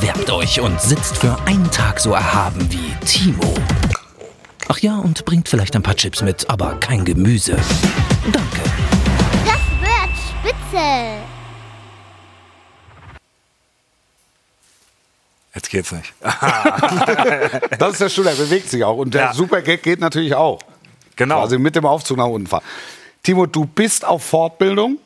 Bewerbt 0.00 0.30
euch 0.30 0.60
und 0.60 0.80
sitzt 0.80 1.16
für 1.16 1.36
einen 1.46 1.68
Tag 1.72 1.98
so 1.98 2.12
erhaben 2.12 2.70
wie 2.70 2.94
Timo. 3.04 3.54
Ach 4.68 4.78
ja, 4.78 4.96
und 4.98 5.24
bringt 5.24 5.48
vielleicht 5.48 5.74
ein 5.74 5.82
paar 5.82 5.96
Chips 5.96 6.22
mit, 6.22 6.48
aber 6.48 6.74
kein 6.78 7.04
Gemüse. 7.04 7.56
Danke. 8.32 8.60
Das 9.44 9.60
wird 9.80 10.54
spitze. 10.54 10.84
Jetzt 15.54 15.70
geht's 15.70 15.90
nicht. 15.92 16.12
Das 17.78 17.92
ist 17.92 18.00
der 18.00 18.08
Stuhl, 18.08 18.24
der 18.24 18.32
bewegt 18.34 18.68
sich 18.70 18.84
auch. 18.84 18.96
Und 18.98 19.14
der 19.14 19.22
Ja. 19.22 19.32
Supergag 19.34 19.82
geht 19.82 20.00
natürlich 20.00 20.34
auch. 20.34 20.60
Genau. 21.16 21.40
Quasi 21.40 21.58
mit 21.58 21.74
dem 21.74 21.86
Aufzug 21.86 22.18
nach 22.18 22.26
unten 22.26 22.46
fahren. 22.46 22.62
Timo, 23.24 23.46
du 23.46 23.64
bist 23.64 24.04
auf 24.04 24.22
Fortbildung 24.24 24.98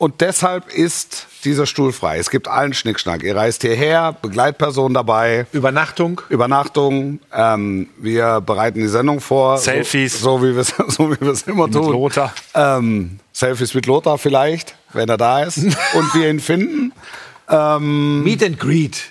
und 0.00 0.22
deshalb 0.22 0.72
ist 0.72 1.26
dieser 1.44 1.66
Stuhl 1.66 1.92
frei. 1.92 2.16
Es 2.16 2.30
gibt 2.30 2.48
allen 2.48 2.72
Schnickschnack. 2.72 3.22
Ihr 3.22 3.36
reist 3.36 3.60
hierher, 3.60 4.16
Begleitperson 4.22 4.94
dabei, 4.94 5.44
Übernachtung. 5.52 6.22
Übernachtung. 6.30 7.20
Ähm, 7.34 7.90
wir 7.98 8.40
bereiten 8.40 8.78
die 8.80 8.88
Sendung 8.88 9.20
vor. 9.20 9.58
Selfies. 9.58 10.18
So, 10.20 10.38
so 10.38 10.42
wie 10.42 10.54
wir 10.54 10.62
es 10.62 10.68
so 10.88 11.10
wie 11.12 11.20
wir 11.20 11.32
es 11.32 11.42
immer 11.42 11.64
Mit 11.66 11.74
tun. 11.74 11.92
Lothar. 11.92 12.32
Ähm, 12.54 13.20
Selfies 13.34 13.74
mit 13.74 13.84
Lothar 13.84 14.16
vielleicht, 14.16 14.74
wenn 14.94 15.10
er 15.10 15.18
da 15.18 15.42
ist 15.42 15.58
und 15.92 16.14
wir 16.14 16.30
ihn 16.30 16.40
finden. 16.40 16.92
Meet 17.50 18.42
and 18.42 18.58
Greet. 18.58 19.10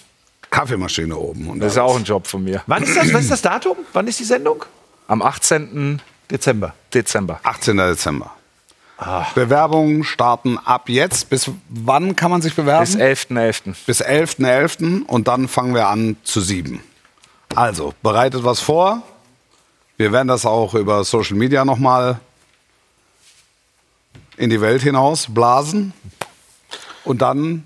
Kaffeemaschine 0.50 1.16
oben. 1.16 1.48
Und 1.50 1.59
Das 1.59 1.72
ist 1.72 1.76
ja 1.76 1.83
auch 1.83 1.96
ein 1.96 2.05
Job 2.05 2.29
von 2.29 2.44
mir. 2.44 2.62
Wann 2.68 2.85
ist 2.85 2.96
das? 2.96 3.12
Was 3.12 3.22
ist 3.22 3.31
das 3.33 3.42
Datum? 3.42 3.76
Wann 3.92 4.07
ist 4.07 4.20
die 4.20 4.24
Sendung? 4.24 4.64
Am 5.09 5.20
18. 5.20 6.00
Dezember. 6.31 6.74
Dezember. 6.94 7.40
18. 7.42 7.76
Dezember. 7.76 8.36
Ah. 8.98 9.26
Bewerbungen 9.35 10.04
starten 10.04 10.59
ab 10.59 10.88
jetzt. 10.88 11.28
Bis 11.28 11.50
wann 11.68 12.16
kann 12.16 12.30
man 12.30 12.40
sich 12.40 12.54
bewerben? 12.54 12.85
Bis 12.85 12.96
11.11. 12.96 13.74
Bis 13.87 14.02
11.11. 14.02 15.04
und 15.04 15.28
dann 15.28 15.48
fangen 15.48 15.74
wir 15.74 15.88
an 15.88 16.16
zu 16.24 16.40
sieben. 16.40 16.82
Also, 17.54 17.92
bereitet 18.02 18.44
was 18.44 18.61
vor. 18.61 19.02
Wir 19.96 20.12
werden 20.12 20.28
das 20.28 20.46
auch 20.46 20.74
über 20.74 21.04
Social 21.04 21.37
Media 21.37 21.64
nochmal 21.64 22.20
in 24.37 24.50
die 24.50 24.61
Welt 24.61 24.82
hinaus 24.82 25.26
blasen. 25.28 25.92
Und 27.04 27.22
dann 27.22 27.64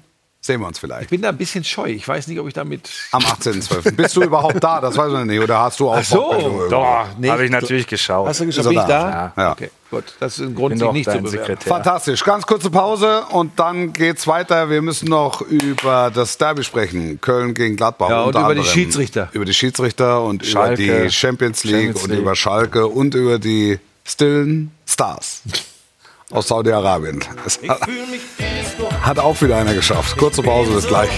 sehen 0.51 0.61
wir 0.61 0.67
uns 0.67 0.77
Ich 0.79 0.81
vielleicht. 0.81 1.11
bin 1.11 1.23
da 1.23 1.29
ein 1.29 1.37
bisschen 1.37 1.63
scheu. 1.65 1.87
Ich 1.87 2.07
weiß 2.07 2.27
nicht, 2.27 2.39
ob 2.41 2.49
ich 2.49 2.55
damit. 2.55 2.91
Am 3.13 3.23
18.12. 3.23 3.93
Bist 3.93 4.17
du 4.17 4.23
überhaupt 4.23 4.63
da? 4.63 4.81
Das 4.81 4.97
weiß 4.97 5.13
ich 5.21 5.25
nicht. 5.27 5.41
Oder 5.41 5.59
hast 5.61 5.79
du 5.81 5.89
auch 5.89 5.97
Ach 5.99 6.05
so. 6.05 6.67
Doch, 6.69 7.07
nee, 7.19 7.29
habe 7.31 7.43
ich 7.43 7.47
ich- 7.47 7.51
natürlich 7.53 7.87
geschaut. 7.87 8.29
Hast 8.29 8.41
du 8.41 8.47
geschaut? 8.47 8.65
Bin 8.65 8.73
ich 8.79 8.85
da? 8.85 9.33
Ja. 9.37 9.53
Okay, 9.53 9.71
gut. 9.91 10.05
Das 10.19 10.39
ist 10.39 10.47
ein 10.47 10.55
Grund, 10.55 10.79
sich 10.79 10.93
nicht 10.93 11.05
zu 11.11 11.19
bewerben. 11.19 11.29
Sekretär. 11.31 11.69
Fantastisch. 11.73 12.25
Ganz 12.25 12.45
kurze 12.47 12.71
Pause 12.71 13.23
und 13.31 13.59
dann 13.59 13.93
geht's 13.93 14.27
weiter. 14.27 14.69
Wir 14.71 14.83
müssen 14.83 15.09
noch 15.09 15.41
über 15.43 16.11
das 16.13 16.37
Derby 16.39 16.65
sprechen. 16.65 17.21
Köln 17.21 17.55
gegen 17.55 17.77
Gladbach. 17.77 18.11
Ja, 18.11 18.23
und 18.25 18.35
über 18.37 18.55
die. 18.55 18.65
Schiedsrichter. 18.65 19.29
Über 19.33 19.45
die 19.45 19.55
Schiedsrichter 19.55 20.23
und 20.25 20.45
Schalke, 20.45 20.83
über 20.85 21.05
die 21.05 21.11
Champions 21.11 21.65
League 21.65 21.75
Champions 21.77 22.03
und 22.05 22.11
League. 22.11 22.21
über 22.21 22.35
Schalke 22.37 22.87
und 22.89 23.15
über 23.15 23.39
die 23.39 23.79
stillen 24.05 24.73
Stars 24.87 25.43
aus 26.31 26.49
Saudi-Arabien. 26.49 27.21
Hat, 27.69 27.81
hat 29.03 29.19
auch 29.19 29.41
wieder 29.43 29.57
einer 29.57 29.75
geschafft. 29.75 30.17
Kurze 30.17 30.43
Pause, 30.43 30.73
bis 30.73 30.87
gleich. 30.87 31.11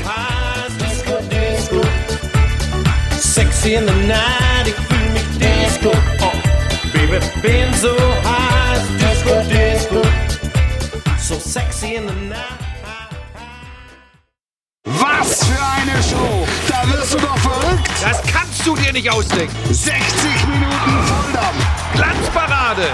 Sexy 3.19 3.75
in 3.75 3.87
the 3.87 3.95
night, 4.07 4.67
ich 4.67 4.75
fühl 4.75 5.11
mich 5.11 5.39
Disco. 5.39 5.91
Oh, 6.21 6.33
Baby, 6.93 7.19
bin 7.41 7.73
so 7.75 7.95
heiß, 7.95 8.83
Disco, 8.99 9.43
Disco. 9.49 10.03
So 11.19 11.39
sexy 11.39 11.95
in 11.95 12.09
the 12.09 12.15
night. 12.29 12.63
Was 14.85 15.45
für 15.45 15.63
eine 15.63 16.03
Show! 16.03 16.47
Da 16.69 16.93
wirst 16.93 17.15
du 17.15 17.19
doch 17.19 17.39
verrückt! 17.39 17.89
Das 18.03 18.23
kannst 18.23 18.67
du 18.67 18.77
dir 18.77 18.93
nicht 18.93 19.11
ausdenken. 19.11 19.55
60 19.71 19.95
Minuten 20.49 21.07
Volldampf! 21.07 21.95
Glanzparade. 21.95 22.89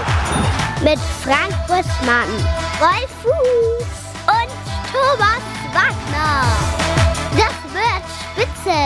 Mit 0.83 0.97
Frank 1.23 1.51
Buschmann, 1.67 2.29
Rolf 2.79 3.09
Fuß 3.21 3.85
und 4.27 4.49
Thomas 4.93 5.43
Wagner. 5.73 6.45
Das 7.35 7.73
wird 7.73 8.03
spitze. 8.55 8.79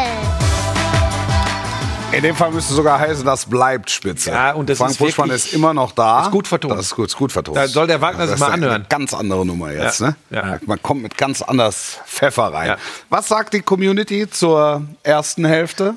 In 2.17 2.23
dem 2.23 2.35
Fall 2.35 2.51
müsste 2.51 2.73
sogar 2.73 2.99
heißen, 2.99 3.23
das 3.25 3.45
bleibt 3.45 3.91
spitze. 3.91 4.31
Ja, 4.31 4.53
und 4.53 4.69
das 4.69 4.79
Frank 4.79 4.91
ist 4.91 4.97
Buschmann 4.97 5.29
ist 5.29 5.53
immer 5.53 5.73
noch 5.73 5.91
da. 5.91 6.23
Ist 6.23 6.31
gut 6.31 6.47
vertont. 6.47 6.73
Das 6.73 6.87
ist 6.87 6.95
gut, 6.95 7.07
ist 7.07 7.15
gut 7.15 7.31
vertont. 7.31 7.57
Da 7.57 7.67
soll 7.67 7.85
der 7.87 8.01
Wagner 8.01 8.23
sich 8.27 8.31
das 8.31 8.39
mal 8.39 8.47
ist 8.47 8.53
eine 8.53 8.65
anhören. 8.65 8.85
ganz 8.89 9.13
andere 9.13 9.45
Nummer 9.45 9.71
jetzt. 9.71 9.99
Ja. 9.99 10.07
Ne? 10.07 10.15
Ja. 10.31 10.59
Man 10.65 10.81
kommt 10.81 11.03
mit 11.03 11.15
ganz 11.17 11.41
anders 11.43 11.99
Pfeffer 12.07 12.53
rein. 12.53 12.69
Ja. 12.69 12.77
Was 13.09 13.27
sagt 13.27 13.53
die 13.53 13.61
Community 13.61 14.27
zur 14.29 14.83
ersten 15.03 15.45
Hälfte 15.45 15.93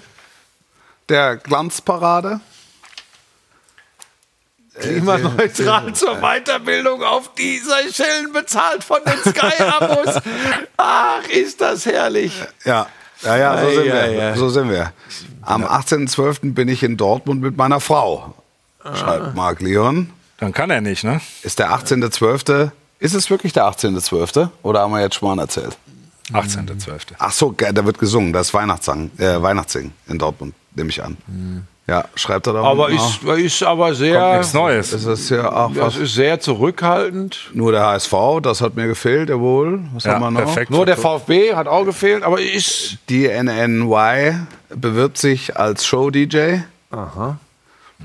der 1.08 1.36
Glanzparade? 1.36 2.40
Klimaneutral 4.80 5.92
zur 5.94 6.16
Weiterbildung 6.20 7.02
auf 7.02 7.30
die 7.34 7.58
Seychellen 7.58 8.32
bezahlt 8.32 8.84
von 8.84 8.98
den 9.06 9.18
Sky-Abos. 9.32 10.20
Ach, 10.76 11.26
ist 11.28 11.60
das 11.60 11.86
herrlich. 11.86 12.32
Ja, 12.64 12.86
ja, 13.22 13.36
ja, 13.36 13.60
so 13.62 13.70
sind 13.70 13.84
wir. 13.86 13.94
ei, 13.94 14.20
ei. 14.30 14.36
So 14.36 14.48
sind 14.48 14.70
wir. 14.70 14.92
Am 15.42 15.64
18.12. 15.64 16.52
bin 16.54 16.68
ich 16.68 16.82
in 16.82 16.96
Dortmund 16.96 17.40
mit 17.42 17.56
meiner 17.56 17.80
Frau, 17.80 18.34
Ah. 18.84 18.94
schreibt 18.94 19.34
Marc 19.34 19.60
Leon. 19.60 20.10
Dann 20.38 20.52
kann 20.52 20.70
er 20.70 20.80
nicht, 20.80 21.02
ne? 21.02 21.20
ist 21.42 21.58
der 21.58 21.70
18.12. 21.72 22.70
Ist 22.98 23.14
es 23.14 23.30
wirklich 23.30 23.52
der 23.52 23.64
18.12.? 23.64 24.48
Oder 24.62 24.80
haben 24.80 24.92
wir 24.92 25.00
jetzt 25.00 25.16
Schmarrn 25.16 25.38
erzählt? 25.38 25.76
18.12. 26.32 27.00
Ach 27.18 27.32
so, 27.32 27.52
da 27.52 27.84
wird 27.84 27.98
gesungen. 27.98 28.32
Das 28.32 28.48
ist 28.48 28.54
Weihnachtssang, 28.54 29.10
äh, 29.18 29.40
Weihnachtssingen 29.40 29.92
in 30.08 30.18
Dortmund, 30.18 30.54
nehme 30.74 30.90
ich 30.90 31.02
an. 31.02 31.16
Ja, 31.88 32.04
schreibt 32.16 32.48
er 32.48 32.54
da 32.54 32.62
Aber 32.62 32.88
ist, 32.90 33.22
ist 33.22 33.62
aber 33.62 33.94
sehr. 33.94 34.18
Kommt 34.20 34.32
nichts 34.38 34.54
Neues. 34.54 34.90
Das 34.90 35.04
ist 35.04 35.30
ja 35.30 35.52
auch 35.52 35.72
Das 35.72 35.94
was. 35.94 35.96
ist 35.96 36.14
sehr 36.16 36.40
zurückhaltend. 36.40 37.50
Nur 37.54 37.70
der 37.70 37.86
HSV, 37.86 38.12
das 38.42 38.60
hat 38.60 38.74
mir 38.74 38.88
gefehlt, 38.88 39.28
jawohl. 39.28 39.80
Was 39.94 40.02
Ja, 40.04 40.14
haben 40.14 40.22
wir 40.22 40.30
noch? 40.32 40.40
perfekt. 40.40 40.70
Nur 40.72 40.84
der 40.84 40.96
VfB 40.96 41.54
hat 41.54 41.68
auch 41.68 41.84
gefehlt, 41.84 42.24
aber 42.24 42.40
ist. 42.40 42.98
Die 43.08 43.28
NNY 43.28 44.34
bewirbt 44.70 45.16
sich 45.18 45.56
als 45.56 45.86
Show-DJ. 45.86 46.62
Aha. 46.90 47.38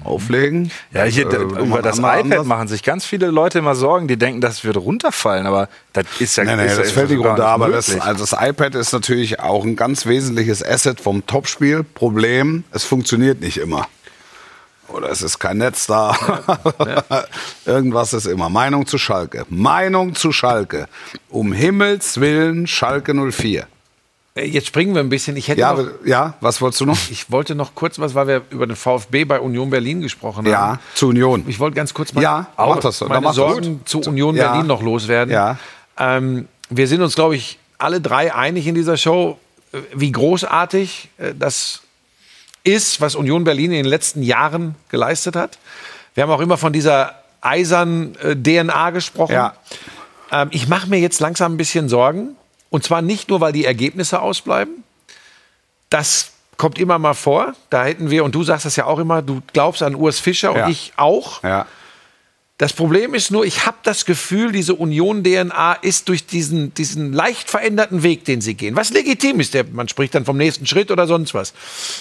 Auflegen. 0.04 0.72
Ja, 0.94 1.04
hier, 1.04 1.30
Äh, 1.32 1.36
über 1.64 1.82
das 1.82 2.00
iPad 2.00 2.24
anderes. 2.24 2.48
machen 2.48 2.68
sich 2.68 2.82
ganz 2.82 3.06
viele 3.06 3.28
Leute 3.28 3.60
immer 3.60 3.76
Sorgen, 3.76 4.08
die 4.08 4.18
denken, 4.18 4.42
das 4.42 4.64
würde 4.64 4.80
runterfallen, 4.80 5.46
aber 5.46 5.70
das 5.94 6.06
ist 6.20 6.38
ja 6.38 6.44
Nee, 6.44 6.56
nee, 6.56 6.66
ist, 6.66 6.78
das 6.78 6.88
ist 6.88 6.94
fällt 6.94 7.10
nicht 7.12 7.20
runter. 7.20 7.46
Aber 7.46 7.70
das, 7.70 7.90
möglich. 7.90 8.04
also 8.04 8.26
das 8.26 8.36
iPad 8.42 8.76
ist 8.76 8.94
natürlich 8.94 9.40
auch 9.40 9.64
ein 9.66 9.76
ganz 9.76 10.06
wesentliches 10.06 10.66
Asset 10.66 11.00
vom 11.02 11.26
Topspiel. 11.28 11.84
Problem, 11.84 12.64
es 12.72 12.84
funktioniert 12.84 13.42
nicht 13.42 13.58
immer. 13.58 13.88
Oder 14.88 15.10
es 15.10 15.22
ist 15.22 15.40
kein 15.40 15.58
Netz 15.58 15.88
da. 15.88 16.16
Irgendwas 17.66 18.14
ist 18.14 18.26
immer. 18.26 18.50
Meinung 18.50 18.86
zu 18.88 18.98
Schalke. 18.98 19.46
Meinung 19.50 20.16
zu 20.16 20.32
Schalke. 20.32 20.88
Um 21.30 21.54
Himmels 21.54 22.20
Willen 22.20 22.68
Schalke 22.68 23.14
04. 23.14 23.68
Äh, 24.36 24.46
Jetzt 24.46 24.68
springen 24.68 24.94
wir 24.94 25.02
ein 25.02 25.10
bisschen. 25.10 25.36
Ich 25.38 25.48
hätte 25.48 25.62
Ja, 25.62 25.74
noch, 25.74 25.88
ja, 26.06 26.34
was 26.42 26.62
wolltest 26.62 26.82
du 26.82 26.86
noch? 26.86 26.98
ich 27.12 27.32
wollte 27.32 27.56
noch 27.56 27.76
kurz 27.76 28.00
was, 28.00 28.16
weil 28.16 28.28
wir 28.28 28.42
über 28.50 28.68
den 28.68 28.76
VfB 28.76 29.26
bei 29.26 29.40
Union 29.40 29.70
Berlin 29.70 30.02
gesprochen 30.02 30.46
haben. 30.46 30.52
Ja, 30.52 30.80
zu 30.96 31.08
Union. 31.10 31.44
Ich 31.48 31.60
wollte 31.60 31.76
ganz 31.76 31.94
kurz 31.94 32.14
mal 32.14 32.22
Ja, 32.22 32.48
mach 32.58 32.80
das 32.80 33.02
meine. 33.02 33.34
Sorgen 33.34 33.82
zu 33.86 34.00
Union 34.02 34.36
Ja. 34.36 34.52
Berlin 34.52 34.68
noch 34.68 34.82
loswerden. 34.82 35.34
Ja. 35.34 35.58
Ähm, 35.98 36.48
wir 36.70 36.88
sind 36.88 37.02
uns, 37.02 37.16
glaube 37.16 37.36
ich, 37.36 37.60
alle 37.78 38.00
drei 38.00 38.34
einig 38.34 38.68
in 38.68 38.76
dieser 38.76 38.96
Show, 38.98 39.38
äh, 39.74 39.78
wie 39.94 40.12
großartig 40.12 41.10
äh, 41.18 41.34
das 41.38 41.82
ist, 42.64 43.02
was 43.02 43.16
Union 43.16 43.44
Berlin 43.44 43.72
in 43.72 43.78
den 43.78 43.86
letzten 43.86 44.22
Jahren 44.24 44.76
geleistet 44.90 45.36
hat. 45.36 45.58
Wir 46.14 46.24
haben 46.24 46.30
auch 46.32 46.42
immer 46.42 46.58
von 46.58 46.72
dieser 46.74 47.16
eisernen 47.42 48.16
DNA 48.44 48.92
gesprochen. 48.92 49.34
Ja. 49.34 49.56
Ähm, 50.32 50.50
ich 50.52 50.68
mache 50.68 50.88
mir 50.88 51.00
jetzt 51.00 51.20
langsam 51.20 51.54
ein 51.54 51.58
bisschen 51.58 51.90
Sorgen. 51.90 52.36
Und 52.72 52.84
zwar 52.84 53.04
nicht 53.04 53.30
nur, 53.30 53.40
weil 53.42 53.52
die 53.54 53.66
Ergebnisse 53.66 54.20
ausbleiben. 54.22 54.84
Das 55.90 56.32
kommt 56.58 56.80
immer 56.80 56.98
mal 56.98 57.14
vor. 57.14 57.54
Da 57.70 57.84
hätten 57.84 58.10
wir, 58.10 58.24
und 58.24 58.34
du 58.34 58.44
sagst 58.44 58.66
das 58.66 58.76
ja 58.78 58.86
auch 58.86 58.98
immer, 58.98 59.22
du 59.22 59.42
glaubst 59.54 59.84
an 59.84 59.94
Urs 59.94 60.20
Fischer 60.20 60.56
Ja. 60.56 60.66
und 60.66 60.72
ich 60.72 60.94
auch. 60.96 61.44
Ja. 61.44 61.68
Das 62.62 62.74
Problem 62.74 63.16
ist 63.16 63.32
nur, 63.32 63.44
ich 63.44 63.66
habe 63.66 63.78
das 63.82 64.06
Gefühl, 64.06 64.52
diese 64.52 64.76
Union-DNA 64.76 65.74
ist 65.82 66.10
durch 66.10 66.28
diesen, 66.28 66.76
diesen 66.76 67.12
leicht 67.12 67.50
veränderten 67.50 68.04
Weg, 68.04 68.24
den 68.26 68.40
sie 68.40 68.54
gehen, 68.54 68.76
was 68.76 68.92
legitim 68.92 69.40
ist, 69.40 69.56
der, 69.56 69.64
man 69.64 69.88
spricht 69.90 70.14
dann 70.14 70.26
vom 70.26 70.38
nächsten 70.38 70.68
Schritt 70.68 70.92
oder 70.92 71.08
sonst 71.08 71.34
was. 71.34 71.54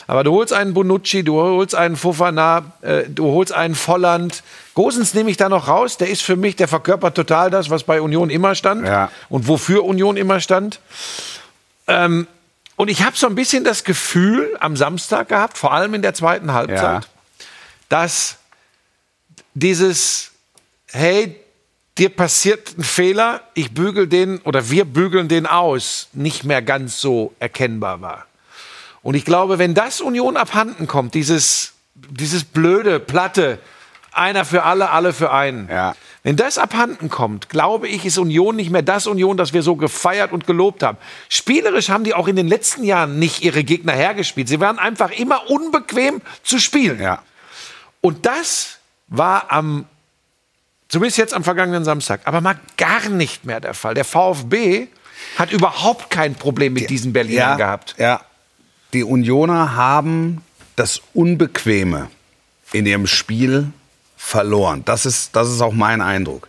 Aber 0.06 0.22
du 0.22 0.32
holst 0.32 0.52
einen 0.52 0.74
Bonucci, 0.74 1.22
du 1.24 1.40
holst 1.40 1.74
einen 1.74 1.96
Fofana, 1.96 2.72
äh, 2.82 3.04
du 3.08 3.24
holst 3.32 3.54
einen 3.54 3.74
Volland. 3.74 4.42
Gosens 4.74 5.14
nehme 5.14 5.30
ich 5.30 5.38
da 5.38 5.48
noch 5.48 5.66
raus, 5.66 5.96
der 5.96 6.10
ist 6.10 6.20
für 6.20 6.36
mich, 6.36 6.56
der 6.56 6.68
verkörpert 6.68 7.14
total 7.14 7.48
das, 7.50 7.70
was 7.70 7.84
bei 7.84 8.02
Union 8.02 8.28
immer 8.28 8.54
stand 8.54 8.84
Ja. 8.86 9.10
und 9.30 9.48
wofür 9.48 9.82
Union 9.86 10.18
immer 10.18 10.40
stand. 10.40 10.80
Ähm, 11.86 12.26
und 12.76 12.88
ich 12.90 13.02
habe 13.02 13.16
so 13.16 13.26
ein 13.26 13.34
bisschen 13.34 13.64
das 13.64 13.82
Gefühl 13.84 14.54
am 14.60 14.76
Samstag 14.76 15.30
gehabt, 15.30 15.56
vor 15.56 15.72
allem 15.72 15.94
in 15.94 16.02
der 16.02 16.12
zweiten 16.12 16.52
Halbzeit, 16.52 17.04
Ja. 17.04 17.08
dass 17.88 18.36
dieses, 19.54 20.26
hey, 20.92 21.36
dir 21.98 22.08
passiert 22.08 22.76
ein 22.78 22.84
Fehler, 22.84 23.42
ich 23.54 23.72
bügel 23.72 24.06
den 24.06 24.38
oder 24.38 24.70
wir 24.70 24.84
bügeln 24.84 25.28
den 25.28 25.46
aus, 25.46 26.08
nicht 26.12 26.44
mehr 26.44 26.62
ganz 26.62 27.00
so 27.00 27.34
erkennbar 27.38 28.00
war. 28.00 28.26
Und 29.02 29.14
ich 29.14 29.24
glaube, 29.24 29.58
wenn 29.58 29.74
das 29.74 30.00
Union 30.00 30.36
abhanden 30.36 30.86
kommt, 30.86 31.14
dieses, 31.14 31.72
dieses 31.94 32.44
blöde, 32.44 33.00
platte, 33.00 33.58
einer 34.12 34.44
für 34.44 34.64
alle, 34.64 34.90
alle 34.90 35.12
für 35.12 35.32
einen. 35.32 35.68
Ja. 35.68 35.94
Wenn 36.22 36.36
das 36.36 36.58
abhanden 36.58 37.08
kommt, 37.08 37.48
glaube 37.48 37.88
ich, 37.88 38.04
ist 38.04 38.18
Union 38.18 38.56
nicht 38.56 38.70
mehr 38.70 38.82
das 38.82 39.06
Union, 39.06 39.36
das 39.36 39.54
wir 39.54 39.62
so 39.62 39.76
gefeiert 39.76 40.32
und 40.32 40.46
gelobt 40.46 40.82
haben. 40.82 40.98
Spielerisch 41.30 41.88
haben 41.88 42.04
die 42.04 42.12
auch 42.12 42.28
in 42.28 42.36
den 42.36 42.46
letzten 42.46 42.84
Jahren 42.84 43.18
nicht 43.18 43.42
ihre 43.42 43.64
Gegner 43.64 43.92
hergespielt. 43.92 44.48
Sie 44.48 44.60
waren 44.60 44.78
einfach 44.78 45.12
immer 45.12 45.48
unbequem 45.48 46.20
zu 46.42 46.58
spielen. 46.58 47.00
Ja. 47.00 47.22
Und 48.02 48.26
das 48.26 48.78
war 49.08 49.50
am, 49.50 49.86
zumindest 50.90 51.16
jetzt 51.16 51.32
am 51.32 51.44
vergangenen 51.44 51.84
Samstag, 51.84 52.20
aber 52.24 52.42
mal 52.42 52.56
gar 52.76 53.08
nicht 53.08 53.46
mehr 53.46 53.60
der 53.60 53.72
Fall. 53.72 53.94
Der 53.94 54.04
VfB 54.04 54.88
hat 55.38 55.52
überhaupt 55.52 56.10
kein 56.10 56.34
Problem 56.34 56.74
mit 56.74 56.90
diesen 56.90 57.14
Berlinern 57.14 57.50
ja, 57.50 57.56
gehabt. 57.56 57.94
Ja. 57.96 58.20
Die 58.92 59.04
Unioner 59.04 59.76
haben 59.76 60.42
das 60.76 61.00
Unbequeme 61.14 62.10
in 62.72 62.86
ihrem 62.86 63.06
Spiel 63.06 63.72
verloren. 64.16 64.82
Das 64.84 65.06
ist, 65.06 65.34
das 65.34 65.48
ist 65.48 65.60
auch 65.60 65.72
mein 65.72 66.00
Eindruck. 66.00 66.48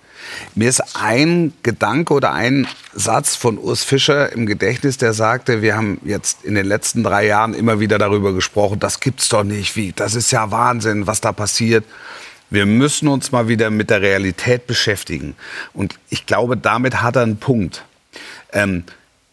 Mir 0.56 0.70
ist 0.70 0.96
ein 0.96 1.54
Gedanke 1.64 2.14
oder 2.14 2.32
ein 2.32 2.68
Satz 2.94 3.36
von 3.36 3.58
Urs 3.58 3.84
Fischer 3.84 4.32
im 4.32 4.46
Gedächtnis, 4.46 4.98
der 4.98 5.14
sagte, 5.14 5.62
wir 5.62 5.76
haben 5.76 6.00
jetzt 6.04 6.44
in 6.44 6.56
den 6.56 6.66
letzten 6.66 7.04
drei 7.04 7.26
Jahren 7.26 7.54
immer 7.54 7.80
wieder 7.80 7.98
darüber 7.98 8.34
gesprochen, 8.34 8.80
das 8.80 9.00
gibt's 9.00 9.30
doch 9.30 9.44
nicht, 9.44 9.76
wie, 9.76 9.94
das 9.94 10.16
ist 10.16 10.32
ja 10.32 10.52
Wahnsinn, 10.52 11.08
was 11.08 11.22
da 11.22 11.32
passiert. 11.32 11.86
Wir 12.52 12.66
müssen 12.66 13.08
uns 13.08 13.32
mal 13.32 13.48
wieder 13.48 13.70
mit 13.70 13.90
der 13.90 14.02
Realität 14.02 14.68
beschäftigen. 14.68 15.36
Und 15.74 15.98
ich 16.10 16.26
glaube, 16.26 16.58
damit 16.58 17.02
hat 17.02 17.16
er 17.16 17.24
einen 17.24 17.38
Punkt. 17.38 17.86
Ähm, 18.52 18.84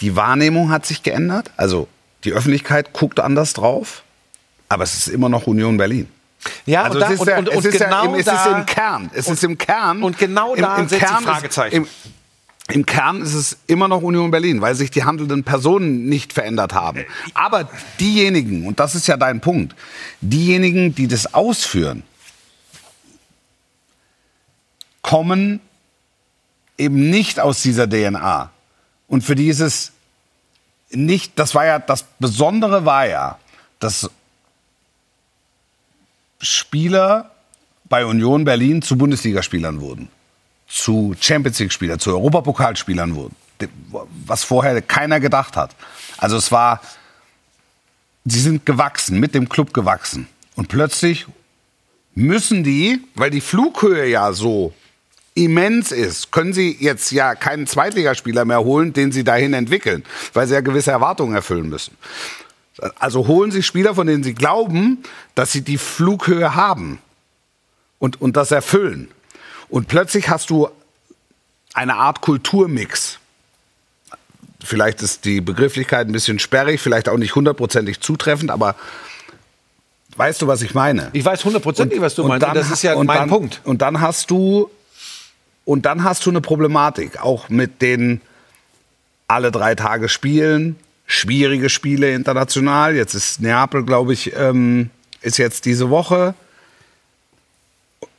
die 0.01 0.15
Wahrnehmung 0.15 0.71
hat 0.71 0.87
sich 0.87 1.03
geändert. 1.03 1.51
Also 1.57 1.89
die 2.23 2.33
Öffentlichkeit 2.33 2.93
guckt 2.93 3.19
anders 3.19 3.55
drauf. 3.55 4.05
Aber 4.69 4.85
es 4.85 4.95
ist 4.95 5.09
immer 5.09 5.29
noch 5.29 5.49
Union 5.49 5.77
Berlin. 5.77 6.09
Ja, 6.65 6.85
Also 6.85 6.95
und, 6.95 7.01
da, 7.01 7.07
es 7.09 7.13
ist, 7.15 7.21
und, 7.21 7.27
der, 7.27 7.39
und, 7.39 7.49
es 7.49 7.57
und 7.57 7.65
ist, 7.65 7.79
genau 7.79 8.05
ja, 8.05 8.11
im, 8.11 8.15
es 8.15 8.25
da, 8.25 8.45
ist 8.45 8.47
im 8.47 8.67
Kern. 8.67 9.11
Es 9.13 9.29
ist 9.29 9.45
im 9.45 9.59
Kern. 9.59 10.03
und 10.05 10.17
genau 10.17 10.55
im, 10.55 10.63
da 10.63 10.77
im 10.77 10.89
setze 10.89 11.05
ich 11.05 11.11
Kern 11.11 11.25
Fragezeichen. 11.25 11.75
Im, 11.75 11.89
Im 12.71 12.87
Kern 12.87 13.23
ist 13.23 13.35
es 13.35 13.57
immer 13.67 13.89
noch 13.89 14.03
Union 14.03 14.31
Berlin, 14.31 14.61
weil 14.61 14.77
sich 14.77 14.93
die 14.93 15.03
handelnden 15.03 15.43
Personen 15.43 16.09
nicht 16.09 16.33
verändert 16.33 16.73
haben. 16.73 17.05
Aber 17.35 17.69
diejenigen, 17.99 18.67
und 18.67 18.79
das 18.79 18.95
ist 18.95 19.09
ja 19.09 19.17
dein 19.17 19.41
Punkt, 19.41 19.75
diejenigen, 20.21 20.95
die 20.95 21.09
das 21.09 21.35
ausführen, 21.35 22.05
kommen 25.09 25.61
eben 26.77 27.09
nicht 27.09 27.41
aus 27.41 27.63
dieser 27.63 27.89
DNA. 27.89 28.51
Und 29.09 29.25
für 29.25 29.35
die 29.35 29.49
ist 29.49 29.61
es 29.61 29.93
nicht, 30.91 31.39
das 31.39 31.55
war 31.55 31.65
ja, 31.65 31.79
das 31.79 32.05
Besondere 32.19 32.85
war 32.85 33.07
ja, 33.07 33.39
dass 33.79 34.11
Spieler 36.43 37.31
bei 37.87 38.05
Union 38.05 38.45
Berlin 38.45 38.83
zu 38.83 38.99
Bundesligaspielern 38.99 39.81
wurden, 39.81 40.11
zu 40.69 41.17
Champions 41.19 41.59
League-Spielern, 41.59 41.99
zu 41.99 42.11
Europapokalspielern 42.11 43.15
wurden, 43.15 43.35
was 44.27 44.45
vorher 44.45 44.83
keiner 44.83 45.21
gedacht 45.21 45.57
hat. 45.57 45.75
Also 46.19 46.37
es 46.37 46.53
war, 46.53 46.83
sie 48.27 48.41
sind 48.41 48.67
gewachsen, 48.67 49.19
mit 49.19 49.35
dem 49.35 49.49
Club 49.49 49.73
gewachsen. 49.73 50.29
Und 50.55 50.69
plötzlich 50.69 51.27
müssen 52.15 52.63
die, 52.63 53.01
weil 53.15 53.31
die 53.31 53.41
Flughöhe 53.41 54.07
ja 54.07 54.35
so 54.35 54.75
immens 55.45 55.93
ist, 55.93 56.33
können 56.33 56.53
sie 56.53 56.77
jetzt 56.81 57.11
ja 57.13 57.35
keinen 57.35 57.67
Zweitligaspieler 57.67 58.45
mehr 58.45 58.61
holen, 58.61 58.93
den 58.93 59.13
sie 59.13 59.25
dahin 59.25 59.55
entwickeln, 59.55 60.05
weil 60.33 60.47
sie 60.47 60.55
ja 60.55 60.61
gewisse 60.61 60.91
Erwartungen 60.91 61.35
erfüllen 61.35 61.69
müssen. 61.69 61.97
Also 62.99 63.27
holen 63.27 63.51
sie 63.51 63.63
Spieler, 63.63 63.95
von 63.95 64.07
denen 64.07 64.23
sie 64.23 64.35
glauben, 64.35 65.03
dass 65.35 65.53
sie 65.53 65.63
die 65.63 65.79
Flughöhe 65.79 66.55
haben 66.55 67.01
und, 67.99 68.21
und 68.21 68.37
das 68.37 68.51
erfüllen. 68.51 69.11
Und 69.69 69.89
plötzlich 69.89 70.29
hast 70.29 70.51
du 70.51 70.69
eine 71.75 71.95
Art 71.97 72.21
Kulturmix. 72.21 73.19
Vielleicht 74.65 75.03
ist 75.03 75.25
die 75.25 75.41
Begrifflichkeit 75.41 76.09
ein 76.09 76.13
bisschen 76.13 76.39
sperrig, 76.39 76.81
vielleicht 76.81 77.09
auch 77.09 77.17
nicht 77.17 77.35
hundertprozentig 77.35 78.01
zutreffend, 78.01 78.51
aber 78.51 78.75
weißt 80.17 80.43
du, 80.43 80.47
was 80.47 80.63
ich 80.63 80.75
meine? 80.75 81.11
Ich 81.13 81.25
weiß 81.25 81.45
hundertprozentig, 81.45 82.01
was 82.01 82.15
du 82.15 82.23
Und 82.23 82.29
meinst. 82.29 82.47
dann 82.47 82.55
das 82.55 82.71
ist 82.71 82.83
ja 82.83 82.97
mein 82.97 83.07
dann, 83.07 83.29
Punkt. 83.29 83.61
Und 83.65 83.83
dann 83.83 84.01
hast 84.01 84.31
du 84.31 84.69
und 85.69 85.85
dann 85.85 86.03
hast 86.03 86.25
du 86.25 86.31
eine 86.31 86.41
Problematik, 86.41 87.23
auch 87.23 87.51
mit 87.51 87.83
den 87.83 88.23
alle 89.27 89.53
drei 89.53 89.75
Tage 89.75 90.09
spielen, 90.09 90.77
schwierige 91.07 91.69
Spiele 91.69 92.15
international. 92.15 92.97
Jetzt 92.97 93.13
ist 93.13 93.43
Neapel, 93.43 93.85
glaube 93.85 94.15
ich, 94.15 94.35
ähm, 94.35 94.89
ist 95.21 95.37
jetzt 95.37 95.67
diese 95.67 95.91
Woche. 95.91 96.33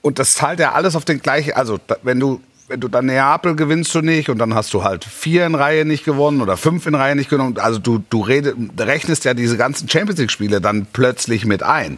Und 0.03 0.19
das 0.19 0.35
zahlt 0.35 0.59
ja 0.59 0.73
alles 0.73 0.95
auf 0.95 1.05
den 1.05 1.23
gleichen. 1.23 1.53
Also 1.53 1.79
wenn 2.03 2.19
du 2.19 2.39
wenn 2.67 2.81
du 2.81 2.87
dann 2.87 3.07
Neapel 3.07 3.55
gewinnst 3.55 3.95
du 3.95 4.01
nicht 4.01 4.29
und 4.29 4.37
dann 4.37 4.53
hast 4.53 4.71
du 4.75 4.83
halt 4.83 5.03
vier 5.03 5.47
in 5.47 5.55
Reihe 5.55 5.85
nicht 5.85 6.05
gewonnen 6.05 6.41
oder 6.41 6.55
fünf 6.55 6.85
in 6.85 6.93
Reihe 6.93 7.15
nicht 7.15 7.31
gewonnen. 7.31 7.57
Also 7.57 7.79
du, 7.79 8.03
du 8.11 8.21
rede, 8.21 8.53
rechnest 8.77 9.25
ja 9.25 9.33
diese 9.33 9.57
ganzen 9.57 9.89
Champions 9.89 10.19
League 10.19 10.29
Spiele 10.29 10.61
dann 10.61 10.85
plötzlich 10.85 11.45
mit 11.45 11.63
ein. 11.63 11.97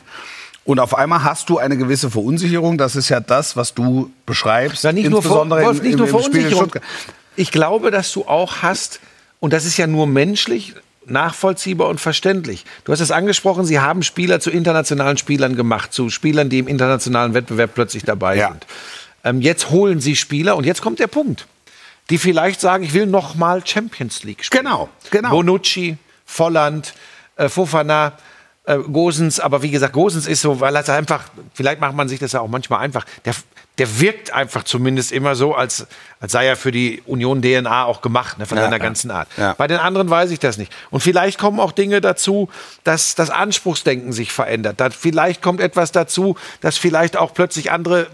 Und 0.71 0.79
auf 0.79 0.97
einmal 0.97 1.25
hast 1.25 1.49
du 1.49 1.57
eine 1.57 1.75
gewisse 1.75 2.09
Verunsicherung. 2.09 2.77
Das 2.77 2.95
ist 2.95 3.09
ja 3.09 3.19
das, 3.19 3.57
was 3.57 3.73
du 3.73 4.09
beschreibst. 4.25 4.85
Ja, 4.85 4.93
nicht 4.93 5.09
nur, 5.09 5.21
Ver 5.21 5.27
insbesondere 5.31 5.65
Wolf, 5.65 5.81
nicht 5.81 5.91
im- 5.91 5.97
nur 5.99 6.07
im 6.07 6.15
in 6.15 6.21
Verunsicherung. 6.21 6.71
Ich 7.35 7.51
glaube, 7.51 7.91
dass 7.91 8.13
du 8.13 8.23
auch 8.23 8.61
hast, 8.61 9.01
und 9.41 9.51
das 9.51 9.65
ist 9.65 9.75
ja 9.75 9.85
nur 9.85 10.07
menschlich, 10.07 10.73
nachvollziehbar 11.05 11.89
und 11.89 11.99
verständlich. 11.99 12.63
Du 12.85 12.93
hast 12.93 13.01
es 13.01 13.11
angesprochen, 13.11 13.65
sie 13.65 13.81
haben 13.81 14.01
Spieler 14.01 14.39
zu 14.39 14.49
internationalen 14.49 15.17
Spielern 15.17 15.57
gemacht, 15.57 15.91
zu 15.91 16.09
Spielern, 16.09 16.47
die 16.47 16.59
im 16.59 16.69
internationalen 16.69 17.33
Wettbewerb 17.33 17.71
plötzlich 17.75 18.03
dabei 18.05 18.37
Ja. 18.37 18.47
sind. 18.51 18.65
Ähm, 19.25 19.41
jetzt 19.41 19.71
holen 19.71 19.99
sie 19.99 20.15
Spieler 20.15 20.55
und 20.55 20.65
jetzt 20.65 20.81
kommt 20.81 20.99
der 20.99 21.07
Punkt. 21.07 21.47
Die 22.09 22.17
vielleicht 22.17 22.61
sagen, 22.61 22.85
ich 22.85 22.93
will 22.93 23.07
noch 23.07 23.35
mal 23.35 23.61
Champions 23.67 24.23
League 24.23 24.45
spielen. 24.45 24.63
Genau, 24.63 24.87
genau. 25.09 25.31
Bonucci, 25.31 25.97
Volland, 26.25 26.93
äh, 27.35 27.49
Fofana, 27.49 28.13
äh, 28.71 28.77
Gosens, 28.91 29.39
aber 29.39 29.61
wie 29.61 29.71
gesagt, 29.71 29.93
Gosens 29.93 30.27
ist 30.27 30.41
so, 30.41 30.59
weil 30.59 30.75
er 30.75 30.87
einfach, 30.89 31.25
vielleicht 31.53 31.81
macht 31.81 31.95
man 31.95 32.07
sich 32.09 32.19
das 32.19 32.31
ja 32.31 32.41
auch 32.41 32.47
manchmal 32.47 32.79
einfach, 32.79 33.05
der, 33.25 33.33
der 33.77 33.99
wirkt 33.99 34.33
einfach 34.33 34.63
zumindest 34.63 35.11
immer 35.11 35.35
so, 35.35 35.55
als, 35.55 35.87
als 36.19 36.31
sei 36.31 36.45
er 36.45 36.55
für 36.55 36.71
die 36.71 37.01
Union 37.05 37.41
DNA 37.41 37.85
auch 37.85 38.01
gemacht, 38.01 38.37
ne, 38.37 38.45
von 38.45 38.57
Ja, 38.57 38.63
seiner 38.63 38.77
ja. 38.77 38.83
ganzen 38.83 39.11
Art. 39.11 39.27
Ja. 39.37 39.53
Bei 39.53 39.67
den 39.67 39.77
anderen 39.77 40.09
weiß 40.09 40.31
ich 40.31 40.39
das 40.39 40.57
nicht. 40.57 40.71
Und 40.89 41.01
vielleicht 41.01 41.37
kommen 41.37 41.59
auch 41.59 41.71
Dinge 41.71 42.01
dazu, 42.01 42.49
dass 42.83 43.15
das 43.15 43.29
Anspruchsdenken 43.29 44.13
sich 44.13 44.31
verändert. 44.31 44.79
Da, 44.79 44.89
vielleicht 44.89 45.41
kommt 45.41 45.61
etwas 45.61 45.91
dazu, 45.91 46.35
dass 46.61 46.77
vielleicht 46.77 47.17
auch 47.17 47.33
plötzlich 47.33 47.71
andere 47.71 48.07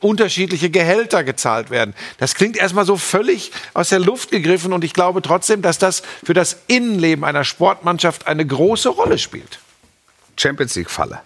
unterschiedliche 0.00 0.70
Gehälter 0.70 1.24
gezahlt 1.24 1.70
werden. 1.70 1.94
Das 2.18 2.34
klingt 2.34 2.56
erstmal 2.56 2.86
so 2.86 2.96
völlig 2.96 3.52
aus 3.74 3.90
der 3.90 3.98
Luft 3.98 4.30
gegriffen 4.30 4.72
und 4.72 4.82
ich 4.82 4.94
glaube 4.94 5.22
trotzdem, 5.22 5.62
dass 5.62 5.78
das 5.78 6.02
für 6.24 6.34
das 6.34 6.56
Innenleben 6.66 7.24
einer 7.24 7.44
Sportmannschaft 7.44 8.26
eine 8.26 8.46
große 8.46 8.88
Rolle 8.88 9.18
spielt. 9.18 9.60
Champions 10.40 10.74
League 10.74 10.90
Falle. 10.90 11.20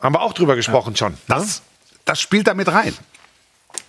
Haben 0.00 0.14
wir 0.14 0.20
auch 0.20 0.32
drüber 0.32 0.56
gesprochen 0.56 0.94
schon. 0.96 1.12
ne? 1.12 1.18
Das, 1.26 1.62
das 2.04 2.20
spielt 2.20 2.46
damit 2.46 2.68
rein. 2.68 2.94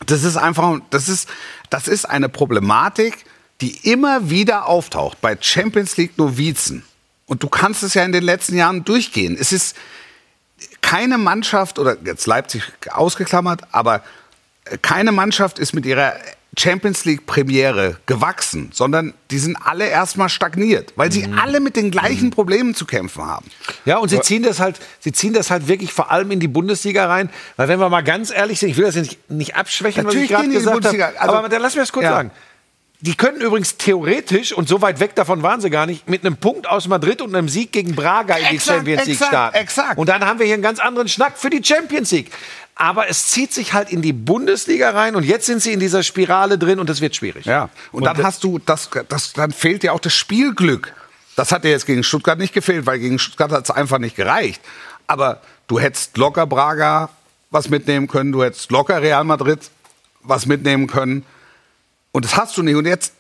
Das 0.06 0.24
ist 0.24 0.38
einfach, 0.38 0.80
das 0.90 1.10
ist, 1.10 1.30
das 1.70 1.88
ist 1.88 2.06
eine 2.06 2.30
Problematik, 2.30 3.26
die 3.62 3.92
immer 3.92 4.30
wieder 4.30 4.68
auftaucht 4.68 5.20
bei 5.22 5.38
Champions 5.40 5.98
League 5.98 6.18
Novizen. 6.18 6.84
Und 7.26 7.44
du 7.44 7.50
kannst 7.50 7.84
es 7.84 7.94
ja 7.94 8.04
in 8.04 8.12
den 8.12 8.24
letzten 8.24 8.56
Jahren 8.56 8.84
durchgehen. 8.86 9.38
Es 9.40 9.52
ist 9.52 9.76
keine 10.82 11.18
Mannschaft, 11.18 11.78
oder 11.78 11.98
jetzt 12.04 12.26
Leipzig 12.26 12.64
ausgeklammert, 12.90 13.62
aber 13.72 14.04
keine 14.82 15.12
Mannschaft 15.12 15.60
ist 15.60 15.74
mit 15.74 15.86
ihrer 15.86 16.16
Champions 16.58 17.06
League 17.06 17.26
Premiere 17.26 17.98
gewachsen, 18.06 18.72
sondern 18.74 19.14
die 19.32 19.38
sind 19.38 19.56
alle 19.56 19.88
erstmal 19.88 20.30
stagniert, 20.30 20.94
weil 20.96 21.12
sie 21.12 21.28
alle 21.40 21.60
mit 21.60 21.76
den 21.76 21.92
gleichen 21.92 22.32
Problemen 22.32 22.74
zu 22.76 22.86
kämpfen 22.86 23.24
haben. 23.26 23.46
Ja, 23.86 23.98
und 23.98 24.10
sie 24.10 24.20
ziehen 24.22 24.44
das 24.44 24.60
halt, 24.60 24.80
sie 25.00 25.12
ziehen 25.12 25.34
das 25.34 25.52
halt 25.52 25.68
wirklich 25.68 25.94
vor 25.94 26.12
allem 26.12 26.32
in 26.32 26.40
die 26.40 26.48
Bundesliga 26.48 27.06
rein, 27.08 27.30
weil 27.56 27.68
wenn 27.68 27.80
wir 27.80 27.90
mal 27.90 28.02
ganz 28.02 28.32
ehrlich 28.32 28.60
sind, 28.60 28.70
ich 28.70 28.78
will 28.78 28.86
das 28.86 28.96
nicht, 28.96 29.30
nicht 29.30 29.56
abschwächen, 29.56 30.04
Natürlich 30.04 30.32
was 30.32 30.44
ich 30.44 30.50
gerade 30.50 30.82
gesagt 30.82 30.86
habe. 30.86 31.20
Also- 31.22 31.36
aber 31.36 31.50
dann 31.50 31.62
lass 31.62 31.76
mir 31.76 31.82
das 31.82 31.92
kurz 31.92 32.04
Ja. 32.06 32.12
sagen. 32.12 32.32
Die 33.02 33.16
können 33.16 33.40
übrigens 33.40 33.78
theoretisch, 33.78 34.52
und 34.52 34.68
so 34.68 34.82
weit 34.82 35.00
weg 35.00 35.16
davon 35.16 35.42
waren 35.42 35.62
sie 35.62 35.70
gar 35.70 35.86
nicht, 35.86 36.10
mit 36.10 36.26
einem 36.26 36.36
Punkt 36.36 36.68
aus 36.68 36.88
Madrid 36.90 37.22
und 37.22 37.34
einem 37.34 37.48
Sieg 37.48 37.72
gegen 37.72 37.96
Braga 37.96 38.36
in 38.36 38.50
die 38.50 38.56
Exakt, 38.56 38.78
Champions 38.80 39.06
League 39.06 39.14
exakt, 39.14 39.32
starten. 39.32 39.58
exakt. 39.58 39.98
Und 39.98 40.10
dann 40.10 40.26
haben 40.26 40.40
wir 40.40 40.46
hier 40.46 40.56
einen 40.56 40.64
ganz 40.64 40.80
anderen 40.80 41.08
Schnack 41.08 41.38
für 41.38 41.50
die 41.50 41.64
Champions 41.64 42.12
League. 42.12 42.32
Aber 42.76 43.10
es 43.10 43.28
zieht 43.28 43.54
sich 43.54 43.72
halt 43.74 43.90
in 43.90 44.02
die 44.02 44.12
Bundesliga 44.12 44.92
rein 44.92 45.16
und 45.16 45.24
jetzt 45.24 45.46
sind 45.46 45.62
sie 45.62 45.72
in 45.72 45.80
dieser 45.80 46.04
Spirale 46.04 46.58
drin 46.58 46.80
und 46.80 46.90
das 46.90 47.00
wird 47.00 47.16
schwierig. 47.16 47.46
Ja, 47.46 47.70
und, 47.94 48.04
dann 48.04 48.22
hast 48.22 48.44
du, 48.44 48.60
das, 48.60 48.90
das, 49.08 49.32
dann 49.32 49.52
fehlt 49.52 49.84
dir 49.84 49.94
auch 49.94 50.00
das 50.00 50.14
Spielglück. 50.14 50.94
Das 51.38 51.54
hat 51.54 51.64
dir 51.64 51.72
jetzt 51.72 51.86
gegen 51.86 52.04
Stuttgart 52.04 52.38
nicht 52.38 52.54
gefehlt, 52.54 52.86
weil 52.86 53.00
gegen 53.00 53.18
Stuttgart 53.18 53.52
hat 53.52 53.64
es 53.64 53.72
einfach 53.72 54.00
nicht 54.00 54.18
gereicht. 54.18 54.62
Aber 55.08 55.42
du 55.68 55.80
hättest 55.80 56.18
locker 56.18 56.46
Braga 56.46 57.10
was 57.50 57.70
mitnehmen 57.70 58.08
können, 58.08 58.32
du 58.32 58.44
hättest 58.44 58.72
locker 58.72 59.02
Real 59.02 59.24
Madrid 59.24 59.60
was 60.22 60.46
mitnehmen 60.46 60.88
können. 60.88 61.26
Und 62.20 62.26
das 62.26 62.36
hast 62.36 62.58
du 62.58 62.64
nicht. 62.64 62.76
Und 62.76 62.86
jetzt 62.86 63.14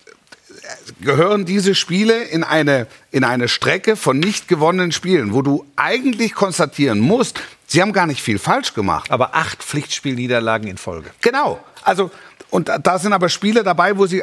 gehören 0.99 1.45
diese 1.45 1.73
Spiele 1.73 2.21
in 2.21 2.43
eine, 2.43 2.85
in 3.11 3.23
eine 3.23 3.47
Strecke 3.47 3.95
von 3.95 4.19
nicht 4.19 4.49
gewonnenen 4.49 4.91
Spielen, 4.91 5.33
wo 5.33 5.41
du 5.41 5.65
eigentlich 5.77 6.33
konstatieren 6.33 6.99
musst, 6.99 7.39
sie 7.65 7.81
haben 7.81 7.93
gar 7.93 8.07
nicht 8.07 8.21
viel 8.21 8.39
falsch 8.39 8.73
gemacht. 8.73 9.09
Aber 9.09 9.35
acht 9.35 9.63
Pflichtspielniederlagen 9.63 10.67
in 10.67 10.77
Folge. 10.77 11.11
Genau. 11.21 11.63
Also, 11.85 12.11
und 12.49 12.67
da- 12.67 12.77
da 12.77 12.99
sind 12.99 13.13
aber 13.13 13.29
Spiele 13.29 13.63
dabei, 13.63 13.97
wo 13.97 14.05
sie 14.05 14.21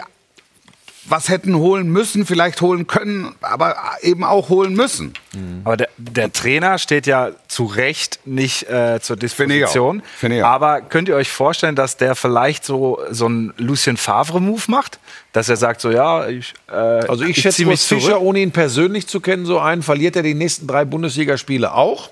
was 1.09 1.29
hätten 1.29 1.55
holen 1.57 1.89
müssen, 1.89 2.27
vielleicht 2.27 2.61
holen 2.61 2.87
können, 2.87 3.35
aber 3.41 3.77
eben 4.03 4.25
auch 4.25 4.49
holen 4.49 4.75
müssen. 4.75 5.13
Aber 5.65 5.77
der, 5.77 5.89
der 5.99 6.33
Trainer 6.33 6.79
steht 6.79 7.07
ja 7.07 7.31
zu 7.49 7.65
Recht 7.67 8.21
nicht 8.25 8.69
äh, 8.71 8.99
zur 9.01 9.17
ich 9.17 9.19
auch. 9.19 9.21
Disposition. 9.21 10.03
Finde 10.17 10.39
ich 10.39 10.43
auch. 10.43 10.49
Aber 10.49 10.81
könnt 10.81 11.09
ihr 11.09 11.17
euch 11.17 11.31
vorstellen, 11.31 11.77
dass 11.77 11.97
der 11.97 12.15
vielleicht 12.15 12.65
so, 12.65 12.99
so 13.11 13.27
einen 13.27 13.53
Lucien 13.59 13.97
Favre-Move 13.97 14.63
macht? 14.69 14.99
Dass 15.33 15.49
er 15.51 15.57
sagt 15.57 15.81
so, 15.83 15.91
ja, 15.91 16.27
ich, 16.29 16.55
äh, 16.69 16.73
Also 16.73 17.25
ich, 17.25 17.37
schätze 17.41 17.59
zieh 17.59 17.67
Urs 17.67 17.85
Fischer, 17.85 18.11
zurück. 18.13 18.23
ohne 18.23 18.39
ihn 18.41 18.51
persönlich 18.53 19.07
zu 19.07 19.21
kennen, 19.21 19.45
so 19.45 19.59
ein, 19.59 19.83
verliert 19.83 20.17
er 20.17 20.23
die 20.23 20.35
nächsten 20.35 20.67
drei 20.67 20.85
Bundesligaspiele 20.87 21.75
auch. 21.75 22.11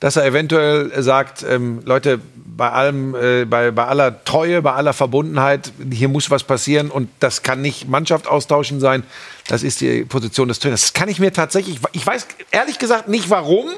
Dass 0.00 0.16
er 0.16 0.24
eventuell 0.24 1.02
sagt, 1.02 1.44
ähm, 1.48 1.80
Leute, 1.84 2.20
bei 2.34 2.70
allem, 2.70 3.14
äh, 3.14 3.44
bei, 3.44 3.70
bei 3.72 3.84
aller 3.86 4.24
Treue, 4.24 4.62
bei 4.62 4.72
aller 4.72 4.92
Verbundenheit, 4.92 5.72
hier 5.90 6.08
muss 6.08 6.30
was 6.30 6.44
passieren 6.44 6.90
und 6.90 7.08
das 7.20 7.42
kann 7.42 7.62
nicht 7.62 7.88
Mannschaft 7.88 8.26
austauschen 8.26 8.80
sein. 8.80 9.02
Das 9.48 9.62
ist 9.62 9.80
die 9.80 10.04
Position 10.04 10.48
des 10.48 10.58
Trainers. 10.60 10.82
Das 10.82 10.92
kann 10.92 11.08
ich 11.08 11.18
mir 11.18 11.32
tatsächlich, 11.32 11.80
ich 11.92 12.06
weiß 12.06 12.26
ehrlich 12.50 12.78
gesagt 12.78 13.08
nicht 13.08 13.30
warum, 13.30 13.68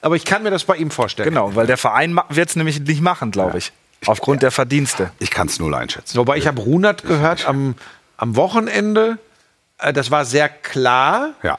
aber 0.00 0.16
ich 0.16 0.24
kann 0.24 0.42
mir 0.42 0.50
das 0.50 0.64
bei 0.64 0.76
ihm 0.76 0.90
vorstellen. 0.90 1.28
Genau, 1.28 1.54
weil 1.56 1.66
der 1.66 1.78
Verein 1.78 2.18
wird 2.28 2.50
es 2.50 2.56
nämlich 2.56 2.80
nicht 2.80 3.00
machen, 3.00 3.30
glaube 3.30 3.58
ich. 3.58 3.72
Aufgrund 4.06 4.42
der 4.42 4.50
Verdienste. 4.50 5.10
Ich 5.18 5.30
kann 5.30 5.46
es 5.46 5.58
null 5.58 5.74
einschätzen. 5.74 6.18
Wobei 6.18 6.36
ich 6.36 6.46
habe 6.46 6.60
Runert 6.60 7.04
gehört 7.04 7.48
am, 7.48 7.74
am 8.16 8.36
Wochenende. 8.36 9.18
Äh, 9.78 9.92
das 9.92 10.10
war 10.10 10.24
sehr 10.24 10.48
klar. 10.48 11.30
Ja. 11.42 11.58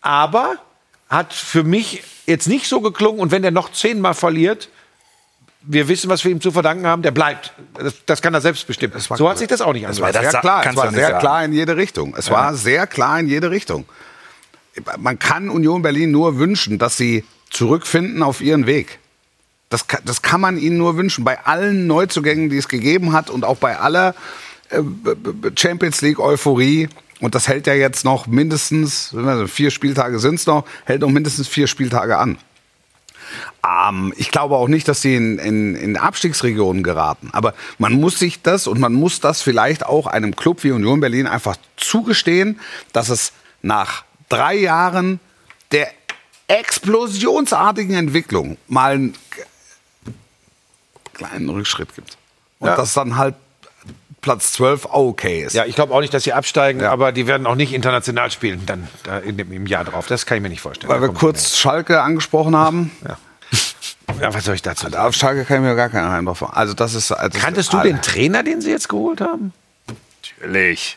aber 0.00 0.56
hat 1.08 1.32
für 1.32 1.64
mich 1.64 2.02
jetzt 2.26 2.48
nicht 2.48 2.68
so 2.68 2.80
geklungen. 2.80 3.20
Und 3.20 3.30
wenn 3.30 3.42
der 3.42 3.50
noch 3.50 3.72
zehnmal 3.72 4.14
verliert, 4.14 4.68
wir 5.62 5.88
wissen, 5.88 6.08
was 6.08 6.24
wir 6.24 6.30
ihm 6.30 6.40
zu 6.40 6.52
verdanken 6.52 6.86
haben, 6.86 7.02
der 7.02 7.10
bleibt. 7.10 7.52
Das, 7.74 7.94
das 8.06 8.22
kann 8.22 8.32
er 8.32 8.40
selbst 8.40 8.66
bestimmen. 8.66 8.94
So 8.98 9.28
hat 9.28 9.38
sich 9.38 9.48
das 9.48 9.60
auch 9.60 9.72
nicht 9.72 9.86
Es 9.88 10.00
war 10.00 10.08
angehört. 10.08 10.14
das 10.14 10.22
sehr 10.22 10.30
sa- 10.32 10.40
klar. 10.40 10.58
Es 10.60 10.64
kannst 10.64 10.78
du 10.78 10.82
war 10.84 10.92
sehr 10.92 11.06
sagen. 11.08 11.18
klar 11.20 11.44
in 11.44 11.52
jede 11.52 11.76
Richtung. 11.76 12.14
Es 12.16 12.30
war 12.30 12.54
sehr 12.54 12.86
klar 12.86 13.18
in 13.20 13.28
jede 13.28 13.50
Richtung. 13.50 13.84
Man 14.98 15.18
kann 15.18 15.50
Union 15.50 15.82
Berlin 15.82 16.10
nur 16.12 16.38
wünschen, 16.38 16.78
dass 16.78 16.96
sie 16.96 17.24
zurückfinden 17.50 18.22
auf 18.22 18.40
ihren 18.40 18.66
Weg. 18.66 19.00
Das 19.70 19.88
kann, 19.88 20.00
das 20.04 20.22
kann 20.22 20.40
man 20.40 20.56
ihnen 20.56 20.78
nur 20.78 20.96
wünschen. 20.96 21.24
Bei 21.24 21.44
allen 21.44 21.86
Neuzugängen, 21.86 22.48
die 22.48 22.56
es 22.58 22.68
gegeben 22.68 23.12
hat 23.12 23.28
und 23.28 23.44
auch 23.44 23.56
bei 23.56 23.76
aller 23.78 24.14
äh, 24.70 24.80
Champions 25.56 26.00
League 26.00 26.20
Euphorie. 26.20 26.88
Und 27.20 27.34
das 27.34 27.48
hält 27.48 27.66
ja 27.66 27.74
jetzt 27.74 28.04
noch 28.04 28.26
mindestens, 28.26 29.14
vier 29.46 29.70
Spieltage 29.70 30.18
sind 30.18 30.36
es 30.36 30.46
noch, 30.46 30.64
hält 30.84 31.00
noch 31.00 31.10
mindestens 31.10 31.48
vier 31.48 31.66
Spieltage 31.66 32.16
an. 32.16 32.38
Ähm, 33.66 34.14
ich 34.16 34.30
glaube 34.30 34.56
auch 34.56 34.68
nicht, 34.68 34.88
dass 34.88 35.02
sie 35.02 35.16
in, 35.16 35.38
in, 35.38 35.74
in 35.74 35.96
Abstiegsregionen 35.96 36.82
geraten. 36.82 37.30
Aber 37.32 37.54
man 37.78 37.92
muss 37.92 38.18
sich 38.18 38.40
das 38.42 38.66
und 38.66 38.78
man 38.78 38.92
muss 38.92 39.20
das 39.20 39.42
vielleicht 39.42 39.84
auch 39.84 40.06
einem 40.06 40.36
Club 40.36 40.62
wie 40.64 40.70
Union 40.70 41.00
Berlin 41.00 41.26
einfach 41.26 41.56
zugestehen, 41.76 42.60
dass 42.92 43.08
es 43.08 43.32
nach 43.62 44.04
drei 44.28 44.54
Jahren 44.54 45.20
der 45.72 45.88
explosionsartigen 46.46 47.94
Entwicklung 47.96 48.56
mal 48.68 48.94
einen 48.94 49.14
kleinen 51.14 51.48
Rückschritt 51.48 51.94
gibt. 51.94 52.16
Und 52.60 52.68
Ja. 52.68 52.76
dass 52.76 52.94
dann 52.94 53.16
halt 53.16 53.34
Platz 54.20 54.52
12 54.52 54.86
auch 54.86 55.06
okay 55.08 55.42
ist. 55.44 55.54
Ja, 55.54 55.64
ich 55.64 55.74
glaube 55.74 55.94
auch 55.94 56.00
nicht, 56.00 56.12
dass 56.12 56.24
sie 56.24 56.32
absteigen, 56.32 56.80
Ja. 56.80 56.90
aber 56.90 57.12
die 57.12 57.26
werden 57.26 57.46
auch 57.46 57.54
nicht 57.54 57.72
international 57.72 58.30
spielen 58.30 58.62
dann 58.66 58.88
da 59.04 59.18
in 59.18 59.36
dem, 59.36 59.52
im 59.52 59.66
Jahr 59.66 59.84
drauf. 59.84 60.06
Das 60.06 60.26
kann 60.26 60.36
ich 60.38 60.42
mir 60.42 60.48
nicht 60.48 60.60
vorstellen. 60.60 60.92
Weil 60.92 61.00
wir 61.00 61.08
kurz 61.10 61.56
Schalke 61.56 62.02
angesprochen 62.02 62.56
haben. 62.56 62.90
mehr. 63.02 63.18
Ja, 64.20 64.34
was 64.34 64.44
soll 64.44 64.54
ich 64.54 64.62
dazu 64.62 64.84
sagen? 64.84 64.96
Auf 64.96 65.14
Schalke 65.14 65.44
kann 65.44 65.58
ich 65.58 65.62
mir 65.68 65.76
gar 65.76 65.88
keinen 65.90 66.10
Eindruck 66.10 66.38
von. 66.38 66.50
Also 66.50 66.74
das 66.74 66.94
ist. 66.94 67.12
Also 67.12 67.38
Kanntest 67.38 67.72
du 67.72 67.78
den 67.80 68.00
Trainer, 68.02 68.42
den 68.42 68.60
sie 68.60 68.70
jetzt 68.70 68.88
geholt 68.88 69.20
haben? 69.20 69.52
Natürlich. 70.40 70.96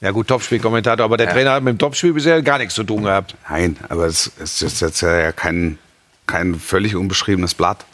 Ja 0.00 0.10
gut, 0.10 0.28
Topspielkommentator, 0.28 1.04
aber 1.04 1.16
der 1.16 1.30
Trainer 1.30 1.52
hat 1.52 1.62
mit 1.62 1.72
dem 1.74 1.78
Topspiel 1.78 2.12
bisher 2.12 2.42
gar 2.42 2.58
nichts 2.58 2.74
zu 2.74 2.84
tun 2.84 3.04
gehabt. 3.04 3.34
Nein, 3.48 3.78
aber 3.88 4.04
es, 4.04 4.30
es 4.38 4.60
ist 4.60 4.80
jetzt 4.82 5.00
ja 5.00 5.32
kein, 5.32 5.78
kein 6.26 6.54
völlig 6.54 6.94
unbeschriebenes 6.94 7.54
Blatt. 7.54 7.84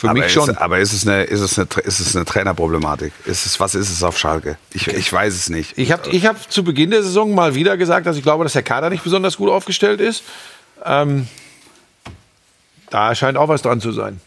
Für 0.00 0.08
aber 0.08 0.20
mich 0.20 0.32
schon. 0.32 0.48
Ist, 0.48 0.56
aber 0.56 0.78
ist 0.78 0.94
es, 0.94 1.06
eine, 1.06 1.24
ist, 1.24 1.40
es 1.40 1.58
eine, 1.58 1.68
ist 1.84 2.00
es 2.00 2.16
eine 2.16 2.24
Trainerproblematik? 2.24 3.12
Ist 3.26 3.44
es, 3.44 3.60
was 3.60 3.74
ist 3.74 3.90
es 3.90 4.02
auf 4.02 4.16
Schalke? 4.16 4.56
Ich, 4.72 4.88
ich 4.88 5.12
weiß 5.12 5.34
es 5.34 5.50
nicht. 5.50 5.76
Ich 5.76 5.92
habe 5.92 6.08
ich 6.08 6.24
hab 6.24 6.50
zu 6.50 6.64
Beginn 6.64 6.90
der 6.90 7.02
Saison 7.02 7.34
mal 7.34 7.54
wieder 7.54 7.76
gesagt, 7.76 8.06
dass 8.06 8.16
ich 8.16 8.22
glaube, 8.22 8.44
dass 8.44 8.54
der 8.54 8.62
Kader 8.62 8.88
nicht 8.88 9.04
besonders 9.04 9.36
gut 9.36 9.50
aufgestellt 9.50 10.00
ist. 10.00 10.22
Ähm, 10.86 11.28
da 12.88 13.14
scheint 13.14 13.36
auch 13.36 13.48
was 13.48 13.60
dran 13.60 13.82
zu 13.82 13.92
sein. 13.92 14.22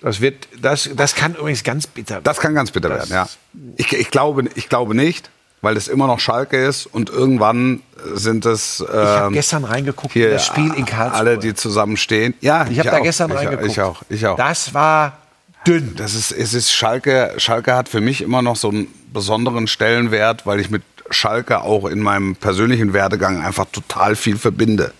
Das, 0.00 0.20
wird, 0.20 0.48
das, 0.60 0.90
das 0.96 1.14
kann 1.14 1.36
übrigens 1.36 1.62
ganz 1.62 1.86
bitter 1.86 2.14
werden. 2.16 2.24
Das 2.24 2.40
kann 2.40 2.56
ganz 2.56 2.72
bitter 2.72 2.88
Das- 2.88 3.08
werden, 3.08 3.28
ja. 3.54 3.72
Ich, 3.76 3.92
ich, 3.92 4.10
glaube, 4.10 4.50
ich 4.56 4.68
glaube 4.68 4.96
nicht. 4.96 5.30
Weil 5.62 5.76
es 5.76 5.88
immer 5.88 6.08
noch 6.08 6.20
Schalke 6.20 6.62
ist 6.62 6.86
und 6.86 7.08
irgendwann 7.08 7.82
sind 8.14 8.44
es 8.44 8.80
Ich 8.80 8.94
habe 8.94 9.28
ähm, 9.28 9.32
gestern 9.32 9.64
reingeguckt 9.64 10.14
in 10.16 10.22
hier 10.22 10.30
das 10.32 10.44
Spiel 10.44 10.74
in 10.74 10.84
Karlsruhe. 10.84 11.18
alle, 11.18 11.38
die 11.38 11.54
zusammenstehen. 11.54 12.34
Ja, 12.40 12.66
ich 12.68 12.78
habe 12.78 12.90
da 12.90 12.98
auch. 12.98 13.02
gestern 13.02 13.30
ich, 13.30 13.36
reingeguckt. 13.36 13.70
Ich 13.70 13.80
auch, 13.80 14.02
ich 14.08 14.26
auch. 14.26 14.36
Das 14.36 14.74
war 14.74 15.18
dünn. 15.66 15.94
Das 15.96 16.14
ist, 16.14 16.32
es 16.32 16.52
ist 16.52 16.72
Schalke, 16.72 17.34
Schalke 17.36 17.74
hat 17.76 17.88
für 17.88 18.00
mich 18.00 18.20
immer 18.22 18.42
noch 18.42 18.56
so 18.56 18.70
einen 18.70 18.88
besonderen 19.12 19.68
Stellenwert, 19.68 20.46
weil 20.46 20.58
ich 20.58 20.68
mit 20.68 20.82
Schalke 21.10 21.62
auch 21.62 21.84
in 21.84 22.00
meinem 22.00 22.34
persönlichen 22.34 22.92
Werdegang 22.92 23.40
einfach 23.40 23.66
total 23.70 24.16
viel 24.16 24.38
verbinde. 24.38 24.92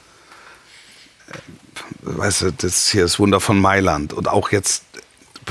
Äh, 1.29 1.39
Weißt 2.05 2.43
du, 2.43 2.53
das 2.53 2.89
hier 2.89 3.05
ist 3.05 3.19
Wunder 3.19 3.41
von 3.41 3.61
Mailand 3.61 4.13
und 4.13 4.29
auch 4.29 4.51
jetzt, 4.51 4.85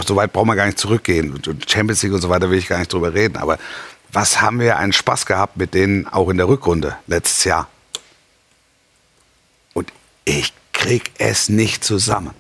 so 0.06 0.16
weit 0.16 0.34
brauchen 0.34 0.48
wir 0.48 0.56
gar 0.56 0.66
nicht 0.66 0.80
zurückgehen. 0.80 1.42
Champions 1.68 2.04
League 2.04 2.14
und 2.14 2.22
so 2.22 2.30
weiter 2.30 2.50
will 2.50 2.58
ich 2.58 2.68
gar 2.68 2.80
nicht 2.80 2.92
drüber 2.92 3.14
reden, 3.14 3.38
aber 3.38 3.58
was 4.12 4.42
haben 4.42 4.60
wir 4.60 4.78
einen 4.78 4.94
Spaß 4.94 5.26
gehabt 5.26 5.58
mit 5.58 5.74
denen 5.74 6.08
auch 6.08 6.30
in 6.30 6.38
der 6.38 6.48
Rückrunde 6.48 6.98
letztes 7.08 7.44
Jahr? 7.44 7.68
Und 9.74 9.92
ich 10.26 10.54
krieg 10.74 11.12
es 11.18 11.50
nicht 11.50 11.84
zusammen. 11.84 12.32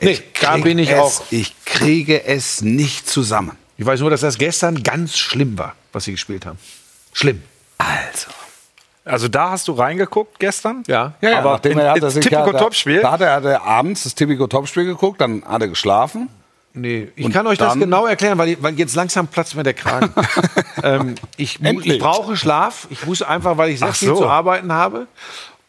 Nee, 0.00 0.10
Ich 0.12 0.22
da 0.40 0.56
bin 0.56 0.78
ich 0.78 0.90
es, 0.90 0.98
auch. 0.98 1.22
Ich 1.30 1.54
kriege 1.64 2.24
es 2.24 2.60
nicht 2.62 3.08
zusammen. 3.08 3.56
Ich 3.76 3.86
weiß 3.86 4.00
nur, 4.00 4.10
dass 4.10 4.20
das 4.20 4.36
gestern 4.38 4.82
ganz 4.82 5.16
schlimm 5.16 5.56
war, 5.58 5.74
was 5.92 6.04
sie 6.04 6.12
gespielt 6.12 6.44
haben. 6.46 6.58
Schlimm. 7.12 7.42
Also. 7.78 8.28
Also 9.04 9.28
da 9.28 9.50
hast 9.50 9.68
du 9.68 9.72
reingeguckt 9.72 10.38
gestern? 10.38 10.82
Ja. 10.86 11.14
aber 11.22 11.52
nachdem 11.52 11.72
in, 11.72 11.78
er- 11.78 11.92
hat 11.92 12.10
sich 12.12 12.22
Tipico 12.24 12.52
ja- 12.52 12.58
Topspiel? 12.58 13.00
Da 13.00 13.12
hat 13.12 13.20
er, 13.22 13.32
hat 13.32 13.44
er 13.44 13.62
abends 13.62 14.02
das 14.04 14.14
Tipico 14.14 14.46
Topspiel 14.46 14.84
geguckt, 14.84 15.20
dann 15.20 15.42
hat 15.44 15.62
er 15.62 15.68
geschlafen. 15.68 16.28
Nee, 16.72 17.08
ich 17.16 17.24
Und 17.24 17.32
kann 17.32 17.46
euch 17.48 17.58
das 17.58 17.74
genau 17.74 18.06
erklären, 18.06 18.38
weil, 18.38 18.56
weil 18.60 18.74
jetzt 18.74 18.94
langsam 18.94 19.26
platzt 19.26 19.56
mir 19.56 19.64
der 19.64 19.74
Kragen. 19.74 20.14
ähm, 20.84 21.14
ich, 21.36 21.58
ich 21.60 21.98
brauche 21.98 22.36
Schlaf. 22.36 22.86
Ich 22.90 23.06
muss 23.06 23.22
einfach, 23.22 23.56
weil 23.56 23.70
ich 23.70 23.80
sehr 23.80 23.88
Ach 23.88 23.96
viel 23.96 24.08
so. 24.08 24.16
zu 24.16 24.28
arbeiten 24.28 24.72
habe. 24.72 25.08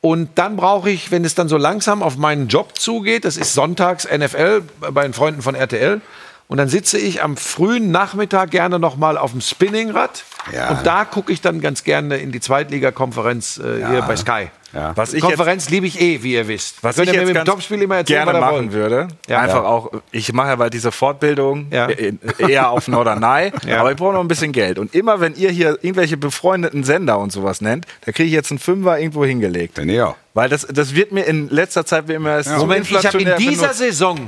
Und 0.02 0.30
dann 0.36 0.58
brauche 0.58 0.90
ich, 0.90 1.12
wenn 1.12 1.26
es 1.26 1.36
dann 1.36 1.48
so 1.48 1.58
langsam 1.58 2.04
auf 2.04 2.18
meinen 2.18 2.48
Job 2.48 2.78
zugeht, 2.78 3.26
das 3.26 3.38
ist 3.38 3.54
sonntags 3.54 4.08
NFL 4.08 4.64
bei 4.92 5.04
den 5.04 5.14
Freunden 5.14 5.42
von 5.42 5.56
RTL. 5.56 6.02
Und 6.48 6.58
dann 6.58 6.68
sitze 6.68 6.98
ich 6.98 7.24
am 7.24 7.38
frühen 7.38 7.92
Nachmittag 7.92 8.52
gerne 8.52 8.78
noch 8.78 8.98
mal 8.98 9.18
auf 9.18 9.32
dem 9.32 9.42
Spinningrad. 9.42 10.24
Ja. 10.54 10.70
Und 10.72 10.86
da 10.86 11.06
gucke 11.06 11.32
ich 11.32 11.42
dann 11.42 11.62
ganz 11.62 11.84
gerne 11.84 12.18
in 12.18 12.32
die 12.32 12.42
Zweitligakonferenz 12.42 13.58
äh, 13.58 13.88
hier 13.88 14.02
bei 14.02 14.18
Sky. 14.18 14.50
Ja. 14.74 14.92
Was 14.96 15.14
ich 15.14 15.22
Konferenz 15.22 15.70
liebe 15.70 15.86
ich 15.86 16.00
eh, 16.00 16.24
wie 16.24 16.34
ihr 16.34 16.48
wisst. 16.48 16.78
Was 16.82 16.96
Könnt 16.96 17.08
ich 17.10 17.14
ihr 17.14 17.20
mir 17.22 17.28
jetzt 17.28 17.36
mit 17.38 17.46
dem 17.48 17.52
Topspiel 17.52 17.82
immer 17.82 17.98
erzählen, 17.98 18.24
gerne 18.26 18.40
machen 18.40 18.72
würde. 18.72 19.08
Ja. 19.28 19.40
Einfach 19.40 19.64
Ja. 19.64 19.70
auch, 19.70 19.92
ich 20.12 20.32
mache 20.34 20.48
ja 20.50 20.56
bald 20.56 20.74
diese 20.74 20.92
Fortbildung, 20.92 21.68
Ja. 21.72 21.88
äh, 21.90 22.14
eher 22.38 22.70
auf 22.70 22.88
Norderney, 22.88 23.52
Ja. 23.68 23.80
aber 23.82 23.92
ich 23.92 23.98
brauche 23.98 24.14
noch 24.14 24.22
ein 24.22 24.28
bisschen 24.28 24.52
Geld. 24.52 24.80
Und 24.80 24.96
immer 24.96 25.20
wenn 25.20 25.36
ihr 25.36 25.50
hier 25.50 25.78
irgendwelche 25.82 26.18
befreundeten 26.18 26.84
Sender 26.84 27.20
und 27.20 27.32
sowas 27.32 27.62
nennt, 27.62 27.86
da 28.06 28.12
kriege 28.12 28.28
ich 28.28 28.34
jetzt 28.34 28.52
einen 28.52 28.60
Fünfer 28.60 28.98
irgendwo 29.00 29.26
hingelegt. 29.26 29.78
Denn 29.78 29.90
ja. 29.90 30.16
Weil 30.34 30.48
das, 30.48 30.66
das 30.70 30.96
wird 30.96 31.12
mir 31.12 31.24
in 31.26 31.50
letzter 31.50 31.86
Zeit 31.86 32.08
wie 32.08 32.14
immer 32.14 32.42
so 32.42 32.52
Moment, 32.58 32.90
ich 32.90 33.06
habe 33.06 33.22
in 33.22 33.36
dieser 33.38 33.62
benutzt. 33.64 33.78
Saison 33.80 34.20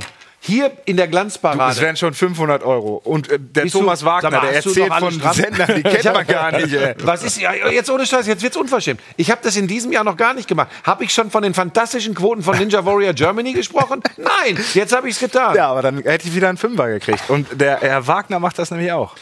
hier 0.46 0.70
in 0.84 0.96
der 0.96 1.06
Es 1.06 1.10
Glanzparade. 1.10 1.80
wären 1.80 1.96
schon 1.96 2.12
500 2.12 2.62
Euro. 2.64 3.00
Und 3.02 3.30
äh, 3.30 3.38
der 3.38 3.62
Bist 3.62 3.74
du- 3.74 3.78
Thomas 3.80 4.04
Wagner, 4.04 4.30
Sag 4.30 4.42
mal, 4.42 4.52
der 4.52 4.60
du 4.62 4.68
erzählt 4.68 4.92
von? 4.92 5.32
Sendern, 5.32 5.74
die 5.76 5.82
kennt 5.88 6.04
man 6.04 6.26
gar 6.26 6.52
nicht. 6.52 6.72
Ey. 6.74 6.94
Was 7.02 7.22
ist 7.22 7.40
ja 7.40 7.52
jetzt 7.54 7.88
ohne 7.90 8.04
Scheiß, 8.04 8.26
jetzt 8.26 8.42
wird's 8.42 8.56
unverschämt. 8.56 9.00
Ich 9.16 9.30
habe 9.30 9.40
das 9.42 9.56
in 9.56 9.66
diesem 9.66 9.90
Jahr 9.90 10.04
noch 10.04 10.16
gar 10.18 10.34
nicht 10.34 10.46
gemacht. 10.46 10.68
Habe 10.84 11.04
ich 11.04 11.12
schon 11.14 11.30
von 11.30 11.42
den 11.42 11.54
fantastischen 11.54 12.14
Quoten 12.14 12.42
von 12.42 12.58
Ninja 12.58 12.84
Warrior 12.84 13.14
Germany 13.14 13.52
gesprochen? 13.54 14.02
Nein, 14.18 14.62
jetzt 14.74 14.94
habe 14.94 15.08
ich's 15.08 15.18
getan. 15.18 15.56
Ja, 15.56 15.68
aber 15.68 15.80
dann 15.80 16.02
hätte 16.02 16.28
ich 16.28 16.34
wieder 16.34 16.48
einen 16.50 16.58
Fünfer 16.58 16.88
gekriegt. 16.88 17.30
Und 17.30 17.46
der 17.60 17.80
Herr 17.80 18.06
Wagner 18.06 18.38
macht 18.38 18.58
das 18.58 18.70
nämlich 18.70 18.92
auch. 18.92 19.14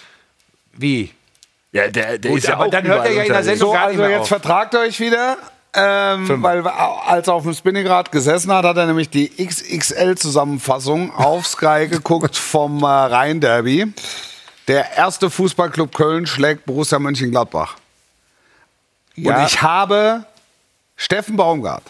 Wie? 0.72 1.12
Ja, 1.70 1.88
der, 1.88 2.18
der 2.18 2.30
Gut, 2.32 2.48
aber 2.50 2.68
dann 2.68 2.84
hört 2.86 3.06
er 3.06 3.12
ja 3.12 3.22
in 3.22 3.32
der. 3.32 3.42
Sendung 3.44 3.68
So, 3.68 3.72
gar 3.72 3.86
nicht 3.88 3.98
also 3.98 4.02
mehr 4.02 4.10
jetzt 4.10 4.20
auf. 4.22 4.28
vertragt 4.28 4.74
euch 4.74 4.98
wieder. 5.00 5.38
Ähm, 5.74 6.42
weil 6.42 6.66
als 6.66 7.28
er 7.28 7.34
auf 7.34 7.44
dem 7.44 7.54
Spinningrad 7.54 8.12
gesessen 8.12 8.52
hat, 8.52 8.64
hat 8.64 8.76
er 8.76 8.86
nämlich 8.86 9.08
die 9.08 9.30
XXL-Zusammenfassung 9.30 11.10
auf 11.16 11.46
Sky 11.46 11.88
geguckt 11.88 12.36
vom 12.36 12.82
äh, 12.82 12.86
Rhein-Derby. 12.86 13.92
Der 14.68 14.96
erste 14.96 15.30
Fußballclub 15.30 15.94
Köln 15.94 16.26
schlägt 16.26 16.66
Borussia 16.66 16.98
Mönchengladbach. 16.98 17.76
Ja. 19.14 19.38
Und 19.38 19.46
ich 19.46 19.62
habe 19.62 20.24
Steffen 20.96 21.36
Baumgart 21.36 21.82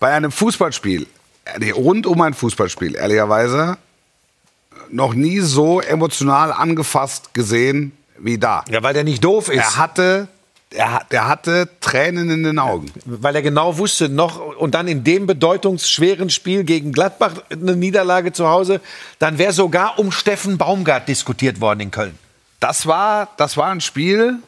bei 0.00 0.12
einem 0.12 0.32
Fußballspiel, 0.32 1.06
äh, 1.44 1.70
rund 1.70 2.06
um 2.06 2.20
ein 2.22 2.34
Fußballspiel, 2.34 2.96
ehrlicherweise, 2.96 3.78
noch 4.90 5.14
nie 5.14 5.38
so 5.40 5.80
emotional 5.80 6.52
angefasst 6.52 7.32
gesehen 7.34 7.92
wie 8.18 8.38
da. 8.38 8.64
Ja, 8.68 8.82
weil 8.82 8.94
der 8.94 9.04
nicht 9.04 9.24
doof 9.24 9.48
ist. 9.48 9.56
Er 9.56 9.76
hatte, 9.76 10.28
er, 10.72 10.92
hat- 10.92 11.12
er 11.12 11.28
hatte 11.28 11.68
Tränen 11.80 12.30
in 12.30 12.42
den 12.44 12.58
Augen. 12.58 12.90
weil 13.04 13.34
er 13.34 13.42
genau 13.42 13.78
wusste, 13.78 14.08
noch 14.08 14.38
und 14.56 14.74
dann 14.74 14.86
in 14.88 15.02
dem 15.04 15.26
bedeutungsschweren 15.26 16.30
Spiel 16.30 16.64
gegen 16.64 16.92
Gladbach 16.92 17.34
eine 17.50 17.76
Niederlage 17.76 18.32
zu 18.32 18.48
Hause, 18.48 18.80
dann 19.18 19.38
wäre 19.38 19.52
sogar 19.52 19.98
um 19.98 20.12
Steffen 20.12 20.58
Baumgart 20.58 21.08
diskutiert 21.08 21.60
worden 21.60 21.80
in 21.80 21.90
Köln. 21.90 22.16
Das 22.60 22.86
war, 22.86 23.28
das 23.36 23.56
war 23.56 23.70
ein 23.70 23.80
Spiel. 23.80 24.38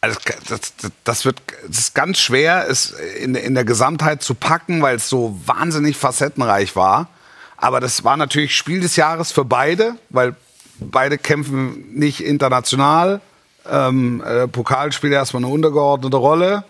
Also 0.00 0.18
das, 0.48 0.74
das, 0.76 0.92
das 1.04 1.24
wird 1.24 1.40
das 1.66 1.78
ist 1.78 1.94
ganz 1.94 2.18
schwer, 2.18 2.66
es 2.68 2.90
in, 2.90 3.34
in 3.34 3.54
der 3.54 3.64
Gesamtheit 3.64 4.22
zu 4.22 4.34
packen, 4.34 4.82
weil 4.82 4.96
es 4.96 5.08
so 5.08 5.40
wahnsinnig 5.46 5.96
facettenreich 5.96 6.76
war. 6.76 7.08
Aber 7.56 7.80
das 7.80 8.04
war 8.04 8.18
natürlich 8.18 8.54
Spiel 8.54 8.80
des 8.80 8.96
Jahres 8.96 9.32
für 9.32 9.46
beide, 9.46 9.94
weil 10.10 10.36
beide 10.78 11.16
kämpfen 11.16 11.94
nicht 11.94 12.20
international. 12.22 13.22
Ähm, 13.70 14.22
äh, 14.24 14.46
Pokal 14.48 14.92
spielt 14.92 15.12
erstmal 15.12 15.42
eine 15.44 15.52
untergeordnete 15.52 16.16
Rolle. 16.16 16.64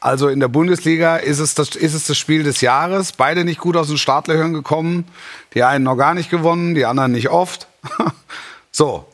Also 0.00 0.28
in 0.28 0.38
der 0.38 0.48
Bundesliga 0.48 1.16
ist 1.16 1.38
es, 1.38 1.54
das, 1.54 1.70
ist 1.70 1.94
es 1.94 2.06
das 2.06 2.18
Spiel 2.18 2.42
des 2.42 2.60
Jahres. 2.60 3.12
Beide 3.12 3.44
nicht 3.44 3.58
gut 3.58 3.76
aus 3.76 3.88
den 3.88 3.96
Startlöchern 3.96 4.52
gekommen. 4.52 5.06
Die 5.54 5.62
einen 5.62 5.84
noch 5.84 5.96
gar 5.96 6.14
nicht 6.14 6.30
gewonnen, 6.30 6.74
die 6.74 6.84
anderen 6.84 7.12
nicht 7.12 7.30
oft. 7.30 7.66
so. 8.70 9.06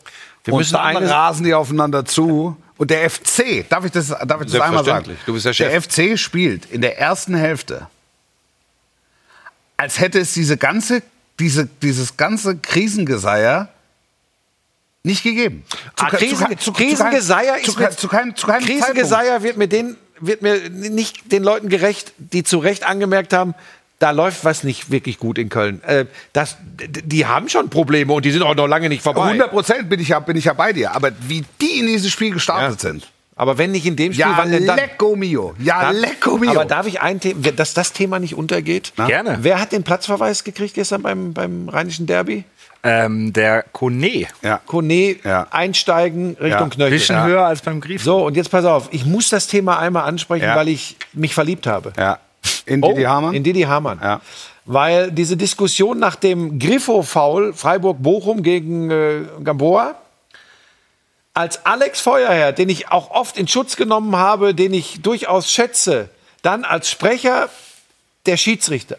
Wir 0.44 0.54
und 0.54 0.58
müssen 0.58 0.74
dann 0.74 0.96
eine- 0.96 1.08
rasen 1.08 1.44
die 1.44 1.54
aufeinander 1.54 2.04
zu. 2.04 2.56
Und 2.76 2.90
der 2.90 3.08
FC, 3.08 3.68
darf 3.68 3.84
ich 3.84 3.92
das, 3.92 4.08
darf 4.08 4.40
ich 4.40 4.50
das 4.50 4.60
einmal 4.60 4.84
sagen? 4.84 5.16
Du 5.26 5.34
bist 5.34 5.44
der 5.44 5.52
Chef. 5.52 5.70
Der 5.70 6.12
FC 6.14 6.18
spielt 6.18 6.64
in 6.66 6.80
der 6.80 6.98
ersten 6.98 7.34
Hälfte, 7.34 7.86
als 9.76 10.00
hätte 10.00 10.18
es 10.18 10.32
diese 10.32 10.56
ganze, 10.56 11.02
diese, 11.38 11.66
dieses 11.66 12.16
ganze 12.16 12.56
Krisengeseier 12.56 13.68
nicht 15.02 15.22
gegeben. 15.22 15.64
Ah, 15.96 16.10
Krisen, 16.10 16.46
zu- 16.50 16.56
zu- 16.56 16.72
Krisengeseier 16.72 17.56
zu, 17.62 17.72
zu, 17.72 17.78
keinem- 17.78 17.96
zu 17.96 18.08
keinem 18.08 18.36
Zeitpunkt. 18.36 18.66
Krisengeseier 18.66 19.42
wird 19.42 19.56
mir 19.56 19.68
den 19.68 19.96
wird 20.22 20.42
mir 20.42 20.68
nicht 20.68 21.32
den 21.32 21.42
Leuten 21.42 21.70
gerecht, 21.70 22.12
die 22.18 22.44
zu 22.44 22.58
Recht 22.58 22.84
angemerkt 22.86 23.32
haben, 23.32 23.54
da 24.00 24.10
läuft 24.10 24.44
was 24.44 24.64
nicht 24.64 24.90
wirklich 24.90 25.18
gut 25.18 25.38
in 25.38 25.48
Köln. 25.48 25.82
Äh, 25.82 26.04
das, 26.34 26.58
die 26.78 27.24
haben 27.24 27.48
schon 27.48 27.70
Probleme 27.70 28.12
und 28.12 28.26
die 28.26 28.30
sind 28.30 28.42
auch 28.42 28.54
noch 28.54 28.66
lange 28.66 28.90
nicht 28.90 29.02
vorbei. 29.02 29.22
100 29.28 29.50
Prozent 29.50 29.88
bin 29.88 29.98
ich, 29.98 30.08
ja, 30.08 30.20
bin 30.20 30.36
ich 30.36 30.44
ja 30.44 30.52
bei 30.52 30.74
dir. 30.74 30.94
Aber 30.94 31.10
wie 31.26 31.42
die 31.62 31.78
in 31.80 31.86
dieses 31.86 32.10
Spiel 32.12 32.32
gestartet 32.32 32.82
Ja. 32.82 32.90
sind. 32.90 33.08
Aber 33.34 33.56
wenn 33.56 33.70
nicht 33.70 33.86
in 33.86 33.96
dem 33.96 34.12
Spiel, 34.12 34.20
Ja, 34.26 34.34
wann 34.36 34.50
denn 34.52 34.66
dann? 34.66 34.76
lecco 34.76 35.16
mio. 35.16 35.54
Ja, 35.58 35.80
Da- 35.84 35.90
lecco 35.92 36.36
mio. 36.36 36.50
Aber 36.50 36.66
darf 36.66 36.86
ich 36.86 37.00
ein 37.00 37.18
Thema, 37.20 37.40
dass 37.52 37.72
das 37.72 37.94
Thema 37.94 38.18
nicht 38.18 38.34
untergeht? 38.34 38.92
Gerne. 38.96 39.38
Wer 39.40 39.58
hat 39.58 39.72
den 39.72 39.82
Platzverweis 39.84 40.44
gekriegt 40.44 40.74
gestern 40.74 41.00
beim, 41.00 41.32
beim 41.32 41.70
Rheinischen 41.70 42.06
Derby? 42.06 42.44
Ähm, 42.82 43.32
der 43.34 43.62
Kone. 43.72 44.26
ja. 44.42 44.58
Kone 44.66 45.16
Ja. 45.22 45.46
einsteigen 45.50 46.36
Richtung 46.40 46.68
Ja. 46.68 46.74
Knöchel. 46.74 46.90
Bisschen 46.90 47.16
Ja. 47.16 47.26
höher 47.26 47.44
als 47.46 47.60
beim 47.60 47.80
Grief. 47.80 48.02
So, 48.02 48.24
und 48.24 48.36
jetzt 48.36 48.50
pass 48.50 48.64
auf, 48.64 48.88
ich 48.90 49.04
muss 49.04 49.28
das 49.28 49.46
Thema 49.48 49.78
einmal 49.78 50.04
ansprechen, 50.04 50.44
Ja. 50.46 50.56
weil 50.56 50.68
ich 50.68 50.96
mich 51.12 51.34
verliebt 51.34 51.66
habe. 51.66 51.92
ja. 51.98 52.18
In 52.64 52.80
Didi 52.80 53.02
Hamann? 53.02 53.32
Oh, 53.32 53.36
In 53.36 53.42
Didi 53.44 53.62
Hamann. 53.62 53.98
Ja. 54.02 54.20
Weil 54.64 55.10
diese 55.10 55.36
Diskussion 55.36 55.98
nach 55.98 56.14
dem 56.16 56.58
Griffo-Foul 56.58 57.52
Freiburg-Bochum 57.52 58.42
gegen 58.42 58.90
äh, 58.90 59.20
Gamboa, 59.44 59.94
als 61.34 61.64
Alex 61.66 62.00
Feuerherr, 62.00 62.52
den 62.52 62.68
ich 62.68 62.88
auch 62.90 63.10
oft 63.10 63.36
in 63.36 63.46
Schutz 63.46 63.76
genommen 63.76 64.16
habe, 64.16 64.54
den 64.54 64.72
ich 64.74 65.02
durchaus 65.02 65.50
schätze, 65.50 66.08
dann 66.42 66.64
als 66.64 66.90
Sprecher 66.90 67.48
der 68.26 68.36
Schiedsrichter. 68.36 68.96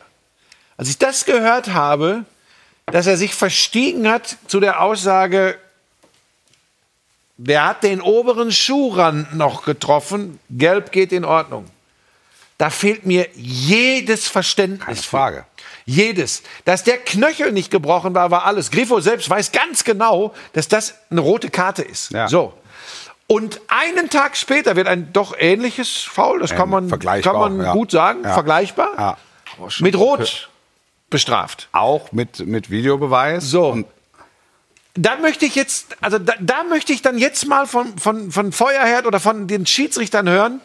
Als 0.77 0.89
ich 0.89 0.97
das 0.97 1.25
gehört 1.25 1.73
habe, 1.73 2.25
dass 2.87 3.07
er 3.07 3.17
sich 3.17 3.33
verstiegen 3.33 4.09
hat 4.09 4.37
zu 4.47 4.59
der 4.59 4.81
Aussage, 4.81 5.57
wer 7.37 7.65
hat 7.65 7.83
den 7.83 8.01
oberen 8.01 8.51
Schuhrand 8.51 9.33
noch 9.35 9.63
getroffen, 9.65 10.39
gelb 10.49 10.91
geht 10.91 11.11
in 11.11 11.25
Ordnung. 11.25 11.65
Da 12.57 12.69
fehlt 12.69 13.05
mir 13.05 13.27
jedes 13.33 14.27
Verständnis. 14.27 14.85
Keine. 14.85 14.97
Frage. 14.97 15.45
Jedes. 15.85 16.43
Dass 16.63 16.83
der 16.83 16.97
Knöchel 16.99 17.51
nicht 17.51 17.71
gebrochen 17.71 18.13
war, 18.13 18.29
war 18.29 18.45
alles. 18.45 18.69
Griffo 18.69 18.99
selbst 18.99 19.27
weiß 19.29 19.51
ganz 19.51 19.83
genau, 19.83 20.33
dass 20.53 20.67
das 20.67 20.93
eine 21.09 21.21
rote 21.21 21.49
Karte 21.49 21.81
ist. 21.81 22.11
Ja. 22.11 22.27
So. 22.27 22.53
Und 23.25 23.61
einen 23.67 24.09
Tag 24.09 24.37
später 24.37 24.75
wird 24.75 24.87
ein 24.87 25.11
doch 25.13 25.33
ähnliches 25.39 26.01
Foul, 26.01 26.39
das 26.39 26.53
kann 26.53 26.69
man, 26.69 26.89
kann 26.99 27.35
man 27.35 27.61
ja. 27.61 27.71
gut 27.71 27.89
sagen, 27.89 28.23
Ja. 28.25 28.33
vergleichbar, 28.33 29.17
mit 29.79 29.95
Rot 29.95 30.49
bestraft. 31.11 31.69
Auch 31.71 32.11
mit, 32.11 32.47
mit 32.47 32.71
Videobeweis. 32.71 33.43
So. 33.43 33.67
Und 33.67 33.85
da 34.95 35.17
möchte 35.17 35.45
ich 35.45 35.55
jetzt, 35.55 35.95
also 36.01 36.17
da, 36.17 36.33
da 36.39 36.63
möchte 36.63 36.91
ich 36.91 37.03
dann 37.03 37.19
jetzt 37.19 37.45
mal 37.47 37.67
von, 37.67 37.97
von, 37.99 38.31
von 38.31 38.51
Feuerherd 38.51 39.05
oder 39.05 39.19
von 39.19 39.47
den 39.47 39.67
Schiedsrichtern 39.67 40.27
hören, 40.27 40.59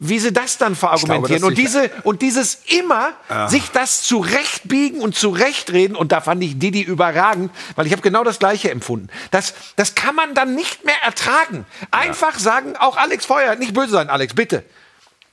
wie 0.00 0.20
sie 0.20 0.32
das 0.32 0.58
dann 0.58 0.76
verargumentieren. 0.76 1.42
dass 1.42 1.48
und, 1.48 1.58
diese, 1.58 1.90
und 2.04 2.22
dieses 2.22 2.62
immer 2.66 3.12
sich 3.48 3.70
das 3.72 4.02
zurechtbiegen 4.02 5.00
und 5.00 5.16
zurechtreden, 5.16 5.96
und 5.96 6.12
da 6.12 6.20
fand 6.20 6.42
ich 6.42 6.58
Didi 6.58 6.82
überragend, 6.82 7.50
weil 7.74 7.86
ich 7.86 7.92
habe 7.92 8.02
genau 8.02 8.22
das 8.22 8.38
Gleiche 8.38 8.70
empfunden. 8.70 9.08
Das, 9.32 9.54
das 9.74 9.96
kann 9.96 10.14
man 10.14 10.34
dann 10.34 10.54
nicht 10.54 10.84
mehr 10.84 11.02
ertragen. 11.04 11.66
Einfach 11.90 12.38
sagen, 12.38 12.76
auch 12.76 12.96
Alex 12.96 13.26
Feuerherd, 13.26 13.58
nicht 13.58 13.74
böse 13.74 13.90
sein, 13.90 14.08
Alex, 14.08 14.34
bitte. 14.34 14.64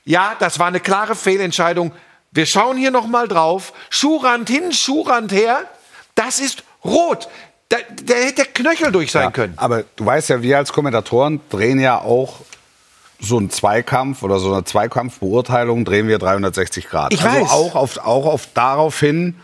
Ja, 0.04 0.34
das 0.38 0.58
war 0.58 0.66
eine 0.66 0.80
klare 0.80 1.14
Fehlentscheidung. 1.14 1.92
Wir 2.36 2.46
schauen 2.46 2.76
hier 2.76 2.90
noch 2.90 3.06
mal 3.06 3.28
drauf. 3.28 3.72
Schurand 3.90 4.48
hin, 4.48 4.72
Schurand 4.72 5.32
her. 5.32 5.64
Das 6.14 6.38
ist 6.38 6.64
rot. 6.84 7.28
Da, 7.68 7.78
der 8.02 8.16
hätte 8.16 8.34
der 8.34 8.44
Knöchel 8.46 8.92
durch 8.92 9.10
sein 9.10 9.24
Ja, 9.24 9.30
können. 9.30 9.54
Aber 9.56 9.84
du 9.96 10.06
weißt 10.06 10.28
ja, 10.28 10.42
wir 10.42 10.58
als 10.58 10.72
Kommentatoren 10.72 11.40
drehen 11.50 11.80
ja 11.80 11.98
auch 11.98 12.40
so 13.18 13.38
einen 13.38 13.50
Zweikampf 13.50 14.22
oder 14.22 14.38
so 14.38 14.52
eine 14.52 14.64
Zweikampfbeurteilung 14.64 15.84
drehen 15.84 16.06
wir 16.06 16.18
360 16.18 16.88
Grad. 16.88 17.12
Ich 17.12 17.22
also 17.22 17.40
weiß. 17.40 17.50
auch 17.50 17.74
auf, 17.74 17.98
auch 17.98 18.26
auf 18.26 18.48
darauf 18.52 19.00
hin, 19.00 19.34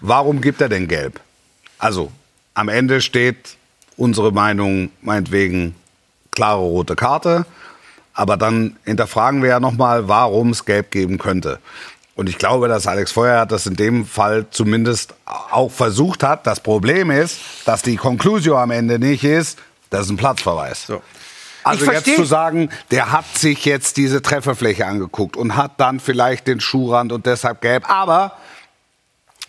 warum 0.00 0.40
gibt 0.40 0.60
er 0.60 0.68
denn 0.68 0.86
gelb? 0.86 1.20
Also 1.78 2.12
am 2.52 2.68
Ende 2.68 3.00
steht 3.00 3.56
unsere 3.96 4.32
Meinung 4.32 4.90
meinetwegen 5.00 5.74
klare 6.30 6.60
rote 6.60 6.96
Karte, 6.96 7.46
aber 8.12 8.36
dann 8.36 8.76
hinterfragen 8.84 9.42
wir 9.42 9.50
ja 9.50 9.60
noch 9.60 9.72
mal, 9.72 10.06
warum 10.08 10.50
es 10.50 10.64
gelb 10.64 10.90
geben 10.90 11.18
könnte. 11.18 11.58
Und 12.16 12.28
ich 12.28 12.38
glaube, 12.38 12.68
dass 12.68 12.86
Alex 12.86 13.12
Feuer 13.12 13.44
das 13.44 13.66
in 13.66 13.74
dem 13.74 14.06
Fall 14.06 14.46
zumindest 14.50 15.14
auch 15.24 15.70
versucht 15.70 16.22
hat. 16.22 16.46
Das 16.46 16.60
Problem 16.60 17.10
ist, 17.10 17.40
dass 17.64 17.82
die 17.82 17.96
Conclusio 17.96 18.56
am 18.56 18.70
Ende 18.70 18.98
nicht 18.98 19.24
ist, 19.24 19.58
das 19.90 20.06
ist 20.06 20.10
ein 20.10 20.16
Platzverweis. 20.16 20.92
Also 21.64 21.86
Ich 21.86 21.92
jetzt 21.92 22.14
zu 22.14 22.24
sagen, 22.24 22.68
der 22.90 23.10
hat 23.10 23.24
sich 23.36 23.64
jetzt 23.64 23.96
diese 23.96 24.22
Trefferfläche 24.22 24.86
angeguckt 24.86 25.36
und 25.36 25.56
hat 25.56 25.72
dann 25.78 25.98
vielleicht 25.98 26.46
den 26.46 26.60
Schuhrand 26.60 27.10
und 27.10 27.26
deshalb 27.26 27.60
gelb. 27.62 27.88
Aber 27.88 28.36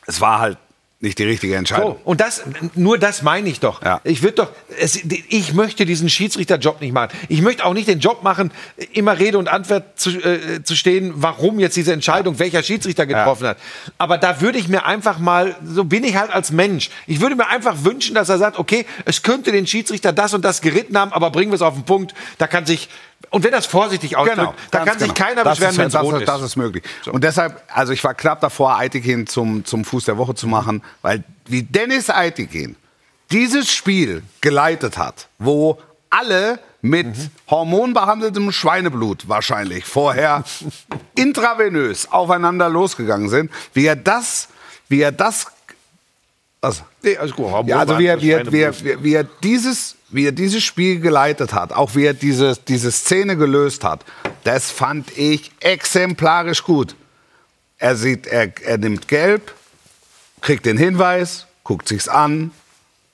es 0.07 0.21
war 0.21 0.39
halt 0.39 0.57
nicht 1.01 1.19
die 1.19 1.25
richtige 1.25 1.55
Entscheidung. 1.55 1.97
So, 2.03 2.09
und 2.09 2.21
das, 2.21 2.43
nur 2.73 2.97
das 2.97 3.21
meine 3.21 3.49
ich 3.49 3.59
doch. 3.59 3.83
Ja. 3.83 3.99
Ich 4.05 4.23
würde 4.23 4.35
doch, 4.35 4.51
es, 4.79 4.95
ich 5.29 5.53
möchte 5.53 5.85
diesen 5.85 6.09
Schiedsrichterjob 6.09 6.79
nicht 6.79 6.93
machen. 6.93 7.11
Ich 7.27 7.41
möchte 7.41 7.65
auch 7.65 7.73
nicht 7.73 7.89
den 7.89 7.99
Job 7.99 8.23
machen, 8.23 8.51
immer 8.93 9.19
Rede 9.19 9.37
und 9.37 9.49
Antwort 9.49 9.99
zu, 9.99 10.11
äh, 10.11 10.63
zu 10.63 10.75
stehen, 10.75 11.13
warum 11.17 11.59
jetzt 11.59 11.75
diese 11.75 11.91
Entscheidung, 11.91 12.39
welcher 12.39 12.63
Schiedsrichter 12.63 13.05
getroffen 13.05 13.47
hat. 13.47 13.57
Aber 13.97 14.17
da 14.17 14.39
würde 14.39 14.57
ich 14.57 14.69
mir 14.69 14.85
einfach 14.85 15.19
mal, 15.19 15.55
so 15.65 15.83
bin 15.83 16.05
ich 16.05 16.15
halt 16.15 16.31
als 16.31 16.51
Mensch. 16.51 16.89
Ich 17.07 17.19
würde 17.19 17.35
mir 17.35 17.47
einfach 17.49 17.83
wünschen, 17.83 18.15
dass 18.15 18.29
er 18.29 18.37
sagt, 18.37 18.57
okay, 18.57 18.85
es 19.03 19.21
könnte 19.21 19.51
den 19.51 19.67
Schiedsrichter 19.67 20.13
das 20.13 20.33
und 20.33 20.45
das 20.45 20.61
geritten 20.61 20.97
haben, 20.97 21.11
aber 21.11 21.29
bringen 21.29 21.51
wir 21.51 21.55
es 21.55 21.61
auf 21.61 21.73
den 21.73 21.83
Punkt. 21.83 22.13
Da 22.37 22.47
kann 22.47 22.65
sich, 22.65 22.87
und 23.29 23.43
wenn 23.43 23.51
das 23.51 23.65
vorsichtig 23.65 24.17
ausdrückt, 24.17 24.53
da 24.71 24.79
ganz 24.79 24.89
kann 24.89 24.99
sich 24.99 25.13
genau. 25.13 25.27
keiner 25.27 25.43
das 25.43 25.57
beschweren, 25.57 25.77
wenn 25.77 25.87
es 25.87 25.93
das, 25.93 26.03
rot 26.03 26.21
ist. 26.21 26.27
Das 26.27 26.41
ist 26.41 26.55
möglich. 26.55 26.83
Und 27.11 27.23
deshalb, 27.23 27.61
also 27.67 27.91
ich 27.91 28.03
war 28.03 28.13
knapp 28.13 28.39
davor, 28.41 28.77
Aitikin 28.77 29.27
zum, 29.27 29.65
zum 29.65 29.83
Fuß 29.83 30.05
der 30.05 30.17
Woche 30.17 30.35
zu 30.35 30.47
machen, 30.47 30.81
weil 31.01 31.23
wie 31.45 31.63
Dennis 31.63 32.09
Aitikin 32.09 32.75
dieses 33.31 33.71
Spiel 33.71 34.23
geleitet 34.41 34.97
hat, 34.97 35.27
wo 35.39 35.79
alle 36.09 36.59
mit 36.81 37.07
hormonbehandeltem 37.49 38.51
Schweineblut 38.51 39.27
wahrscheinlich 39.27 39.85
vorher 39.85 40.43
intravenös 41.15 42.11
aufeinander 42.11 42.69
losgegangen 42.69 43.29
sind, 43.29 43.51
wie 43.73 43.85
er 43.87 43.95
das, 43.95 44.49
wie 44.87 45.01
er 45.01 45.11
das, 45.11 45.47
also, 46.61 46.83
Nee, 47.01 47.17
alles 47.17 47.33
gut. 47.33 47.67
ja, 47.67 47.79
also 47.79 47.99
wie, 47.99 48.05
er, 48.05 48.21
wie, 48.21 48.31
er, 48.31 48.51
wie, 48.51 48.61
er, 48.61 49.03
wie 49.03 49.13
er 49.13 49.23
dieses, 49.23 49.95
wie 50.15 50.25
er 50.25 50.31
dieses 50.31 50.63
Spiel 50.63 51.01
geleitet 51.01 51.53
hat, 51.53 51.73
auch 51.73 51.95
wie 51.95 52.05
er 52.05 52.13
diese, 52.13 52.57
diese 52.67 52.91
Szene 52.91 53.35
gelöst 53.35 53.83
hat, 53.83 54.05
das 54.45 54.71
fand 54.71 55.17
ich 55.17 55.51
exemplarisch 55.59 56.63
gut. 56.63 56.95
Er 57.77 57.97
sieht, 57.97 58.25
er, 58.25 58.49
er 58.63 58.77
nimmt 58.77 59.09
Gelb, 59.09 59.53
kriegt 60.39 60.65
den 60.65 60.77
Hinweis, 60.77 61.47
guckt 61.65 61.89
sich's 61.89 62.07
an, 62.07 62.51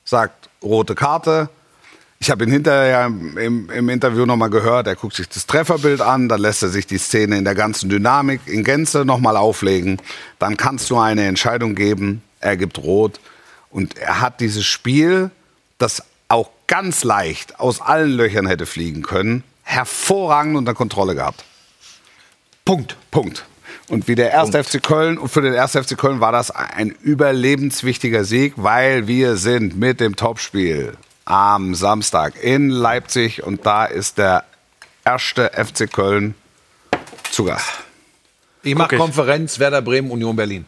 sagt 0.06 0.50
rote 0.62 0.94
Karte. 0.94 1.50
Ich 2.20 2.30
habe 2.30 2.44
ihn 2.44 2.52
hinterher 2.52 3.08
im, 3.08 3.72
im 3.72 3.90
Interview 3.90 4.28
nochmal 4.28 4.52
gehört. 4.52 4.86
Er 4.86 4.96
guckt 4.96 5.16
sich 5.16 5.28
das 5.28 5.48
Trefferbild 5.48 6.02
an, 6.02 6.30
dann 6.30 6.40
lässt 6.40 6.62
er 6.62 6.70
sich 6.70 6.86
die 6.86 7.00
Szene 7.00 7.36
in 7.36 7.46
der 7.46 7.56
ganzen 7.56 7.90
Dynamik 7.90 8.42
in 8.46 8.64
Gänze 8.64 9.06
nochmal 9.06 9.38
auflegen. 9.38 10.00
Dann 10.38 10.56
kannst 10.56 10.92
du 10.92 11.00
eine 11.00 11.26
Entscheidung 11.26 11.74
geben. 11.74 12.22
Er 12.40 12.58
gibt 12.58 12.78
rot. 12.78 13.20
Und 13.72 13.98
er 13.98 14.22
hat 14.22 14.40
dieses 14.40 14.66
Spiel, 14.66 15.32
das 15.80 16.04
ganz 16.72 17.04
leicht 17.04 17.60
aus 17.60 17.82
allen 17.82 18.12
Löchern 18.12 18.48
hätte 18.48 18.66
fliegen 18.66 19.04
können, 19.04 19.44
hervorragend 19.64 20.56
unter 20.56 20.74
Kontrolle 20.74 21.16
gehabt. 21.16 21.44
Punkt. 22.64 22.96
Punkt. 23.12 23.46
Und 23.90 24.08
wie 24.08 24.16
der 24.16 24.40
1. 24.40 24.56
FC 24.56 24.82
Köln, 24.82 25.18
und 25.18 25.28
für 25.28 25.42
den 25.42 25.54
1. 25.54 25.74
FC 25.74 25.98
Köln 25.98 26.22
war 26.22 26.32
das 26.32 26.50
ein 26.50 26.92
überlebenswichtiger 26.92 28.24
Sieg, 28.24 28.54
weil 28.56 29.08
wir 29.08 29.36
sind 29.36 29.78
mit 29.78 30.00
dem 30.00 30.16
Topspiel 30.16 30.94
am 31.26 31.76
Samstag 31.76 32.42
in 32.42 32.70
Leipzig 32.70 33.44
und 33.44 33.66
da 33.66 33.84
ist 33.84 34.18
der 34.18 34.46
erste 35.04 35.52
FC 35.54 35.92
Köln 35.92 36.36
zu 37.32 37.44
Gast. 37.44 37.70
Ich 38.64 38.76
mache. 38.76 38.96
Konferenz 38.96 39.60
Werder 39.60 39.82
Bremen, 39.82 40.10
Union 40.10 40.38
Berlin. 40.38 40.66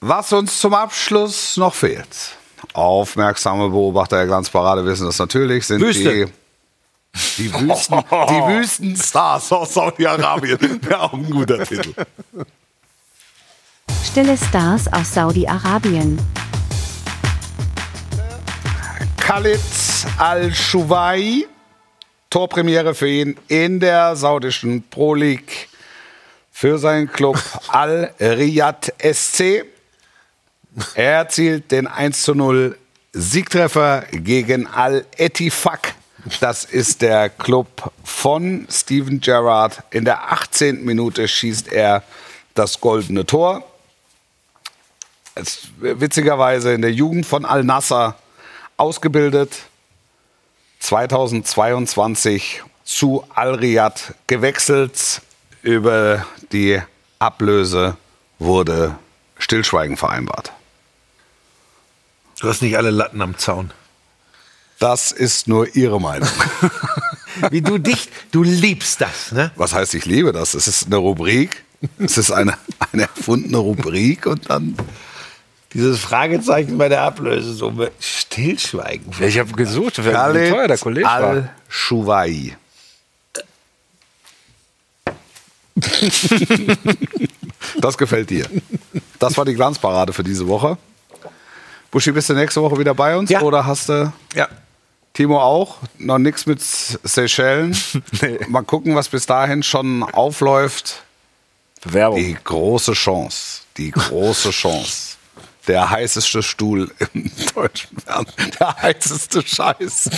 Was 0.00 0.32
uns 0.32 0.58
zum 0.58 0.74
Abschluss 0.74 1.56
noch 1.56 1.74
fehlt. 1.74 2.39
Aufmerksame 2.72 3.68
Beobachter 3.70 4.16
der 4.16 4.26
Glanzparade 4.26 4.84
wissen 4.84 5.06
das 5.06 5.18
natürlich, 5.18 5.66
sind 5.66 5.80
Wüste. 5.80 6.26
die 6.26 6.32
die 7.38 7.52
Wüsten, 7.52 7.98
die 7.98 8.06
Wüstenstars 8.58 9.52
aus 9.52 9.74
Saudi-Arabien. 9.74 10.58
Wäre 10.82 11.00
auch 11.00 11.12
ein 11.12 11.28
guter 11.28 11.64
Titel. 11.64 11.92
Stille 14.04 14.36
Stars 14.36 14.92
aus 14.92 15.14
Saudi-Arabien. 15.14 16.18
Khalid 19.18 19.60
Al-Shuwai. 20.18 21.46
Torpremiere 22.30 22.94
für 22.94 23.08
ihn 23.08 23.36
in 23.48 23.80
der 23.80 24.14
saudischen 24.14 24.84
Pro 24.88 25.14
League 25.14 25.68
für 26.52 26.78
seinen 26.78 27.10
Club 27.10 27.38
Al-Riyad 27.68 28.92
SC. 29.02 29.64
Er 30.94 31.12
erzielt 31.12 31.70
den 31.70 31.86
1 31.86 32.22
zu 32.22 32.34
0 32.34 32.78
Siegtreffer 33.12 34.04
gegen 34.12 34.66
Al-Etifak. 34.66 35.94
Das 36.40 36.64
ist 36.64 37.02
der 37.02 37.28
Club 37.28 37.92
von 38.04 38.66
Steven 38.70 39.20
Gerrard. 39.20 39.82
In 39.90 40.04
der 40.04 40.32
18. 40.32 40.84
Minute 40.84 41.26
schießt 41.26 41.72
er 41.72 42.04
das 42.54 42.80
goldene 42.80 43.26
Tor. 43.26 43.64
Es, 45.34 45.68
witzigerweise 45.78 46.72
in 46.72 46.82
der 46.82 46.92
Jugend 46.92 47.26
von 47.26 47.44
Al-Nassr 47.44 48.16
ausgebildet. 48.76 49.62
2022 50.80 52.62
zu 52.84 53.24
Al-Riyad 53.34 54.14
gewechselt. 54.26 55.22
Über 55.62 56.26
die 56.52 56.80
Ablöse 57.18 57.96
wurde 58.38 58.96
Stillschweigen 59.38 59.96
vereinbart. 59.96 60.52
Du 62.40 62.48
hast 62.48 62.62
nicht 62.62 62.76
alle 62.76 62.90
Latten 62.90 63.20
am 63.20 63.36
Zaun. 63.36 63.70
Das 64.78 65.12
ist 65.12 65.46
nur 65.46 65.76
Ihre 65.76 66.00
Meinung. 66.00 66.28
Wie 67.50 67.60
du 67.60 67.76
dich, 67.76 68.08
du 68.32 68.42
liebst 68.42 69.02
das, 69.02 69.30
ne? 69.32 69.52
Was 69.56 69.74
heißt, 69.74 69.94
ich 69.94 70.06
liebe 70.06 70.32
das? 70.32 70.54
Es 70.54 70.66
ist 70.66 70.86
eine 70.86 70.96
Rubrik. 70.96 71.64
Es 71.98 72.16
ist 72.16 72.30
eine, 72.30 72.54
eine 72.92 73.02
erfundene 73.02 73.58
Rubrik 73.58 74.24
und 74.26 74.48
dann. 74.48 74.74
Dieses 75.74 76.00
Fragezeichen 76.00 76.78
bei 76.78 76.88
der 76.88 77.02
Ablösesumme. 77.02 77.90
Stillschweigen. 78.00 79.12
Ich 79.20 79.38
habe 79.38 79.52
gesucht, 79.52 79.98
wie 79.98 80.10
teuer 80.10 80.66
der 80.66 80.78
Kollege. 80.78 81.08
Al-Shuwai. 81.08 82.56
Das 87.78 87.96
gefällt 87.96 88.30
dir. 88.30 88.46
Das 89.18 89.36
war 89.36 89.44
die 89.44 89.54
Glanzparade 89.54 90.12
für 90.12 90.24
diese 90.24 90.48
Woche. 90.48 90.76
Buschi, 91.90 92.12
bist 92.12 92.28
du 92.30 92.34
nächste 92.34 92.62
Woche 92.62 92.78
wieder 92.78 92.94
bei 92.94 93.16
uns? 93.16 93.30
Ja. 93.30 93.40
Oder 93.42 93.66
hast 93.66 93.88
du 93.88 94.12
Ja. 94.34 94.48
Timo 95.12 95.40
auch? 95.40 95.78
Noch 95.98 96.18
nichts 96.18 96.46
mit 96.46 96.60
Seychellen? 96.62 97.76
Mal 98.48 98.62
gucken, 98.62 98.94
was 98.94 99.08
bis 99.08 99.26
dahin 99.26 99.62
schon 99.62 100.02
aufläuft. 100.04 101.02
Bewerbung. 101.82 102.18
Die 102.18 102.36
große 102.44 102.92
Chance. 102.92 103.62
Die 103.76 103.90
große 103.90 104.50
Chance. 104.50 105.16
Der 105.66 105.90
heißeste 105.90 106.42
Stuhl 106.42 106.90
im 107.12 107.30
deutschen 107.54 107.96
Fernsehen. 107.98 108.50
Der 108.58 108.76
heißeste 108.82 109.42
Scheiß 109.46 110.10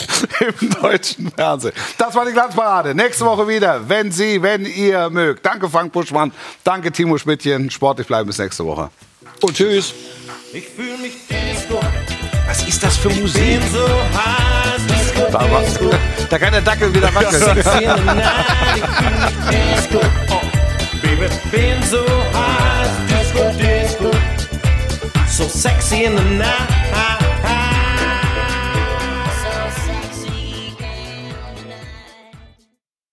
im 0.61 0.70
deutschen 0.70 1.31
Fernsehen. 1.33 1.73
Das 1.99 2.14
war 2.14 2.25
die 2.27 2.33
Glanzparade. 2.33 2.95
Nächste 2.95 3.25
Woche 3.25 3.49
wieder, 3.49 3.89
wenn 3.89 4.12
Sie, 4.12 4.41
wenn 4.43 4.66
ihr 4.66 5.09
mögt. 5.11 5.45
Danke, 5.45 5.68
Frank 5.68 5.93
Buschmann. 5.93 6.33
Danke, 6.64 6.93
Timo 6.93 7.16
Schmidtchen. 7.18 7.70
Sportlich 7.70 8.07
bleiben 8.07 8.27
bis 8.27 8.39
nächste 8.39 8.64
Woche. 8.64 8.91
Und 9.41 9.55
tschüss. 9.57 9.93
Ich 10.55 10.68
fühl 10.68 10.98
mich 10.98 11.14
Disco. 11.30 11.80
Was 12.46 12.62
ist 12.68 12.82
das 12.82 12.98
für 12.98 13.09
Musik? 13.09 13.62
So 13.72 13.86
disco, 14.86 15.24
disco. 15.64 15.90
Da 16.28 16.38
kann 16.38 16.53
der 16.53 16.61
Dackel 16.61 16.94
wieder 16.94 17.09
wackeln. 17.14 17.55
Disco. 19.48 20.00
Oh, 20.28 20.40
baby, 21.00 21.26
been 21.50 21.82
so 21.84 22.05
high, 22.34 22.86
disco, 23.09 23.50
disco. 23.53 24.11
So 25.26 25.48
sexy 25.48 26.05
in 26.05 26.18
the 26.18 26.24
night. 26.36 26.82